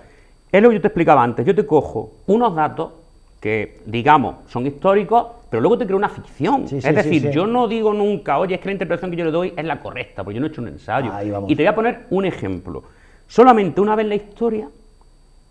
es 0.51 0.63
lo 0.63 0.71
que 0.71 0.77
yo 0.77 0.81
te 0.81 0.89
explicaba 0.89 1.23
antes, 1.23 1.45
yo 1.45 1.55
te 1.55 1.67
cojo 1.67 2.13
unos 2.27 2.55
datos 2.57 2.93
que, 3.41 3.81
digamos, 3.87 4.37
son 4.49 4.67
históricos, 4.67 5.27
pero 5.51 5.61
luego 5.61 5.79
te 5.79 5.87
creo 5.87 5.97
una 5.97 6.09
ficción. 6.09 6.65
es 6.65 6.83
decir, 6.83 7.31
yo 7.31 7.47
no 7.47 7.69
digo 7.69 7.93
nunca, 7.93 8.39
oye, 8.39 8.57
es 8.57 8.61
que 8.61 8.67
la 8.67 8.73
interpretación 8.73 9.11
que 9.11 9.17
yo 9.17 9.25
le 9.25 9.31
doy 9.31 9.55
es 9.57 9.65
la 9.65 9.81
correcta, 9.81 10.25
porque 10.25 10.35
yo 10.35 10.41
no 10.41 10.47
he 10.47 10.51
hecho 10.51 10.61
un 10.61 10.69
ensayo. 10.69 11.13
Y 11.47 11.55
te 11.55 11.63
voy 11.63 11.67
a 11.67 11.75
poner 11.75 12.07
un 12.11 12.25
ejemplo. 12.25 12.83
Solamente 13.27 13.81
una 13.81 13.95
vez 13.95 14.05
en 14.05 14.09
la 14.09 14.15
historia, 14.17 14.69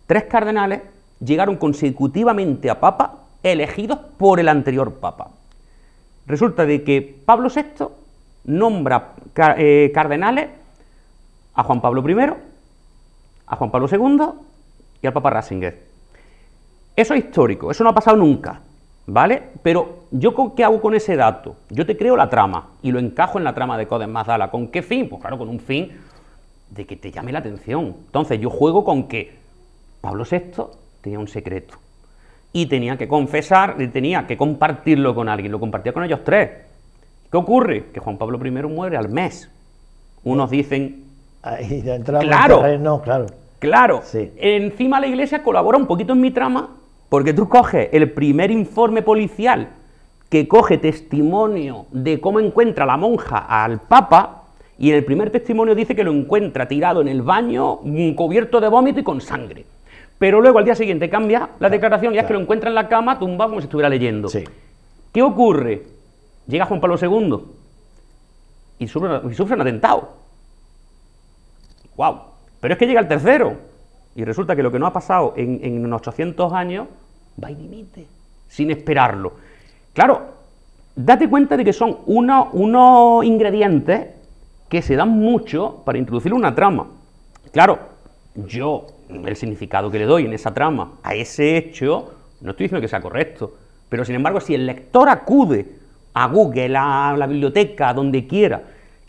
tres 0.06 0.24
cardenales 0.26 0.82
llegaron 1.20 1.56
consecutivamente 1.56 2.70
a 2.70 2.80
papa 2.80 3.24
elegidos 3.42 4.00
por 4.18 4.40
el 4.40 4.50
anterior 4.50 4.96
papa. 4.96 5.32
Resulta 6.26 6.66
de 6.66 6.84
que 6.84 7.02
Pablo 7.26 7.50
VI 7.50 7.86
nombra 8.46 9.14
eh, 9.58 9.92
cardenales 9.94 10.50
a 11.54 11.64
Juan 11.64 11.82
Pablo 11.82 12.08
I, 12.08 12.34
a 13.48 13.56
Juan 13.56 13.72
Pablo 13.72 13.88
II 13.90 14.26
y 15.02 15.08
al 15.08 15.14
Papa 15.14 15.30
Ratzinger. 15.30 15.87
Eso 16.98 17.14
es 17.14 17.26
histórico, 17.26 17.70
eso 17.70 17.84
no 17.84 17.92
ha 17.92 17.94
pasado 17.94 18.18
nunca, 18.18 18.60
¿vale? 19.06 19.44
Pero 19.62 20.06
yo 20.10 20.34
¿qué 20.56 20.64
hago 20.64 20.82
con 20.82 20.96
ese 20.96 21.16
dato? 21.16 21.56
Yo 21.70 21.86
te 21.86 21.96
creo 21.96 22.18
la 22.18 22.28
trama 22.28 22.70
y 22.82 22.92
lo 22.92 22.98
encajo 22.98 23.38
en 23.38 23.44
la 23.44 23.54
trama 23.54 23.78
de 23.78 23.86
Codes 23.86 24.08
Mazdala. 24.08 24.50
¿Con 24.50 24.70
qué 24.70 24.82
fin? 24.82 25.08
Pues 25.08 25.22
claro, 25.22 25.38
con 25.38 25.48
un 25.48 25.60
fin 25.60 25.92
de 26.72 26.88
que 26.88 26.96
te 26.96 27.12
llame 27.12 27.32
la 27.32 27.38
atención. 27.38 27.96
Entonces 28.08 28.40
yo 28.40 28.50
juego 28.50 28.84
con 28.84 29.08
que 29.08 29.36
Pablo 30.02 30.26
VI 30.30 30.64
tenía 31.02 31.20
un 31.20 31.28
secreto 31.28 31.78
y 32.52 32.66
tenía 32.66 32.98
que 32.98 33.08
confesar, 33.08 33.78
tenía 33.94 34.26
que 34.26 34.36
compartirlo 34.36 35.14
con 35.14 35.30
alguien, 35.30 35.52
lo 35.52 35.60
compartía 35.60 35.94
con 35.94 36.04
ellos 36.04 36.22
tres. 36.24 36.50
¿Qué 37.30 37.38
ocurre? 37.38 37.92
Que 37.94 38.00
Juan 38.00 38.18
Pablo 38.18 38.44
I 38.44 38.50
muere 38.50 38.98
al 38.98 39.10
mes. 39.10 39.52
Unos 40.24 40.50
dicen... 40.50 41.04
Ahí 41.44 41.84
ya 41.84 42.00
claro, 42.00 42.64
no, 42.80 43.02
claro. 43.04 43.28
Claro. 43.60 44.02
Encima 44.38 45.00
la 45.00 45.08
iglesia 45.08 45.44
colabora 45.44 45.78
un 45.78 45.86
poquito 45.86 46.14
en 46.14 46.22
mi 46.22 46.32
trama, 46.32 46.77
porque 47.10 47.34
tú 47.34 47.48
coges 47.48 47.90
el 47.92 48.12
primer 48.12 48.52
informe 48.52 49.02
policial 49.02 49.70
que 50.30 50.48
coge 50.48 50.78
testimonio 50.78 51.86
de 51.92 52.20
cómo 52.20 52.40
encuentra 52.40 52.86
la 52.86 52.98
monja 52.98 53.38
al 53.38 53.80
Papa, 53.80 54.44
y 54.78 54.90
en 54.90 54.98
el 54.98 55.06
primer 55.06 55.32
testimonio 55.32 55.74
dice 55.74 55.96
que 55.96 56.04
lo 56.04 56.12
encuentra 56.12 56.68
tirado 56.68 57.02
en 57.02 57.08
el 57.08 57.22
baño, 57.22 57.80
cubierto 58.16 58.60
de 58.60 58.68
vómito 58.68 59.00
y 59.00 59.04
con 59.04 59.22
sangre. 59.22 59.66
Pero 60.20 60.42
luego 60.42 60.60
al 60.60 60.66
día 60.66 60.76
siguiente 60.76 61.10
cambia 61.10 61.50
la 61.60 61.70
declaración 61.70 62.14
y 62.14 62.18
es 62.18 62.26
que 62.26 62.34
lo 62.34 62.40
encuentra 62.40 62.70
en 62.70 62.76
la 62.76 62.88
cama 62.88 63.18
tumbado 63.18 63.52
como 63.52 63.62
si 63.62 63.66
estuviera 63.66 63.90
leyendo. 63.90 64.30
¿Qué 65.14 65.22
ocurre? 65.22 65.84
Llega 66.48 66.66
Juan 66.66 66.82
Pablo 66.82 66.98
II 67.02 67.40
y 68.80 68.88
sufre, 68.88 69.56
un 69.56 69.62
atentado. 69.62 70.10
¡Wow! 71.96 72.20
Pero 72.60 72.74
es 72.74 72.78
que 72.78 72.86
llega 72.86 73.00
el 73.00 73.08
tercero 73.08 73.58
y 74.18 74.26
resulta 74.26 74.56
que 74.56 74.64
lo 74.64 74.72
que 74.72 74.80
no 74.80 74.88
ha 74.88 74.92
pasado 74.92 75.36
en, 75.38 75.86
unos 75.86 76.02
800 76.02 76.52
años 76.52 76.88
va 77.42 77.52
y 77.52 77.56
dimite, 77.56 78.08
sin 78.48 78.72
esperarlo. 78.72 79.34
Claro, 79.94 80.34
date 80.96 81.30
cuenta 81.30 81.56
de 81.56 81.64
que 81.64 81.72
son 81.72 82.00
unos, 82.08 82.48
unos 82.54 83.24
ingredientes 83.24 84.08
que 84.68 84.82
se 84.82 84.96
dan 84.96 85.10
mucho 85.10 85.84
para 85.86 86.00
introducir 86.00 86.34
una 86.34 86.56
trama. 86.56 86.88
Claro, 87.52 87.78
yo 88.34 88.88
el 89.08 89.36
significado 89.36 89.92
que 89.92 90.00
le 90.00 90.06
doy 90.06 90.26
en 90.26 90.34
esa 90.34 90.52
trama 90.52 90.94
a 91.04 91.14
ese 91.14 91.56
hecho, 91.56 92.16
no 92.42 92.52
estoy 92.52 92.64
diciendo 92.64 92.82
que 92.82 92.88
sea 92.88 93.02
correcto, 93.02 93.54
pero 93.88 94.04
sin 94.04 94.16
embargo, 94.16 94.42
si 94.42 94.56
el 94.56 94.66
lector 94.66 95.10
acude 95.10 95.76
a 96.16 96.28
Google, 96.28 96.76
a 96.76 97.16
la 97.16 97.28
biblioteca, 97.28 97.90
a 97.90 97.94
donde 97.94 98.26
quiera, 98.26 98.64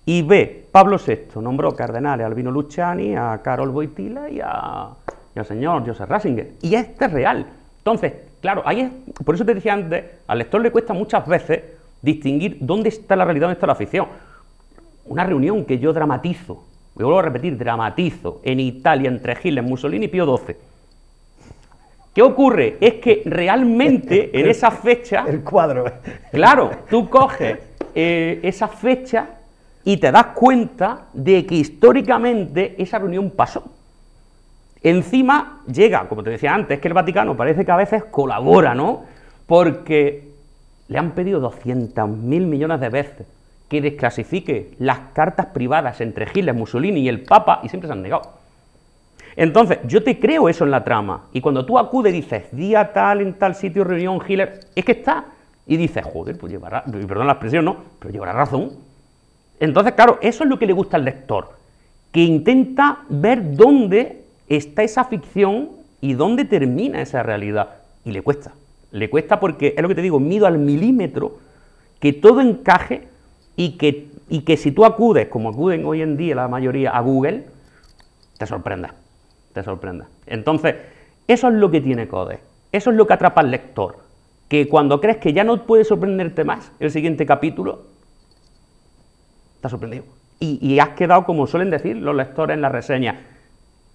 y 0.09 0.23
ve 0.23 0.65
Pablo 0.73 0.97
VI 0.97 1.39
nombró 1.43 1.77
cardenales 1.77 2.25
a 2.25 2.29
Albino 2.29 2.51
Luciani, 2.51 3.15
a 3.15 3.43
Carol 3.45 3.69
Boitila 3.69 4.31
y, 4.31 4.41
a, 4.41 4.89
al 5.37 5.45
señor 5.45 5.87
Joseph 5.87 6.09
Ratzinger, 6.09 6.53
y 6.63 6.75
este 6.77 7.05
es 7.05 7.13
real. 7.13 7.47
Entonces, 7.77 8.15
claro, 8.41 8.63
ahí 8.65 8.81
es, 8.81 8.91
por 9.23 9.35
eso 9.35 9.45
te 9.45 9.55
decía 9.55 9.75
antes, 9.75 10.03
al 10.27 10.39
lector 10.39 10.63
le 10.63 10.71
cuesta 10.71 10.95
muchas 10.95 11.27
veces 11.27 11.63
distinguir 12.01 12.57
dónde 12.59 12.89
está 12.89 13.17
la 13.17 13.27
realidad, 13.27 13.49
dónde 13.49 13.59
está 13.59 13.67
la 13.67 13.75
ficción. 13.75 14.07
Una 15.05 15.25
reunión 15.25 15.67
que 15.67 15.79
yo 15.79 15.93
dramatizo 15.93 16.65
me 16.95 17.05
vuelvo 17.05 17.19
a 17.19 17.25
repetir, 17.25 17.59
dramatizo, 17.59 18.41
en 18.45 18.61
Italia 18.61 19.11
entre 19.11 19.37
Hitler, 19.45 19.63
Mussolini 19.63 20.07
y 20.07 20.09
Pío 20.09 20.39
XII. 20.39 20.57
¿Qué 22.15 22.23
ocurre? 22.23 22.79
Es 22.81 22.95
que 22.95 23.25
realmente 23.27 24.31
en 24.41 24.49
esa 24.49 24.71
fecha... 24.71 25.27
El 25.29 25.45
cuadro. 25.45 25.85
Claro, 26.33 26.71
tú 26.89 27.11
coges 27.11 27.59
eh, 27.95 28.41
esa 28.43 28.69
fecha 28.69 29.35
y 29.89 29.97
te 29.97 30.13
das 30.13 30.27
cuenta 30.35 31.07
de 31.15 31.47
que 31.47 31.55
históricamente 31.55 32.75
esa 32.77 32.99
reunión 32.99 33.31
pasó. 33.31 33.73
Encima 34.83 35.63
llega, 35.67 36.07
como 36.11 36.23
te 36.23 36.29
decía 36.29 36.55
antes, 36.55 36.79
que 36.79 36.89
el 36.89 36.95
Vaticano 36.95 37.35
parece 37.39 37.65
que 37.65 37.73
a 37.73 37.77
veces 37.77 38.05
colabora, 38.05 38.75
¿no? 38.75 39.05
Porque 39.47 40.31
le 40.89 40.99
han 40.99 41.13
pedido 41.13 41.41
200.000 41.41 42.07
millones 42.21 42.81
de 42.81 42.89
veces 42.91 43.27
que 43.71 43.81
desclasifique 43.81 44.75
las 44.79 44.99
cartas 45.15 45.47
privadas 45.47 46.03
entre 46.03 46.27
Hitler, 46.35 46.55
Mussolini 46.55 47.01
y 47.01 47.09
el 47.09 47.23
Papa 47.23 47.61
y 47.63 47.71
siempre 47.71 47.89
se 47.89 47.95
han 47.95 48.03
negado. 48.03 48.35
Entonces, 49.37 49.79
yo 49.87 50.03
te 50.03 50.21
creo 50.21 50.51
eso 50.51 50.65
en 50.65 50.71
la 50.71 50.85
trama 50.85 51.29
y 51.33 51.41
cuando 51.41 51.65
tú 51.65 51.79
acudes 51.79 52.13
y 52.13 52.17
dices, 52.21 52.45
día 52.53 52.93
tal, 52.93 53.23
en 53.23 53.39
tal 53.39 53.55
sitio, 53.55 53.85
reunión, 53.85 54.21
Hitler, 54.29 54.61
es 54.75 54.85
que 54.85 54.93
está. 54.93 55.25
Y 55.67 55.79
dices, 55.79 56.05
joder, 56.05 56.37
pues 56.37 56.53
llevará, 56.53 56.85
perdón 56.85 57.27
la 57.27 57.33
expresión, 57.33 57.65
no, 57.65 57.77
pero 57.99 58.13
llevará 58.13 58.35
razón. 58.35 58.88
Entonces, 59.61 59.95
claro, 59.95 60.19
eso 60.21 60.45
es 60.45 60.51
lo 60.51 60.59
que 60.59 60.67
le 60.67 60.73
gusta 60.73 60.97
al 60.97 61.05
lector, 61.05 61.57
que 62.13 62.21
intenta 62.21 63.01
ver 63.09 63.57
dónde 63.57 64.25
está 64.49 64.83
esa 64.83 65.05
ficción 65.05 65.71
y 66.01 66.15
dónde 66.15 66.45
termina 66.45 67.01
esa 67.01 67.23
realidad. 67.23 67.77
Y 68.05 68.13
le 68.13 68.23
cuesta, 68.23 68.53
le 68.93 69.11
cuesta 69.11 69.41
porque 69.41 69.75
es 69.77 69.83
lo 69.83 69.89
que 69.89 69.95
te 69.95 70.03
digo, 70.03 70.21
mido 70.21 70.47
al 70.47 70.59
milímetro 70.59 71.39
que 72.01 72.13
todo 72.13 72.41
encaje 72.41 73.09
y 73.57 73.77
que, 73.77 74.09
y 74.29 74.43
que 74.43 74.57
si 74.57 74.71
tú 74.71 74.85
acudes, 74.85 75.29
como 75.29 75.51
acuden 75.51 75.85
hoy 75.85 76.03
en 76.03 76.17
día 76.17 76.35
la 76.35 76.49
mayoría 76.49 76.91
a 76.91 77.01
Google, 77.01 77.47
te 78.39 78.47
sorprenda, 78.47 78.95
te 79.53 79.63
sorprenda. 79.65 80.09
Entonces, 80.27 80.77
eso 81.27 81.49
es 81.49 81.55
lo 81.55 81.71
que 81.71 81.81
tiene 81.81 82.07
Code, 82.07 82.39
eso 82.71 82.91
es 82.91 82.97
lo 82.97 83.07
que 83.07 83.15
atrapa 83.15 83.41
al 83.41 83.51
lector, 83.51 83.99
que 84.49 84.69
cuando 84.69 85.01
crees 85.01 85.19
que 85.19 85.33
ya 85.33 85.43
no 85.45 85.67
puede 85.67 85.85
sorprenderte 85.85 86.45
más 86.45 86.73
el 86.79 86.91
siguiente 86.91 87.27
capítulo, 87.27 87.88
te 89.61 89.69
sorprendido. 89.69 90.05
Y, 90.41 90.79
has 90.79 90.91
quedado, 90.91 91.25
como 91.25 91.49
suelen 91.49 91.71
decir 91.71 91.97
los 91.97 92.15
lectores 92.15 92.55
en 92.55 92.61
la 92.61 92.69
reseña, 92.69 93.23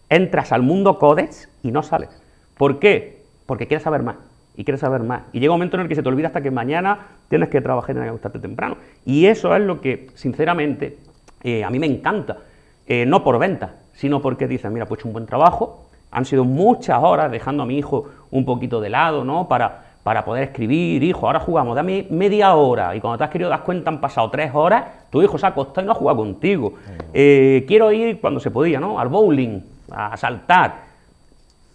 entras 0.10 0.52
al 0.52 0.62
mundo 0.62 1.00
Codex 1.00 1.50
y 1.62 1.72
no 1.72 1.84
sales. 1.84 2.22
¿Por 2.58 2.80
qué? 2.80 3.24
Porque 3.46 3.68
quieres 3.68 3.84
saber 3.84 4.04
más 4.04 4.18
y 4.56 4.66
quieres 4.66 4.82
saber 4.82 5.04
más. 5.04 5.24
Y 5.32 5.40
llega 5.40 5.54
un 5.54 5.60
momento 5.60 5.78
en 5.78 5.84
el 5.84 5.88
que 5.88 5.96
se 5.96 6.04
te 6.04 6.10
olvida 6.10 6.28
hasta 6.28 6.42
que 6.42 6.52
mañana 6.52 7.08
tienes 7.30 7.50
que 7.50 7.62
trabajar 7.62 7.92
y 7.92 7.94
tienes 7.94 8.08
que 8.08 8.10
acostarte 8.10 8.40
temprano. 8.40 8.78
Y 9.06 9.26
eso 9.26 9.56
es 9.56 9.62
lo 9.62 9.80
que, 9.80 10.08
sinceramente, 10.16 10.98
eh, 11.44 11.64
a 11.64 11.70
mí 11.70 11.80
me 11.80 11.88
encanta. 11.88 12.40
Eh, 12.86 13.06
no 13.06 13.24
por 13.24 13.40
venta, 13.40 13.76
sino 13.94 14.22
porque 14.22 14.48
dices, 14.48 14.70
mira, 14.70 14.86
pues 14.86 15.00
he 15.00 15.02
hecho 15.02 15.08
un 15.08 15.14
buen 15.14 15.26
trabajo, 15.26 15.86
han 16.12 16.26
sido 16.26 16.44
muchas 16.44 17.02
horas 17.02 17.32
dejando 17.32 17.64
a 17.64 17.66
mi 17.66 17.78
hijo 17.78 18.10
un 18.32 18.44
poquito 18.44 18.82
de 18.82 18.90
lado, 18.90 19.24
¿no? 19.24 19.48
Para, 19.48 19.93
para 20.04 20.26
poder 20.26 20.44
escribir, 20.44 21.02
hijo, 21.02 21.26
ahora 21.26 21.40
jugamos, 21.40 21.76
dame 21.76 22.08
media 22.10 22.54
hora, 22.56 22.94
y 22.96 23.00
cuando 23.00 23.18
te 23.18 23.24
has 23.24 23.30
querido 23.30 23.50
dar 23.50 23.64
cuenta 23.64 23.90
han 23.90 24.02
pasado 24.02 24.30
tres 24.30 24.52
horas, 24.54 24.84
tu 25.10 25.22
hijo 25.22 25.38
se 25.38 25.46
ha 25.46 25.50
acostado 25.50 25.82
y 25.82 25.86
no 25.86 25.94
ha 25.94 25.96
jugado 25.96 26.18
contigo. 26.18 26.74
Eh, 27.14 27.64
quiero 27.68 27.92
ir 27.92 28.20
cuando 28.20 28.40
se 28.42 28.52
podía, 28.52 28.80
¿no? 28.80 29.00
Al 29.00 29.08
bowling, 29.08 29.62
a 29.92 30.18
saltar. 30.18 30.76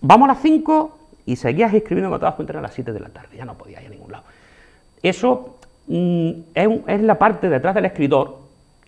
Vamos 0.02 0.28
a 0.28 0.32
las 0.32 0.42
cinco 0.42 0.98
y 1.24 1.36
seguías 1.36 1.72
escribiendo 1.72 2.10
cuando 2.10 2.20
te 2.20 2.26
das 2.26 2.34
cuenta 2.34 2.58
a 2.58 2.62
las 2.62 2.74
siete 2.74 2.92
de 2.92 3.00
la 3.00 3.08
tarde, 3.08 3.36
ya 3.36 3.46
no 3.46 3.54
podías 3.54 3.80
ir 3.82 3.88
a 3.88 3.90
ningún 3.90 4.12
lado. 4.12 4.24
Eso 5.02 5.56
mm, 5.86 6.30
es, 6.54 6.68
es 6.86 7.02
la 7.02 7.18
parte 7.18 7.48
detrás 7.48 7.74
del 7.74 7.86
escritor 7.86 8.37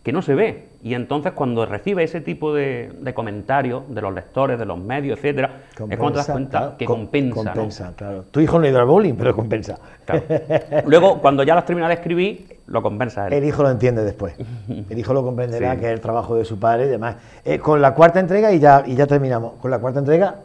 que 0.03 0.13
no 0.13 0.23
se 0.23 0.35
ve. 0.35 0.69
Y 0.83 0.95
entonces 0.95 1.33
cuando 1.33 1.67
recibe 1.67 2.03
ese 2.03 2.21
tipo 2.21 2.55
de, 2.55 2.91
comentarios 3.15 3.83
de 3.89 4.01
los 4.01 4.15
lectores, 4.15 4.59
de 4.59 4.65
los 4.65 4.79
medios, 4.79 5.19
etcétera, 5.19 5.65
es 5.73 5.99
cuando 5.99 6.13
te 6.13 6.17
das 6.17 6.31
cuenta 6.31 6.75
que 6.79 6.87
compensa. 6.87 7.53
Compensa, 7.53 7.93
claro. 7.95 8.25
Tu 8.31 8.41
hijo 8.41 8.59
no 8.59 8.65
ha 8.65 8.69
ido 8.69 8.81
al 8.81 8.87
bowling, 8.87 9.15
pero 9.15 9.35
compensa. 9.35 9.79
Luego, 10.87 11.21
cuando 11.21 11.43
ya 11.43 11.55
lo 11.55 11.61
has 11.61 11.67
terminado 11.67 11.91
de 11.91 11.97
escribir, 11.97 12.61
lo 12.67 12.83
compensa 12.83 13.27
él. 13.27 13.35
El 13.35 13.45
hijo 13.45 13.63
lo 13.63 13.71
entiende 13.71 14.03
después. 14.03 14.35
El 14.69 14.99
hijo 14.99 15.13
lo 15.13 15.23
comprenderá, 15.23 15.77
que 15.79 15.87
es 15.87 15.93
el 15.93 16.01
trabajo 16.01 16.35
de 16.37 16.45
su 16.45 16.59
padre 16.59 16.87
y 16.87 16.89
demás. 16.89 17.17
Eh, 17.45 17.59
con 17.59 17.83
la 17.83 17.95
cuarta 17.95 18.21
entrega, 18.21 18.53
y 18.53 18.59
ya, 18.59 18.83
y 18.87 18.95
ya 18.95 19.07
terminamos, 19.07 19.55
con 19.61 19.71
la 19.71 19.79
cuarta 19.79 19.99
entrega 19.99 20.37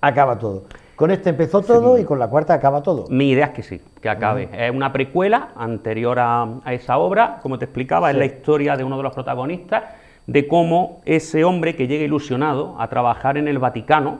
acaba 0.00 0.38
todo. 0.38 0.64
Con 1.00 1.10
este 1.10 1.30
empezó 1.30 1.62
todo 1.62 1.98
y 1.98 2.04
con 2.04 2.18
la 2.18 2.28
cuarta 2.28 2.52
acaba 2.52 2.82
todo. 2.82 3.06
Mi 3.08 3.30
idea 3.30 3.46
es 3.46 3.50
que 3.52 3.62
sí, 3.62 3.80
que 4.02 4.10
acabe. 4.10 4.50
Es 4.52 4.70
una 4.70 4.92
precuela 4.92 5.48
anterior 5.56 6.18
a, 6.18 6.60
esa 6.66 6.98
obra, 6.98 7.38
como 7.40 7.58
te 7.58 7.64
explicaba, 7.64 8.10
es 8.10 8.18
la 8.18 8.26
historia 8.26 8.76
de 8.76 8.84
uno 8.84 8.98
de 8.98 9.04
los 9.04 9.14
protagonistas, 9.14 9.84
de 10.26 10.46
cómo 10.46 11.00
ese 11.06 11.42
hombre 11.42 11.74
que 11.74 11.86
llega 11.86 12.04
ilusionado 12.04 12.76
a 12.78 12.88
trabajar 12.88 13.38
en 13.38 13.48
el 13.48 13.58
Vaticano, 13.58 14.18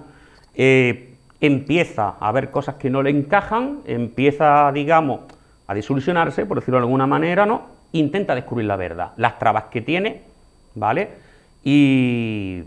eh, 0.54 1.16
empieza 1.42 2.14
a 2.18 2.32
ver 2.32 2.50
cosas 2.50 2.76
que 2.76 2.88
no 2.88 3.02
le 3.02 3.10
encajan, 3.10 3.80
empieza, 3.84 4.72
digamos, 4.72 5.20
a 5.66 5.74
desilusionarse, 5.74 6.46
por 6.46 6.60
decirlo 6.60 6.78
de 6.78 6.84
alguna 6.84 7.06
manera, 7.06 7.44
¿no? 7.44 7.60
Intenta 7.92 8.34
descubrir 8.34 8.66
la 8.66 8.76
verdad, 8.76 9.10
las 9.18 9.38
trabas 9.38 9.64
que 9.64 9.82
tiene, 9.82 10.22
¿vale? 10.74 11.10
Y 11.62 12.62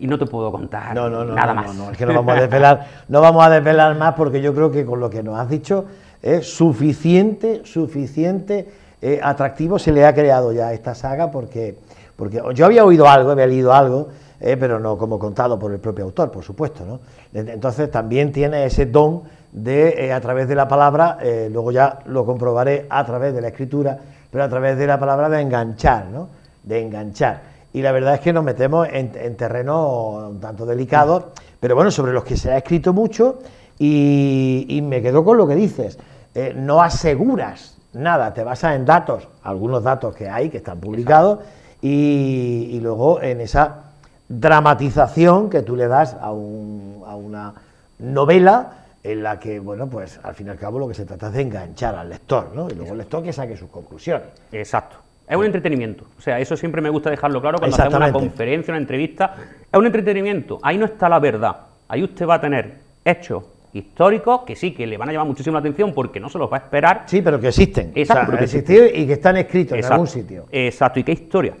y 0.00 0.06
no 0.06 0.18
te 0.18 0.26
puedo 0.26 0.50
contar 0.50 0.94
nada 0.94 1.54
más. 1.54 1.74
No, 1.74 1.90
es 1.90 1.98
que 1.98 2.06
no 2.06 2.14
vamos 2.14 2.36
a 2.36 2.40
desvelar, 2.40 2.86
no 3.08 3.20
vamos 3.20 3.44
a 3.44 3.50
desvelar 3.50 3.96
más 3.96 4.14
porque 4.14 4.40
yo 4.40 4.54
creo 4.54 4.70
que 4.70 4.84
con 4.84 4.98
lo 4.98 5.10
que 5.10 5.22
nos 5.22 5.38
has 5.38 5.48
dicho 5.48 5.84
es 6.22 6.52
suficiente, 6.52 7.60
suficiente 7.64 8.66
eh, 9.02 9.20
atractivo 9.22 9.78
se 9.78 9.92
le 9.92 10.06
ha 10.06 10.14
creado 10.14 10.52
ya 10.52 10.68
a 10.68 10.72
esta 10.72 10.94
saga 10.94 11.30
porque, 11.30 11.76
porque 12.16 12.42
yo 12.54 12.64
había 12.64 12.84
oído 12.84 13.08
algo, 13.08 13.30
había 13.30 13.46
leído 13.46 13.74
algo, 13.74 14.08
eh, 14.40 14.56
pero 14.58 14.80
no 14.80 14.96
como 14.96 15.18
contado 15.18 15.58
por 15.58 15.70
el 15.70 15.78
propio 15.78 16.06
autor, 16.06 16.30
por 16.30 16.44
supuesto, 16.44 16.84
¿no? 16.86 17.00
Entonces 17.34 17.90
también 17.90 18.32
tiene 18.32 18.64
ese 18.64 18.86
don 18.86 19.22
de 19.52 20.06
eh, 20.06 20.12
a 20.14 20.20
través 20.20 20.48
de 20.48 20.54
la 20.54 20.66
palabra, 20.66 21.18
luego 21.50 21.72
ya 21.72 21.98
lo 22.06 22.24
comprobaré 22.24 22.86
a 22.88 23.04
través 23.04 23.34
de 23.34 23.42
la 23.42 23.48
escritura, 23.48 23.98
pero 24.30 24.44
a 24.44 24.48
través 24.48 24.78
de 24.78 24.86
la 24.86 24.98
palabra 24.98 25.28
de 25.28 25.42
enganchar, 25.42 26.06
¿no? 26.06 26.28
De 26.62 26.80
enganchar 26.80 27.50
y 27.72 27.82
la 27.82 27.92
verdad 27.92 28.14
es 28.14 28.20
que 28.20 28.32
nos 28.32 28.44
metemos 28.44 28.88
en, 28.90 29.12
en 29.14 29.36
terrenos 29.36 30.30
un 30.30 30.40
tanto 30.40 30.66
delicados, 30.66 31.24
pero 31.60 31.74
bueno, 31.74 31.90
sobre 31.90 32.12
los 32.12 32.24
que 32.24 32.36
se 32.36 32.50
ha 32.50 32.56
escrito 32.56 32.92
mucho 32.92 33.38
y, 33.78 34.80
me 34.82 35.00
quedo 35.00 35.24
con 35.24 35.36
lo 35.36 35.48
que 35.48 35.54
dices. 35.54 35.98
Eh, 36.34 36.52
no 36.54 36.82
aseguras 36.82 37.78
nada, 37.92 38.32
te 38.34 38.44
basas 38.44 38.76
en 38.76 38.84
datos, 38.84 39.28
algunos 39.42 39.82
datos 39.82 40.14
que 40.14 40.28
hay, 40.28 40.48
que 40.50 40.58
están 40.58 40.78
publicados, 40.78 41.40
y, 41.82 42.78
luego 42.82 43.22
en 43.22 43.40
esa 43.40 43.84
dramatización 44.28 45.50
que 45.50 45.62
tú 45.62 45.74
le 45.74 45.88
das 45.88 46.16
a, 46.20 46.30
un, 46.30 47.02
a 47.06 47.16
una 47.16 47.54
novela 47.98 48.72
en 49.02 49.22
la 49.22 49.40
que, 49.40 49.58
bueno, 49.58 49.88
pues 49.88 50.20
al 50.22 50.34
fin 50.34 50.48
y 50.48 50.50
al 50.50 50.58
cabo 50.58 50.78
lo 50.78 50.86
que 50.86 50.94
se 50.94 51.06
trata 51.06 51.28
es 51.28 51.32
de 51.32 51.42
enganchar 51.42 51.94
al 51.94 52.10
lector, 52.10 52.52
¿no? 52.54 52.68
Y 52.68 52.74
luego 52.74 52.92
el 52.92 52.98
lector 52.98 53.22
que 53.22 53.32
saque 53.32 53.56
sus 53.56 53.70
conclusiones. 53.70 54.28
Exacto. 54.52 54.96
Es 55.30 55.36
un 55.36 55.44
entretenimiento. 55.44 56.06
O 56.18 56.20
sea, 56.20 56.40
eso 56.40 56.56
siempre 56.56 56.82
me 56.82 56.90
gusta 56.90 57.08
dejarlo 57.08 57.40
claro 57.40 57.58
cuando 57.58 57.76
hacemos 57.76 57.94
una 57.94 58.10
conferencia, 58.10 58.72
una 58.72 58.80
entrevista. 58.80 59.36
Es 59.70 59.78
un 59.78 59.86
entretenimiento. 59.86 60.58
Ahí 60.60 60.76
no 60.76 60.86
está 60.86 61.08
la 61.08 61.20
verdad. 61.20 61.56
Ahí 61.86 62.02
usted 62.02 62.26
va 62.26 62.34
a 62.34 62.40
tener 62.40 62.78
hechos 63.04 63.44
históricos 63.72 64.40
que 64.40 64.56
sí, 64.56 64.72
que 64.72 64.88
le 64.88 64.96
van 64.96 65.08
a 65.08 65.12
llamar 65.12 65.28
muchísimo 65.28 65.54
la 65.54 65.60
atención 65.60 65.94
porque 65.94 66.18
no 66.18 66.28
se 66.28 66.36
los 66.36 66.52
va 66.52 66.56
a 66.56 66.60
esperar. 66.60 67.04
Sí, 67.06 67.22
pero 67.22 67.38
que 67.38 67.46
existen. 67.46 67.92
Exacto. 67.94 68.36
que 68.36 68.42
existen 68.42 68.90
y 68.92 69.06
que 69.06 69.12
están 69.12 69.36
escritos 69.36 69.78
en 69.78 69.84
algún 69.84 70.08
sitio. 70.08 70.46
Exacto. 70.50 70.98
¿Y 70.98 71.04
qué 71.04 71.12
historia? 71.12 71.54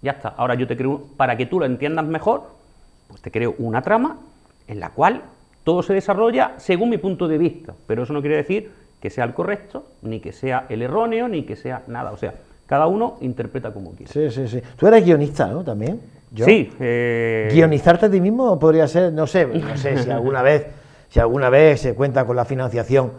Ya 0.00 0.12
está. 0.12 0.30
Ahora 0.30 0.54
yo 0.54 0.66
te 0.66 0.74
creo, 0.74 1.02
para 1.18 1.36
que 1.36 1.44
tú 1.44 1.60
lo 1.60 1.66
entiendas 1.66 2.06
mejor, 2.06 2.52
pues 3.08 3.20
te 3.20 3.30
creo 3.30 3.54
una 3.58 3.82
trama 3.82 4.16
en 4.66 4.80
la 4.80 4.88
cual 4.90 5.24
todo 5.62 5.82
se 5.82 5.92
desarrolla 5.92 6.54
según 6.56 6.88
mi 6.88 6.96
punto 6.96 7.28
de 7.28 7.36
vista. 7.36 7.74
Pero 7.86 8.04
eso 8.04 8.14
no 8.14 8.22
quiere 8.22 8.36
decir 8.36 8.70
que 8.98 9.10
sea 9.10 9.24
el 9.24 9.34
correcto, 9.34 9.90
ni 10.00 10.20
que 10.20 10.32
sea 10.32 10.64
el 10.70 10.80
erróneo, 10.80 11.28
ni 11.28 11.42
que 11.42 11.54
sea 11.54 11.82
nada. 11.86 12.10
O 12.10 12.16
sea, 12.16 12.32
cada 12.66 12.86
uno 12.86 13.16
interpreta 13.20 13.72
como 13.72 13.92
quiere. 13.92 14.12
Sí, 14.12 14.30
sí, 14.30 14.48
sí. 14.48 14.62
Tú 14.76 14.86
eres 14.86 15.04
guionista, 15.04 15.48
¿no? 15.48 15.62
También. 15.62 16.00
Sí. 16.36 16.70
Eh... 16.80 17.48
Guionizarte 17.52 18.06
a 18.06 18.10
ti 18.10 18.20
mismo 18.20 18.58
podría 18.58 18.88
ser, 18.88 19.12
no 19.12 19.26
sé, 19.26 19.46
no 19.46 19.76
sé 19.76 19.98
si 19.98 20.10
alguna 20.10 20.42
vez, 20.42 20.66
si 21.08 21.20
alguna 21.20 21.50
vez 21.50 21.80
se 21.80 21.94
cuenta 21.94 22.26
con 22.26 22.36
la 22.36 22.44
financiación 22.44 23.12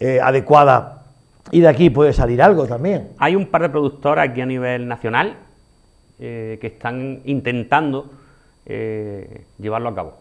eh, 0.00 0.20
adecuada 0.22 1.06
y 1.50 1.60
de 1.60 1.68
aquí 1.68 1.90
puede 1.90 2.12
salir 2.12 2.42
algo 2.42 2.66
también. 2.66 3.10
Hay 3.18 3.34
un 3.34 3.46
par 3.46 3.62
de 3.62 3.70
productoras 3.70 4.28
aquí 4.28 4.40
a 4.40 4.46
nivel 4.46 4.86
nacional 4.86 5.36
eh, 6.18 6.58
que 6.60 6.66
están 6.66 7.22
intentando 7.24 8.10
eh, 8.66 9.44
llevarlo 9.58 9.88
a 9.88 9.94
cabo. 9.94 10.18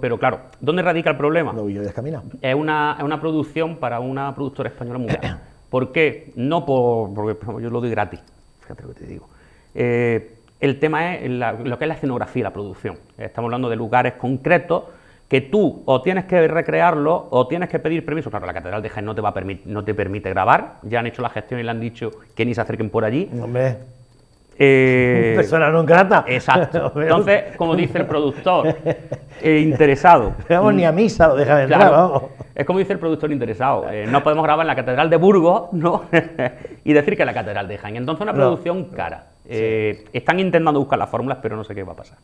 pero 0.00 0.18
claro, 0.18 0.40
¿dónde 0.60 0.82
radica 0.82 1.10
el 1.10 1.16
problema? 1.16 1.52
No, 1.52 1.68
yo 1.68 1.82
es 1.82 2.54
una, 2.54 2.96
es 2.98 3.04
una 3.04 3.20
producción 3.20 3.76
para 3.76 4.00
una 4.00 4.34
productora 4.34 4.70
española 4.70 4.98
mundial. 4.98 5.40
¿Por 5.70 5.92
qué? 5.92 6.32
No 6.36 6.66
por, 6.66 7.14
porque 7.14 7.62
yo 7.62 7.70
lo 7.70 7.80
doy 7.80 7.90
gratis, 7.90 8.20
fíjate 8.60 8.82
lo 8.82 8.88
que 8.90 8.94
te 8.94 9.06
digo. 9.06 9.28
Eh, 9.74 10.34
el 10.60 10.78
tema 10.78 11.14
es 11.14 11.30
lo 11.30 11.78
que 11.78 11.84
es 11.84 11.88
la 11.88 11.94
escenografía 11.94 12.44
la 12.44 12.52
producción. 12.52 12.98
Estamos 13.16 13.48
hablando 13.48 13.70
de 13.70 13.76
lugares 13.76 14.14
concretos 14.14 14.84
que 15.28 15.40
tú 15.40 15.82
o 15.86 16.02
tienes 16.02 16.24
que 16.24 16.48
recrearlo 16.48 17.28
o 17.30 17.46
tienes 17.46 17.68
que 17.68 17.78
pedir 17.78 18.04
permiso. 18.04 18.30
Claro, 18.30 18.46
la 18.46 18.52
Catedral 18.52 18.82
de 18.82 18.88
Jaén 18.88 19.06
no 19.06 19.14
te, 19.14 19.20
va 19.20 19.28
a 19.28 19.34
no 19.64 19.84
te 19.84 19.94
permite 19.94 20.28
grabar, 20.28 20.80
ya 20.82 20.98
han 20.98 21.06
hecho 21.06 21.22
la 21.22 21.30
gestión 21.30 21.60
y 21.60 21.62
le 21.62 21.70
han 21.70 21.80
dicho 21.80 22.10
que 22.34 22.44
ni 22.44 22.52
se 22.52 22.60
acerquen 22.60 22.90
por 22.90 23.04
allí. 23.04 23.30
Hombre. 23.40 23.78
Eh, 24.62 25.32
Persona 25.36 25.70
no 25.70 25.82
grata. 25.84 26.22
Exacto. 26.28 26.92
Entonces, 27.00 27.56
como 27.56 27.74
dice 27.74 27.96
el 27.96 28.04
productor, 28.04 28.76
eh, 29.40 29.58
interesado. 29.64 30.34
Vamos 30.50 30.74
ni 30.74 30.84
a 30.84 30.92
misa 30.92 31.28
lo 31.28 31.36
deja 31.36 31.56
de 31.56 31.62
entrar, 31.62 31.90
vamos. 31.90 32.24
Es 32.54 32.66
como 32.66 32.78
dice 32.78 32.92
el 32.92 32.98
productor 32.98 33.32
interesado. 33.32 33.88
Eh, 33.90 34.06
no 34.06 34.22
podemos 34.22 34.44
grabar 34.44 34.64
en 34.64 34.66
la 34.66 34.76
Catedral 34.76 35.08
de 35.08 35.16
Burgos, 35.16 35.72
¿no? 35.72 36.02
y 36.84 36.92
decir 36.92 37.16
que 37.16 37.24
la 37.24 37.32
Catedral 37.32 37.68
de 37.68 37.78
Jaén. 37.78 37.96
Entonces, 37.96 38.20
una 38.20 38.34
producción 38.34 38.84
cara. 38.84 39.28
Eh, 39.46 40.04
están 40.12 40.38
intentando 40.38 40.78
buscar 40.78 40.98
las 40.98 41.08
fórmulas, 41.08 41.38
pero 41.40 41.56
no 41.56 41.64
sé 41.64 41.74
qué 41.74 41.82
va 41.82 41.94
a 41.94 41.96
pasar. 41.96 42.18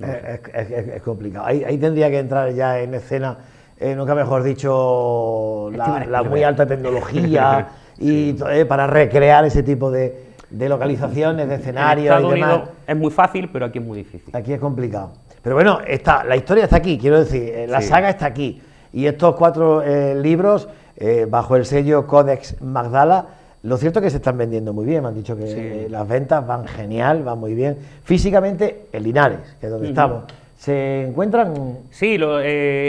es, 0.00 1.02
complicado. 1.02 1.46
Ahí, 1.46 1.78
tendría 1.78 2.10
que 2.10 2.18
entrar 2.18 2.52
ya 2.52 2.80
en 2.80 2.92
escena, 2.94 3.38
nunca 3.96 4.16
mejor 4.16 4.42
dicho, 4.42 5.70
la, 5.72 6.24
muy 6.24 6.42
alta 6.42 6.66
tecnología 6.66 7.68
y 8.00 8.32
para 8.68 8.88
recrear 8.88 9.44
ese 9.44 9.62
tipo 9.62 9.92
de, 9.92 10.31
de 10.52 10.68
localizaciones, 10.68 11.48
de 11.48 11.54
escenarios 11.56 12.20
y 12.22 12.34
demás. 12.34 12.60
es 12.86 12.96
muy 12.96 13.10
fácil, 13.10 13.48
pero 13.52 13.66
aquí 13.66 13.78
es 13.78 13.84
muy 13.84 13.98
difícil. 13.98 14.34
Aquí 14.36 14.52
es 14.52 14.60
complicado. 14.60 15.12
Pero 15.42 15.56
bueno, 15.56 15.80
está, 15.86 16.22
la 16.24 16.36
historia 16.36 16.64
está 16.64 16.76
aquí, 16.76 16.98
quiero 16.98 17.18
decir, 17.18 17.42
eh, 17.42 17.66
la 17.66 17.80
saga 17.80 18.10
está 18.10 18.26
aquí. 18.26 18.60
Y 18.92 19.06
estos 19.06 19.34
cuatro 19.34 19.82
eh, 19.82 20.14
libros, 20.14 20.68
eh, 20.96 21.26
bajo 21.28 21.56
el 21.56 21.64
sello 21.64 22.06
Codex 22.06 22.60
Magdala, 22.62 23.26
lo 23.62 23.76
cierto 23.76 24.00
es 24.00 24.04
que 24.04 24.10
se 24.10 24.16
están 24.16 24.36
vendiendo 24.36 24.72
muy 24.72 24.84
bien, 24.84 25.02
me 25.02 25.08
han 25.08 25.14
dicho 25.14 25.36
que 25.36 25.86
las 25.88 26.06
ventas 26.06 26.46
van 26.46 26.66
genial, 26.66 27.22
van 27.22 27.38
muy 27.38 27.54
bien. 27.54 27.78
Físicamente, 28.02 28.86
en 28.92 29.02
Linares, 29.02 29.56
que 29.60 29.66
es 29.66 29.72
donde 29.72 29.88
estamos, 29.88 30.24
¿se 30.56 31.06
encuentran? 31.06 31.78
Sí, 31.90 32.18
lo, 32.18 32.38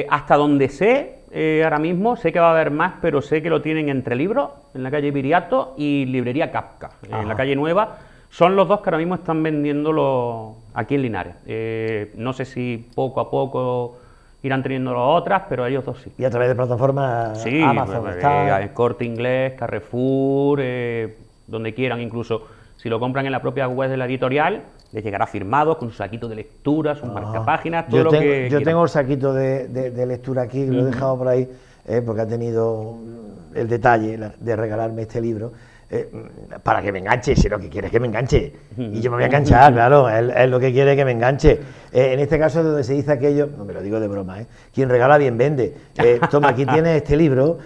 hasta 0.10 0.36
donde 0.36 0.70
sé, 0.70 1.20
ahora 1.64 1.78
mismo, 1.78 2.16
sé 2.16 2.32
que 2.32 2.40
va 2.40 2.48
a 2.48 2.52
haber 2.52 2.72
más, 2.72 2.96
pero 3.04 3.22
sé 3.22 3.44
que 3.44 3.52
lo 3.52 3.62
tienen 3.62 3.90
entre 3.90 4.16
libros, 4.16 4.50
en 4.74 4.84
la 4.84 4.92
calle 4.92 5.12
Viriato, 5.12 5.74
y 5.78 6.06
librería 6.06 6.52
Kafka, 6.52 6.92
en 7.10 7.28
la 7.28 7.36
calle 7.36 7.56
Nueva. 7.56 7.98
Son 8.30 8.56
los 8.56 8.68
dos 8.68 8.82
que 8.82 8.90
ahora 8.90 8.98
mismo 8.98 9.16
están 9.16 9.44
vendiéndolo 9.44 10.56
aquí 10.74 10.96
en 10.96 11.04
Linares. 11.04 11.36
Eh, 11.46 12.12
no 12.16 12.34
sé 12.34 12.46
si 12.46 12.90
poco 12.96 13.20
a 13.20 13.30
poco 13.30 13.98
irán 14.42 14.64
teniendo 14.64 14.92
las 14.92 15.04
otras, 15.04 15.44
pero 15.48 15.66
ellos 15.66 15.86
dos 15.86 16.00
sí. 16.00 16.12
¿Y 16.18 16.26
a 16.26 16.30
través 16.30 16.50
de 16.50 16.56
plataformas 16.56 17.42
sí, 17.42 17.62
Amazon? 17.62 18.02
Pues, 18.02 18.16
está... 18.16 18.62
Eh, 18.62 18.74
Corte 18.74 19.06
Inglés, 19.06 19.54
Carrefour, 19.54 20.60
eh, 20.62 21.18
donde 21.48 21.74
quieran 21.74 22.02
incluso. 22.02 22.48
Si 22.76 22.90
lo 22.90 23.00
compran 23.00 23.26
en 23.26 23.32
la 23.32 23.42
propia 23.42 23.68
web 23.68 23.90
de 23.90 23.98
la 23.98 24.06
editorial, 24.06 24.64
les 24.92 25.04
llegará 25.04 25.26
firmado 25.28 25.78
con 25.78 25.90
su 25.90 25.96
saquito 25.96 26.28
de 26.28 26.36
lectura, 26.36 26.96
sus 26.96 27.10
ah. 27.10 27.44
páginas, 27.46 27.88
todo 27.88 27.98
yo 27.98 28.04
lo 28.04 28.10
tengo, 28.10 28.24
que. 28.24 28.50
Yo 28.50 28.62
tengo 28.62 28.84
el 28.84 28.90
saquito 28.90 29.34
de, 29.34 30.06
lectura 30.08 30.44
aquí, 30.44 30.66
lo 30.66 30.82
he 30.82 30.86
dejado 30.86 31.18
por 31.18 31.28
ahí, 31.28 31.48
porque 32.06 32.22
ha 32.22 32.28
tenido 32.28 32.98
el 33.54 33.68
detalle 33.68 34.18
de 34.40 34.56
regalarme 34.56 35.04
este 35.04 35.22
libro. 35.22 35.52
eh, 35.94 36.10
para 36.64 36.82
que 36.82 36.92
me 36.92 37.00
enganche, 37.00 37.36
si 37.36 37.48
lo 37.48 37.60
que 37.60 37.70
quiere 37.70 37.88
es 37.88 37.92
que 37.92 38.00
me 38.00 38.08
enganche. 38.08 38.52
Y 38.78 39.00
yo 39.00 39.12
me 39.12 39.18
voy 39.18 39.24
a 39.24 39.28
enganchar, 39.28 39.72
claro, 39.74 40.10
él, 40.10 40.34
es 40.36 40.50
lo 40.50 40.60
que 40.60 40.72
quiere 40.72 40.96
que 40.96 41.06
me 41.06 41.12
enganche. 41.12 41.52
Eh, 41.92 42.14
en 42.14 42.20
este 42.20 42.40
caso 42.40 42.60
es 42.60 42.66
donde 42.66 42.84
se 42.84 42.94
dice 42.94 43.12
aquello, 43.12 43.50
no 43.56 43.64
me 43.64 43.74
lo 43.74 43.82
digo 43.82 44.00
de 44.00 44.08
broma, 44.08 44.42
¿eh? 44.42 44.48
quien 44.74 44.90
regala 44.90 45.18
bien 45.20 45.38
vende. 45.38 45.76
Eh, 45.98 46.20
toma, 46.32 46.50
aquí 46.50 46.66
tienes 46.66 46.98
este 46.98 47.16
libro, 47.16 47.60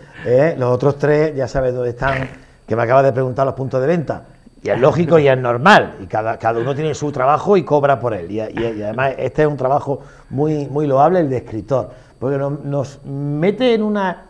los 0.58 0.70
otros 0.70 0.98
tres 0.98 1.36
ya 1.36 1.48
sabes 1.48 1.74
dónde 1.74 1.92
están, 1.92 2.28
que 2.68 2.76
me 2.76 2.84
acabas 2.84 3.06
de 3.06 3.14
preguntar 3.14 3.46
los 3.46 3.56
puntos 3.56 3.80
de 3.80 3.88
venta. 3.88 4.26
Y 4.62 4.70
es 4.70 4.80
lógico 4.80 5.20
y 5.20 5.28
es 5.28 5.38
normal, 5.38 5.96
y 6.02 6.08
cada, 6.08 6.38
cada 6.38 6.60
uno 6.60 6.76
tiene 6.76 6.94
su 6.96 7.12
trabajo 7.12 7.56
y 7.56 7.64
cobra 7.64 8.00
por 8.00 8.14
él. 8.14 8.30
Y, 8.30 8.42
además 8.42 9.14
este 9.18 9.44
es 9.44 9.48
un 9.48 9.56
trabajo 9.56 10.02
muy, 10.32 10.68
muy 10.68 10.88
loable, 10.88 11.20
el 11.22 11.30
de 11.30 11.38
escritor, 11.38 11.92
porque 12.20 12.38
nos 12.38 13.04
mete 13.06 13.74
en 13.74 13.84
una 13.84 14.26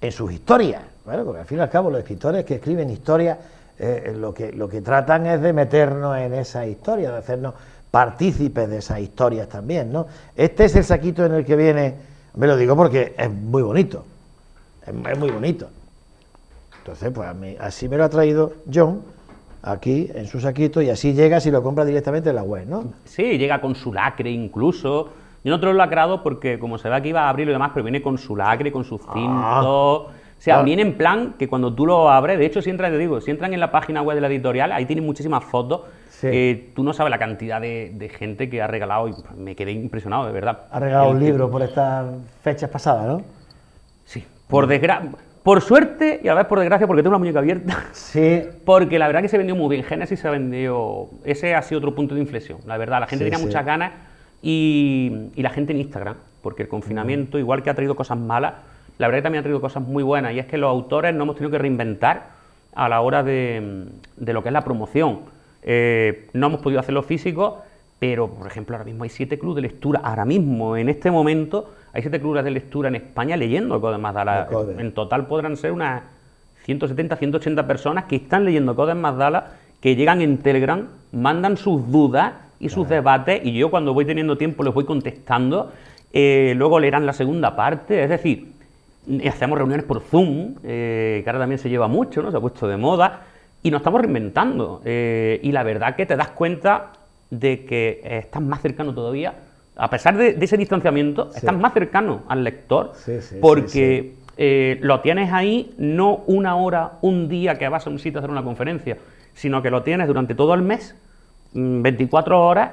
en 0.00 0.12
sus 0.12 0.32
historias 0.32 0.82
bueno, 1.04 1.24
porque 1.24 1.40
al 1.40 1.46
fin 1.46 1.58
y 1.58 1.60
al 1.60 1.70
cabo 1.70 1.90
los 1.90 2.00
escritores 2.00 2.44
que 2.44 2.54
escriben 2.54 2.90
historias 2.90 3.38
eh, 3.78 4.14
lo, 4.16 4.32
que, 4.32 4.52
lo 4.52 4.68
que 4.68 4.80
tratan 4.80 5.26
es 5.26 5.40
de 5.40 5.52
meternos 5.52 6.16
en 6.16 6.34
esa 6.34 6.66
historia, 6.66 7.10
de 7.10 7.18
hacernos 7.18 7.54
partícipes 7.90 8.68
de 8.68 8.78
esas 8.78 9.00
historias 9.00 9.48
también, 9.48 9.92
¿no? 9.92 10.06
Este 10.36 10.66
es 10.66 10.76
el 10.76 10.84
saquito 10.84 11.24
en 11.26 11.34
el 11.34 11.44
que 11.44 11.56
viene, 11.56 11.94
me 12.36 12.46
lo 12.46 12.56
digo 12.56 12.76
porque 12.76 13.14
es 13.18 13.30
muy 13.30 13.62
bonito, 13.62 14.04
es, 14.86 15.18
muy 15.18 15.30
bonito. 15.30 15.68
Entonces, 16.78 17.10
pues 17.12 17.28
así 17.60 17.88
me 17.88 17.96
lo 17.96 18.04
ha 18.04 18.08
traído 18.08 18.52
John, 18.72 19.02
aquí 19.62 20.10
en 20.14 20.26
su 20.26 20.40
saquito, 20.40 20.80
y 20.80 20.90
así 20.90 21.12
llega 21.12 21.40
si 21.40 21.50
lo 21.50 21.62
compra 21.62 21.84
directamente 21.84 22.30
en 22.30 22.36
la 22.36 22.42
web, 22.42 22.66
¿no? 22.68 22.92
Sí, 23.04 23.36
llega 23.36 23.60
con 23.60 23.74
su 23.74 23.92
lacre 23.92 24.30
incluso. 24.30 25.10
Yo 25.44 25.50
no 25.50 25.58
te 25.58 25.66
lo 25.66 25.72
he 25.72 25.74
lacrado 25.74 26.22
porque, 26.22 26.58
como 26.58 26.78
se 26.78 26.88
ve 26.88 26.94
aquí, 26.94 27.08
iba 27.08 27.22
a 27.22 27.28
abrirlo 27.28 27.52
y 27.52 27.54
demás, 27.54 27.72
pero 27.74 27.84
viene 27.84 28.00
con 28.00 28.16
su 28.18 28.36
lacre, 28.36 28.70
con 28.70 28.84
su 28.84 29.00
ah. 29.06 29.12
cinto. 29.12 29.94
O 30.04 30.44
sea, 30.44 30.62
viene 30.62 30.82
en 30.82 30.96
plan 30.96 31.34
que 31.38 31.48
cuando 31.48 31.72
tú 31.72 31.86
lo 31.86 32.10
abres, 32.10 32.36
de 32.36 32.46
hecho, 32.46 32.60
si 32.62 32.70
entran, 32.70 32.90
te 32.90 32.98
digo, 32.98 33.20
si 33.20 33.30
entran 33.30 33.54
en 33.54 33.60
la 33.60 33.70
página 33.70 34.02
web 34.02 34.16
de 34.16 34.20
la 34.20 34.26
editorial, 34.26 34.72
ahí 34.72 34.86
tienen 34.86 35.06
muchísimas 35.06 35.44
fotos. 35.44 35.82
Eh, 36.24 36.72
tú 36.74 36.82
no 36.82 36.92
sabes 36.92 37.12
la 37.12 37.18
cantidad 37.18 37.60
de, 37.60 38.10
gente 38.16 38.50
que 38.50 38.60
ha 38.60 38.66
regalado 38.66 39.08
y 39.08 39.14
me 39.36 39.54
quedé 39.54 39.70
impresionado, 39.70 40.26
de 40.26 40.32
verdad. 40.32 40.66
Ha 40.70 40.80
regalado 40.80 41.10
un 41.10 41.20
libro 41.20 41.48
por 41.48 41.62
estas 41.62 42.06
fechas 42.40 42.70
pasadas, 42.70 43.06
¿no? 43.06 43.22
Sí, 44.04 44.24
por 44.48 44.66
desgracia. 44.66 45.12
Por 45.44 45.60
suerte 45.60 46.20
y 46.22 46.28
a 46.28 46.34
veces 46.34 46.48
por 46.48 46.58
desgracia, 46.60 46.86
porque 46.86 47.02
tengo 47.02 47.16
una 47.16 47.18
muñeca 47.18 47.40
abierta. 47.40 47.86
Sí. 47.92 48.42
Porque 48.64 48.96
la 48.96 49.08
verdad 49.08 49.22
que 49.22 49.28
se 49.28 49.38
vendió 49.38 49.56
muy 49.56 49.68
bien. 49.74 49.84
Genesis 49.84 50.20
se 50.20 50.30
vendió. 50.30 51.08
Ese 51.24 51.56
ha 51.56 51.62
sido 51.62 51.78
otro 51.78 51.96
punto 51.96 52.14
de 52.14 52.20
inflexión. 52.20 52.60
La 52.64 52.78
verdad, 52.78 53.00
la 53.00 53.08
gente 53.08 53.24
tenía 53.24 53.40
muchas 53.40 53.66
ganas 53.66 53.90
y, 54.42 55.30
y, 55.34 55.42
la 55.42 55.50
gente 55.50 55.72
en 55.72 55.78
Instagram. 55.78 56.16
Porque 56.42 56.64
el 56.64 56.68
confinamiento, 56.68 57.38
igual 57.38 57.62
que 57.62 57.70
ha 57.70 57.74
traído 57.74 57.94
cosas 57.94 58.18
malas, 58.18 58.54
la 58.98 59.06
verdad 59.06 59.18
que 59.18 59.22
también 59.22 59.40
ha 59.40 59.42
traído 59.42 59.60
cosas 59.60 59.82
muy 59.82 60.02
buenas 60.02 60.34
y 60.34 60.38
es 60.38 60.46
que 60.46 60.58
los 60.58 60.68
autores 60.68 61.14
no 61.14 61.22
hemos 61.24 61.36
tenido 61.36 61.50
que 61.50 61.58
reinventar 61.58 62.30
a 62.74 62.88
la 62.88 63.00
hora 63.00 63.22
de, 63.22 63.86
lo 64.16 64.42
que 64.42 64.48
es 64.48 64.52
la 64.52 64.62
promoción. 64.62 65.20
Eh, 65.62 66.28
no 66.32 66.48
hemos 66.48 66.60
podido 66.60 66.80
hacerlo 66.80 67.02
físico, 67.02 67.62
pero 67.98 68.28
por 68.28 68.46
ejemplo 68.46 68.76
ahora 68.76 68.84
mismo 68.84 69.04
hay 69.04 69.10
siete 69.10 69.38
clubes 69.38 69.56
de 69.56 69.62
lectura, 69.62 70.00
ahora 70.02 70.24
mismo, 70.24 70.76
en 70.76 70.88
este 70.88 71.10
momento, 71.10 71.72
hay 71.92 72.02
siete 72.02 72.20
clubes 72.20 72.44
de 72.44 72.50
lectura 72.50 72.88
en 72.88 72.96
España 72.96 73.36
leyendo 73.36 73.76
el 73.76 73.80
Code 73.80 73.98
Magdala. 73.98 74.48
En 74.78 74.92
total 74.92 75.26
podrán 75.26 75.56
ser 75.56 75.72
unas 75.72 76.02
170, 76.64 77.16
180 77.16 77.66
personas 77.66 78.04
que 78.04 78.16
están 78.16 78.44
leyendo 78.44 78.74
Codes 78.74 78.96
Magdala, 78.96 79.52
que 79.80 79.96
llegan 79.96 80.20
en 80.22 80.38
Telegram, 80.38 80.88
mandan 81.12 81.56
sus 81.56 81.90
dudas 81.90 82.34
y 82.62 82.68
sus 82.68 82.88
debates, 82.88 83.40
y 83.44 83.52
yo 83.52 83.70
cuando 83.70 83.92
voy 83.92 84.04
teniendo 84.04 84.38
tiempo 84.38 84.62
les 84.62 84.72
voy 84.72 84.84
contestando, 84.84 85.70
eh, 86.12 86.54
luego 86.56 86.80
leerán 86.80 87.04
la 87.04 87.12
segunda 87.12 87.54
parte, 87.54 88.02
es 88.02 88.08
decir, 88.08 88.52
hacemos 89.28 89.58
reuniones 89.58 89.84
por 89.84 90.00
Zoom, 90.00 90.54
eh, 90.62 91.20
que 91.22 91.28
ahora 91.28 91.40
también 91.40 91.58
se 91.58 91.68
lleva 91.68 91.88
mucho, 91.88 92.22
¿no? 92.22 92.30
Se 92.30 92.36
ha 92.36 92.40
puesto 92.40 92.68
de 92.68 92.76
moda, 92.76 93.24
y 93.62 93.70
nos 93.70 93.80
estamos 93.80 94.00
reinventando. 94.00 94.80
Eh, 94.84 95.40
y 95.42 95.52
la 95.52 95.62
verdad 95.62 95.96
que 95.96 96.06
te 96.06 96.16
das 96.16 96.28
cuenta 96.28 96.92
de 97.30 97.64
que 97.64 98.00
estás 98.04 98.42
más 98.42 98.60
cercano 98.60 98.94
todavía, 98.94 99.34
a 99.76 99.90
pesar 99.90 100.16
de, 100.16 100.36
ese 100.40 100.56
distanciamiento, 100.56 101.30
estás 101.34 101.56
más 101.56 101.72
cercano 101.72 102.22
al 102.28 102.44
lector, 102.44 102.92
porque 103.40 104.14
eh, 104.36 104.78
lo 104.80 105.00
tienes 105.00 105.32
ahí 105.32 105.74
no 105.78 106.22
una 106.26 106.56
hora, 106.56 106.98
un 107.00 107.28
día 107.28 107.58
que 107.58 107.68
vas 107.68 107.86
a 107.86 107.90
un 107.90 107.98
sitio 107.98 108.18
a 108.18 108.20
hacer 108.20 108.30
una 108.30 108.44
conferencia, 108.44 108.98
sino 109.34 109.62
que 109.62 109.70
lo 109.70 109.82
tienes 109.82 110.06
durante 110.06 110.34
todo 110.34 110.54
el 110.54 110.62
mes, 110.62 110.94
24 111.54 112.36
mm, 112.36 112.40
horas, 112.40 112.70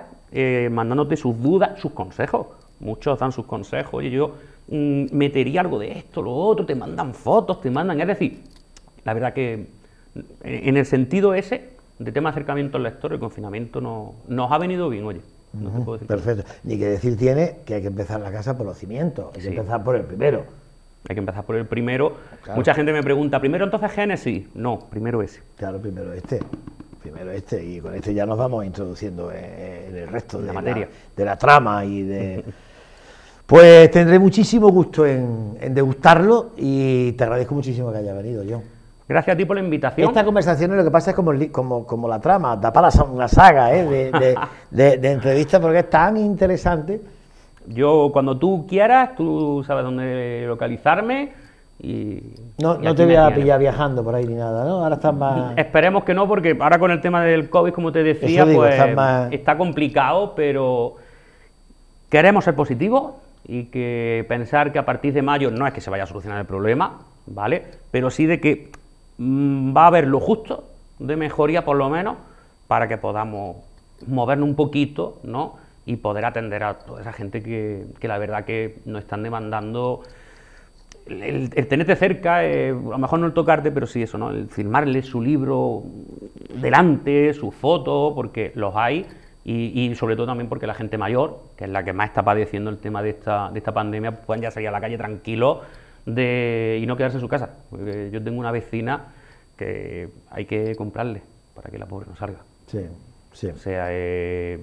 mandándote 0.72 1.18
sus 1.18 1.42
dudas, 1.42 1.80
sus 1.80 1.92
consejos. 1.92 2.48
Muchos 2.80 3.20
dan 3.20 3.32
sus 3.32 3.46
consejos. 3.46 4.04
Y 4.04 4.10
yo 4.10 4.34
Mm, 4.72 5.06
metería 5.12 5.62
algo 5.62 5.80
de 5.80 5.94
esto, 5.94 6.22
lo 6.22 6.32
otro, 6.32 6.66
te 6.66 6.76
mandan 6.76 7.14
fotos, 7.14 7.60
te 7.60 7.72
mandan... 7.72 8.00
Es 8.02 8.08
decir, 8.08 8.44
la 9.04 9.14
verdad 9.16 9.34
que 9.34 9.68
en 10.44 10.78
el 10.78 10.86
sentido 10.86 11.34
ese 11.34 11.72
de 11.98 12.12
tema 12.12 12.30
de 12.30 12.34
acercamiento 12.34 12.78
al 12.78 12.84
lector, 12.84 13.14
el 13.14 13.20
confinamiento 13.20 13.82
no, 13.82 14.14
nos 14.28 14.52
ha 14.52 14.60
venido 14.60 14.88
bien, 14.90 15.06
oye. 15.06 15.22
perfecto. 16.08 16.44
Ni 16.64 16.78
que 16.78 16.86
decir 16.86 17.18
tiene 17.18 17.58
que 17.66 17.76
hay 17.76 17.82
que 17.82 17.88
empezar 17.88 18.20
la 18.20 18.32
casa 18.32 18.56
por 18.56 18.68
los 18.68 18.78
cimientos, 18.78 19.32
hay 19.36 19.42
que 19.42 19.48
empezar 19.50 19.84
por 19.84 19.96
el 19.96 20.04
primero. 20.04 20.46
Hay 21.08 21.16
que 21.16 21.20
empezar 21.20 21.46
por 21.46 21.56
el 21.56 21.66
primero. 21.66 22.18
Mucha 22.56 22.74
gente 22.76 22.94
me 22.94 23.02
pregunta, 23.02 23.40
¿primero 23.40 23.66
entonces 23.66 23.92
Génesis? 23.92 24.54
No, 24.54 24.80
primero 24.92 25.24
ese. 25.24 25.42
Claro, 25.56 25.82
primero 25.82 26.14
este. 26.14 26.42
Primero 27.12 27.32
este, 27.32 27.64
y 27.64 27.80
con 27.80 27.96
este 27.96 28.14
ya 28.14 28.24
nos 28.28 28.38
vamos 28.38 28.64
introduciendo 28.64 29.32
en, 29.32 29.96
el 29.96 30.08
resto 30.10 30.40
de 30.40 30.46
la 30.46 30.54
materia, 30.54 30.88
de 31.16 31.26
la 31.26 31.38
trama 31.38 31.84
y 31.86 32.04
de. 32.04 32.44
Pues 33.48 33.90
tendré 33.90 34.20
muchísimo 34.20 34.70
gusto 34.70 35.08
en, 35.08 35.74
degustarlo 35.74 36.52
y 36.56 37.14
te 37.14 37.24
agradezco 37.24 37.56
muchísimo 37.56 37.92
que 37.92 37.98
haya 37.98 38.14
venido, 38.14 38.44
John. 38.48 38.62
Gracias 39.08 39.34
a 39.34 39.38
ti 39.38 39.44
por 39.44 39.56
la 39.56 39.64
invitación. 39.64 40.08
Esta 40.08 40.24
conversación 40.24 40.78
lo 40.78 40.84
que 40.84 40.92
pasa 40.92 41.10
es 41.10 41.16
como, 41.52 41.88
como, 41.88 42.08
la 42.08 42.20
trama, 42.20 42.56
da 42.58 42.72
para 42.72 42.90
una 43.12 43.28
saga 43.28 43.74
¿eh? 43.74 44.12
de, 44.70 44.98
de, 45.00 45.12
entrevistas 45.12 45.60
porque 45.60 45.80
es 45.80 45.90
tan 45.90 46.18
interesante. 46.18 47.02
Yo, 47.66 48.12
cuando 48.14 48.38
tú 48.38 48.68
quieras, 48.70 49.16
tú 49.16 49.64
sabes 49.66 49.84
dónde 49.84 50.44
localizarme. 50.46 51.34
Y, 51.82 52.22
no, 52.58 52.78
no 52.78 52.94
te 52.94 53.06
voy 53.06 53.16
a 53.16 53.34
pillar 53.34 53.60
viajando 53.60 54.04
por 54.04 54.14
ahí 54.14 54.26
ni 54.26 54.36
nada, 54.36 54.66
¿no? 54.66 54.84
Ahora 54.84 54.96
estás 54.96 55.16
más. 55.16 55.58
Esperemos 55.58 56.04
que 56.04 56.14
no, 56.14 56.28
porque 56.28 56.58
ahora 56.60 56.78
con 56.78 56.92
el 56.92 57.00
tema 57.00 57.24
del 57.24 57.50
COVID, 57.50 57.72
como 57.72 57.92
te 57.92 58.04
decía, 58.04 58.46
pues 58.46 58.76
está 59.32 59.58
complicado, 59.58 60.34
pero 60.36 60.96
queremos 62.10 62.44
ser 62.44 62.56
positivos 62.56 63.14
y 63.46 63.66
que 63.66 64.26
pensar 64.28 64.72
que 64.72 64.80
a 64.80 64.86
partir 64.86 65.14
de 65.14 65.22
mayo 65.22 65.52
no 65.52 65.66
es 65.66 65.74
que 65.74 65.82
se 65.82 65.90
vaya 65.90 66.04
a 66.04 66.08
solucionar 66.08 66.40
el 66.40 66.46
problema, 66.46 67.00
¿vale? 67.26 67.64
Pero 67.92 68.10
sí 68.10 68.26
de 68.26 68.40
que 68.40 68.72
mm, 69.18 69.76
va 69.76 69.84
a 69.84 69.88
haber 69.88 70.08
lo 70.08 70.20
justo 70.20 70.66
de 71.00 71.16
mejoría 71.16 71.64
por 71.64 71.78
lo 71.78 71.90
menos 71.90 72.18
para 72.68 72.88
que 72.88 72.98
podamos 72.98 73.58
movernos 74.06 74.48
un 74.48 74.56
poquito, 74.56 75.20
¿no? 75.24 75.56
Y 75.86 75.96
poder 75.96 76.26
atender 76.26 76.64
a 76.64 76.76
toda 76.76 77.02
esa 77.02 77.14
gente 77.14 77.42
que, 77.42 77.88
la 78.02 78.18
verdad 78.18 78.46
que 78.46 78.80
nos 78.86 79.02
están 79.02 79.24
demandando 79.24 80.04
el, 81.12 81.50
tenerte 81.68 81.96
cerca, 81.96 82.46
eh, 82.46 82.70
a 82.70 82.74
lo 82.74 82.98
mejor 82.98 83.20
no 83.20 83.28
el 83.28 83.34
tocarte, 83.34 83.72
pero 83.72 83.88
sí 83.88 84.04
eso, 84.04 84.18
¿no? 84.18 84.32
El 84.32 84.48
firmarle 84.50 85.02
su 85.02 85.22
libro 85.22 85.84
delante, 86.62 87.34
su 87.34 87.52
foto, 87.52 88.14
porque 88.16 88.52
los 88.56 88.76
hay 88.76 89.06
y, 89.44 89.96
sobre 89.96 90.16
todo 90.16 90.28
también 90.28 90.48
porque 90.48 90.68
la 90.68 90.76
gente 90.76 90.98
mayor, 90.98 91.42
que 91.58 91.64
es 91.64 91.70
la 91.72 91.84
que 91.84 91.92
más 91.92 92.10
está 92.10 92.24
padeciendo 92.24 92.70
el 92.70 92.78
tema 92.78 93.02
de 93.02 93.10
esta, 93.12 93.50
de 93.52 93.58
esta 93.58 93.74
pandemia, 93.74 94.22
puedan 94.22 94.44
ya 94.44 94.52
salir 94.52 94.70
a 94.70 94.72
la 94.72 94.80
calle 94.80 94.98
tranquilo 94.98 95.62
de, 96.06 96.80
y 96.82 96.86
no 96.86 96.96
quedarse 96.96 97.18
en 97.18 97.22
su 97.22 97.28
casa. 97.28 97.58
Porque 97.70 98.10
yo 98.12 98.22
tengo 98.22 98.40
una 98.40 98.52
vecina 98.52 99.14
que 99.58 100.10
hay 100.30 100.46
que 100.46 100.76
comprarle 100.76 101.24
para 101.56 101.72
que 101.72 101.80
la 101.80 101.88
pobre 101.88 102.08
no 102.08 102.16
salga. 102.16 102.40
Sí, 102.68 102.86
sí. 103.32 103.48
O 103.48 103.58
sea, 103.58 103.88
eh, 103.90 104.60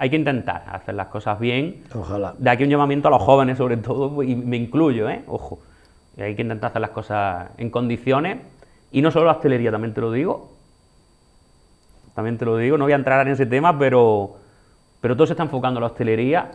hay 0.00 0.08
que 0.08 0.16
intentar 0.16 0.64
hacer 0.72 0.94
las 0.94 1.08
cosas 1.08 1.38
bien. 1.38 1.84
Ojalá. 1.94 2.34
De 2.38 2.48
aquí 2.48 2.64
un 2.64 2.70
llamamiento 2.70 3.08
a 3.08 3.10
los 3.10 3.22
jóvenes, 3.22 3.58
sobre 3.58 3.76
todo, 3.76 4.22
y 4.22 4.34
me 4.34 4.56
incluyo, 4.56 5.10
¿eh? 5.10 5.22
Ojo. 5.26 5.58
Hay 6.18 6.34
que 6.34 6.40
intentar 6.40 6.70
hacer 6.70 6.80
las 6.80 6.90
cosas 6.90 7.50
en 7.58 7.68
condiciones. 7.68 8.38
Y 8.92 9.02
no 9.02 9.10
solo 9.10 9.26
la 9.26 9.32
hostelería, 9.32 9.70
también 9.70 9.92
te 9.92 10.00
lo 10.00 10.10
digo, 10.10 10.52
también 12.14 12.38
te 12.38 12.46
lo 12.46 12.56
digo, 12.56 12.78
no 12.78 12.84
voy 12.84 12.94
a 12.94 12.96
entrar 12.96 13.26
en 13.26 13.34
ese 13.34 13.44
tema, 13.44 13.78
pero, 13.78 14.36
pero 15.02 15.14
todo 15.14 15.26
se 15.26 15.34
está 15.34 15.42
enfocando 15.42 15.78
en 15.78 15.82
la 15.82 15.88
hostelería 15.88 16.50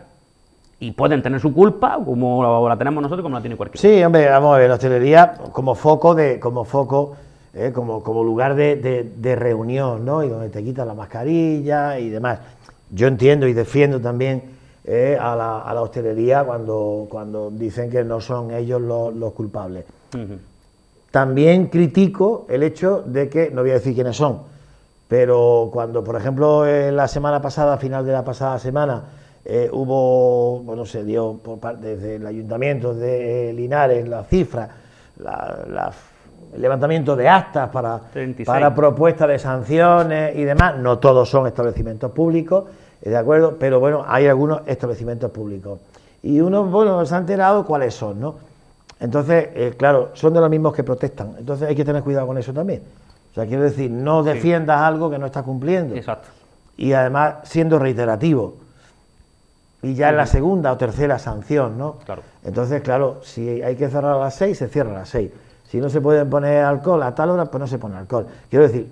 y 0.80 0.90
pueden 0.90 1.22
tener 1.22 1.38
su 1.38 1.54
culpa, 1.54 2.00
como 2.04 2.68
la 2.68 2.76
tenemos 2.76 3.00
nosotros, 3.00 3.22
como 3.22 3.36
la 3.36 3.42
tiene 3.42 3.56
cualquiera. 3.56 3.80
Sí, 3.80 4.02
hombre, 4.02 4.28
vamos 4.28 4.56
a 4.56 4.58
ver, 4.58 4.68
la 4.68 4.74
hostelería 4.74 5.34
como 5.52 5.76
foco 5.76 6.16
de, 6.16 6.40
como 6.40 6.64
foco, 6.64 7.16
eh, 7.54 7.70
como, 7.72 8.02
como 8.02 8.22
lugar 8.24 8.56
de, 8.56 9.36
reunión, 9.38 10.04
¿no? 10.04 10.24
Y 10.24 10.28
donde 10.28 10.50
te 10.50 10.64
quitan 10.64 10.88
la 10.88 10.94
mascarilla 10.94 11.98
y 11.98 12.10
demás. 12.10 12.40
Yo 12.90 13.08
entiendo 13.08 13.46
y 13.46 13.52
defiendo 13.52 14.00
también 14.00 14.42
eh, 14.84 15.18
a, 15.20 15.34
la, 15.34 15.82
hostelería 15.82 16.44
cuando, 16.44 17.06
cuando 17.08 17.50
dicen 17.50 17.90
que 17.90 18.04
no 18.04 18.20
son 18.20 18.52
ellos 18.52 18.80
los, 18.80 19.32
culpables. 19.32 19.84
También 21.10 21.66
critico 21.66 22.46
el 22.48 22.62
hecho 22.62 23.02
de 23.04 23.28
que, 23.28 23.50
no 23.50 23.62
voy 23.62 23.70
a 23.70 23.74
decir 23.74 23.94
quiénes 23.94 24.16
son, 24.16 24.42
pero 25.08 25.70
cuando, 25.72 26.04
por 26.04 26.16
ejemplo, 26.16 26.66
en 26.66 26.96
la 26.96 27.08
semana 27.08 27.40
pasada, 27.40 27.74
a 27.74 27.78
final 27.78 28.04
de 28.04 28.12
la 28.12 28.24
pasada 28.24 28.58
semana, 28.58 29.04
eh, 29.44 29.70
hubo, 29.72 30.60
bueno, 30.62 30.84
se 30.84 31.04
dio 31.04 31.34
por 31.34 31.58
parte 31.58 31.96
desde 31.96 32.16
el 32.16 32.26
ayuntamiento 32.26 32.94
de 32.94 33.52
Linares 33.52 34.08
la 34.08 34.24
cifra, 34.24 34.68
la, 35.18 35.92
levantamiento 36.58 37.16
de 37.16 37.28
actas 37.28 37.68
para, 37.70 38.00
para 38.44 38.74
propuestas 38.74 39.28
de 39.28 39.38
sanciones 39.38 40.36
y 40.36 40.44
demás. 40.44 40.76
No 40.78 40.98
todos 40.98 41.28
son 41.28 41.46
establecimientos 41.46 42.10
públicos, 42.12 42.64
¿de 43.00 43.16
acuerdo? 43.16 43.56
Pero 43.58 43.80
bueno, 43.80 44.04
hay 44.06 44.26
algunos 44.26 44.62
establecimientos 44.66 45.30
públicos. 45.30 45.80
Y 46.22 46.40
uno, 46.40 46.64
bueno, 46.64 47.04
se 47.06 47.14
ha 47.14 47.18
enterado 47.18 47.64
cuáles 47.64 47.94
son, 47.94 48.20
¿no? 48.20 48.34
Entonces, 48.98 49.48
eh, 49.54 49.74
claro, 49.76 50.10
son 50.14 50.32
de 50.32 50.40
los 50.40 50.50
mismos 50.50 50.74
que 50.74 50.82
protestan. 50.82 51.34
Entonces 51.38 51.68
hay 51.68 51.74
que 51.74 51.84
tener 51.84 52.02
cuidado 52.02 52.26
con 52.26 52.38
eso 52.38 52.52
también. 52.52 52.82
O 53.30 53.34
sea, 53.34 53.46
quiero 53.46 53.62
decir, 53.62 53.90
no 53.90 54.22
defiendas 54.22 54.80
algo 54.80 55.10
que 55.10 55.18
no 55.18 55.26
estás 55.26 55.42
cumpliendo. 55.42 55.94
Exacto. 55.94 56.28
Y 56.76 56.92
además 56.94 57.36
siendo 57.44 57.78
reiterativo. 57.78 58.54
Y 59.82 59.94
ya 59.94 60.08
en 60.08 60.16
la 60.16 60.26
segunda 60.26 60.72
o 60.72 60.76
tercera 60.78 61.18
sanción, 61.18 61.76
¿no? 61.76 61.96
Claro. 62.04 62.22
Entonces, 62.44 62.80
claro, 62.82 63.20
si 63.22 63.62
hay 63.62 63.76
que 63.76 63.88
cerrar 63.88 64.14
a 64.14 64.18
las 64.18 64.34
seis, 64.34 64.56
se 64.58 64.68
cierra 64.68 64.92
a 64.92 64.98
las 65.00 65.10
seis. 65.10 65.30
Si 65.68 65.78
no 65.78 65.88
se 65.88 66.00
puede 66.00 66.24
poner 66.24 66.64
alcohol 66.64 67.02
a 67.02 67.12
tal 67.14 67.30
hora, 67.30 67.46
pues 67.46 67.60
no 67.60 67.66
se 67.66 67.78
pone 67.78 67.96
alcohol. 67.96 68.26
Quiero 68.48 68.68
decir... 68.68 68.88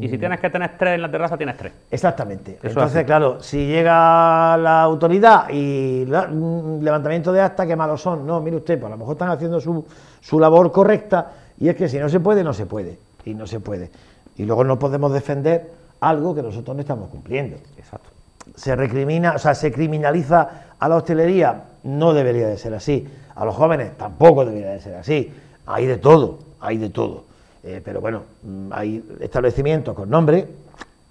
y 0.00 0.08
si 0.08 0.16
mm, 0.16 0.20
tienes 0.20 0.40
que 0.40 0.50
tener 0.50 0.78
tres 0.78 0.94
en 0.94 1.02
la 1.02 1.10
terraza, 1.10 1.36
tienes 1.36 1.56
tres. 1.56 1.72
Exactamente. 1.90 2.58
Entonces, 2.62 3.04
claro, 3.04 3.42
si 3.42 3.66
llega 3.66 4.56
la 4.56 4.82
autoridad 4.82 5.48
y 5.50 6.06
mm, 6.06 6.80
levantamiento 6.80 7.32
de 7.32 7.40
acta, 7.40 7.66
qué 7.66 7.74
malos 7.74 8.00
son. 8.00 8.24
No, 8.24 8.40
mire 8.40 8.58
usted, 8.58 8.78
pues 8.78 8.86
a 8.86 8.90
lo 8.94 8.98
mejor 8.98 9.14
están 9.14 9.30
haciendo 9.30 9.60
su, 9.60 9.84
su 10.20 10.38
labor 10.38 10.70
correcta 10.70 11.32
y 11.58 11.68
es 11.68 11.74
que 11.74 11.88
si 11.88 11.98
no 11.98 12.08
se 12.08 12.20
puede, 12.20 12.44
no 12.44 12.52
se 12.52 12.66
puede. 12.66 12.98
Y 13.24 13.34
no 13.34 13.46
se 13.48 13.58
puede. 13.58 13.90
Y 14.36 14.44
luego 14.44 14.62
no 14.62 14.78
podemos 14.78 15.12
defender 15.12 15.72
algo 16.00 16.36
que 16.36 16.42
nosotros 16.42 16.76
no 16.76 16.82
estamos 16.82 17.08
cumpliendo. 17.08 17.56
Exacto. 17.76 18.10
Se 18.54 18.76
recrimina, 18.76 19.34
o 19.34 19.38
sea, 19.38 19.56
se 19.56 19.72
criminaliza 19.72 20.48
a 20.78 20.88
la 20.88 20.96
hostelería, 20.96 21.64
no 21.82 22.14
debería 22.14 22.46
de 22.46 22.58
ser 22.58 22.74
así. 22.74 23.08
A 23.34 23.44
los 23.44 23.56
jóvenes 23.56 23.96
tampoco 23.96 24.44
debería 24.44 24.70
de 24.70 24.80
ser 24.80 24.94
así 24.94 25.32
hay 25.66 25.86
de 25.86 25.98
todo, 25.98 26.38
hay 26.60 26.78
de 26.78 26.90
todo. 26.90 27.24
Eh, 27.64 27.80
pero 27.84 28.00
bueno, 28.00 28.22
mm, 28.42 28.68
hay 28.72 29.04
establecimientos 29.20 29.94
con 29.94 30.10
nombre, 30.10 30.48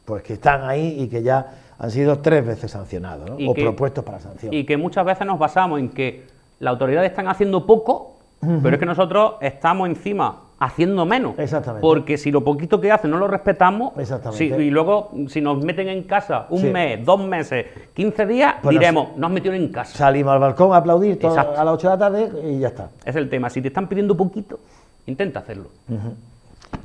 pues 0.06 0.24
que 0.24 0.34
están 0.34 0.64
ahí 0.64 0.98
y 1.00 1.08
que 1.08 1.24
ya 1.24 1.74
han 1.80 1.90
sido 1.92 2.20
tres 2.20 2.46
veces 2.46 2.72
sancionados, 2.72 3.30
¿no? 3.30 3.50
o 3.50 3.54
propuestos 3.54 4.04
para 4.04 4.20
sanción. 4.20 4.54
Y 4.54 4.66
que 4.66 4.78
muchas 4.78 5.06
veces 5.06 5.26
nos 5.26 5.40
basamos 5.40 5.80
en 5.80 5.90
que 5.90 6.28
las 6.60 6.72
autoridades 6.74 7.10
están 7.10 7.28
haciendo 7.28 7.66
poco, 7.66 8.18
pero 8.62 8.76
es 8.76 8.80
que 8.80 8.86
nosotros 8.86 9.36
estamos 9.42 9.88
encima 9.88 10.42
haciendo 10.62 11.08
menos. 11.08 11.38
Exactamente. 11.40 11.82
Porque 11.82 12.18
si 12.20 12.32
lo 12.32 12.44
poquito 12.44 12.80
que 12.80 12.92
hacen 12.92 13.10
no 13.10 13.18
lo 13.18 13.28
respetamos, 13.28 13.94
y 14.40 14.70
luego 14.70 15.12
si 15.28 15.42
nos 15.42 15.64
meten 15.66 15.90
en 15.90 16.04
casa 16.04 16.46
un 16.52 16.72
mes, 16.72 17.04
dos 17.04 17.20
meses, 17.20 17.66
15 17.96 18.26
días, 18.28 18.56
pues 18.62 18.78
diremos, 18.78 19.18
nos 19.18 19.32
metieron 19.32 19.60
en 19.60 19.72
casa. 19.72 19.98
Salimos 19.98 20.34
al 20.34 20.40
balcón 20.40 20.74
a 20.74 20.78
aplaudir 20.78 21.20
a 21.26 21.64
las 21.64 21.74
8 21.74 21.90
de 21.90 21.94
la 21.94 21.98
tarde 21.98 22.32
y 22.48 22.60
ya 22.60 22.68
está. 22.68 22.92
Es 23.04 23.16
el 23.16 23.28
tema. 23.28 23.50
Si 23.50 23.60
te 23.60 23.70
están 23.70 23.88
pidiendo 23.88 24.16
poquito, 24.16 24.60
intenta 25.08 25.40
hacerlo. 25.40 25.70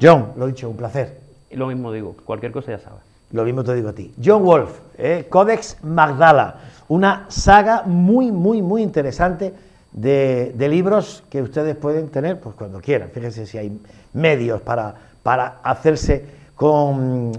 John, 0.01 0.33
lo 0.37 0.47
he 0.47 0.49
dicho, 0.49 0.71
un 0.71 0.77
placer. 0.77 1.21
lo 1.51 1.67
mismo 1.67 1.93
digo, 1.93 2.17
cualquier 2.25 2.53
cosa 2.53 2.73
ya 2.73 2.79
sabes. 2.79 3.01
Lo 3.33 3.45
mismo 3.45 3.63
te 3.63 3.75
digo 3.75 3.91
a 3.91 3.93
ti. 3.93 4.15
John 4.25 4.43
Wolf, 4.43 4.81
eh, 4.97 5.27
Codex 5.29 5.85
Magdala, 5.85 6.61
una 6.89 7.27
saga 7.29 7.83
muy, 7.85 8.33
muy, 8.33 8.63
muy 8.63 8.83
interesante 8.83 9.53
de, 9.97 10.69
libros 10.69 11.25
que 11.29 11.43
ustedes 11.43 11.75
pueden 11.75 12.09
tener 12.09 12.39
pues 12.39 12.55
cuando 12.55 12.81
quieran. 12.81 13.11
Fíjense 13.11 13.47
si 13.47 13.59
hay 13.59 13.81
medios 14.13 14.61
para, 14.61 14.95
para 15.23 15.61
hacerse 15.63 16.25
con 16.55 17.33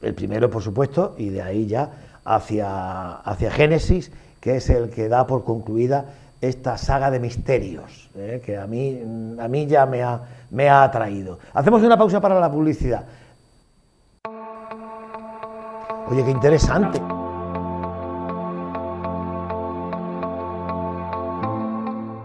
el 0.00 0.14
primero, 0.14 0.48
por 0.48 0.62
supuesto, 0.62 1.14
y 1.18 1.28
de 1.28 1.42
ahí 1.42 1.66
ya 1.66 1.90
hacia, 2.24 3.16
hacia 3.16 3.50
Génesis, 3.50 4.10
que 4.40 4.56
es 4.56 4.70
el 4.70 4.88
que 4.88 5.08
da 5.08 5.26
por 5.26 5.44
concluida 5.44 6.06
esta 6.40 6.78
saga 6.78 7.10
de 7.10 7.20
misterios, 7.20 8.08
¿eh? 8.16 8.40
que 8.42 8.56
a 8.56 8.66
mí, 8.66 8.98
a 9.38 9.48
mí 9.48 9.66
ya 9.66 9.84
me 9.84 10.02
ha, 10.02 10.22
me 10.50 10.70
ha 10.70 10.84
atraído. 10.84 11.38
Hacemos 11.52 11.82
una 11.82 11.98
pausa 11.98 12.20
para 12.20 12.40
la 12.40 12.50
publicidad. 12.50 13.04
Oye, 16.08 16.24
qué 16.24 16.30
interesante. 16.30 17.19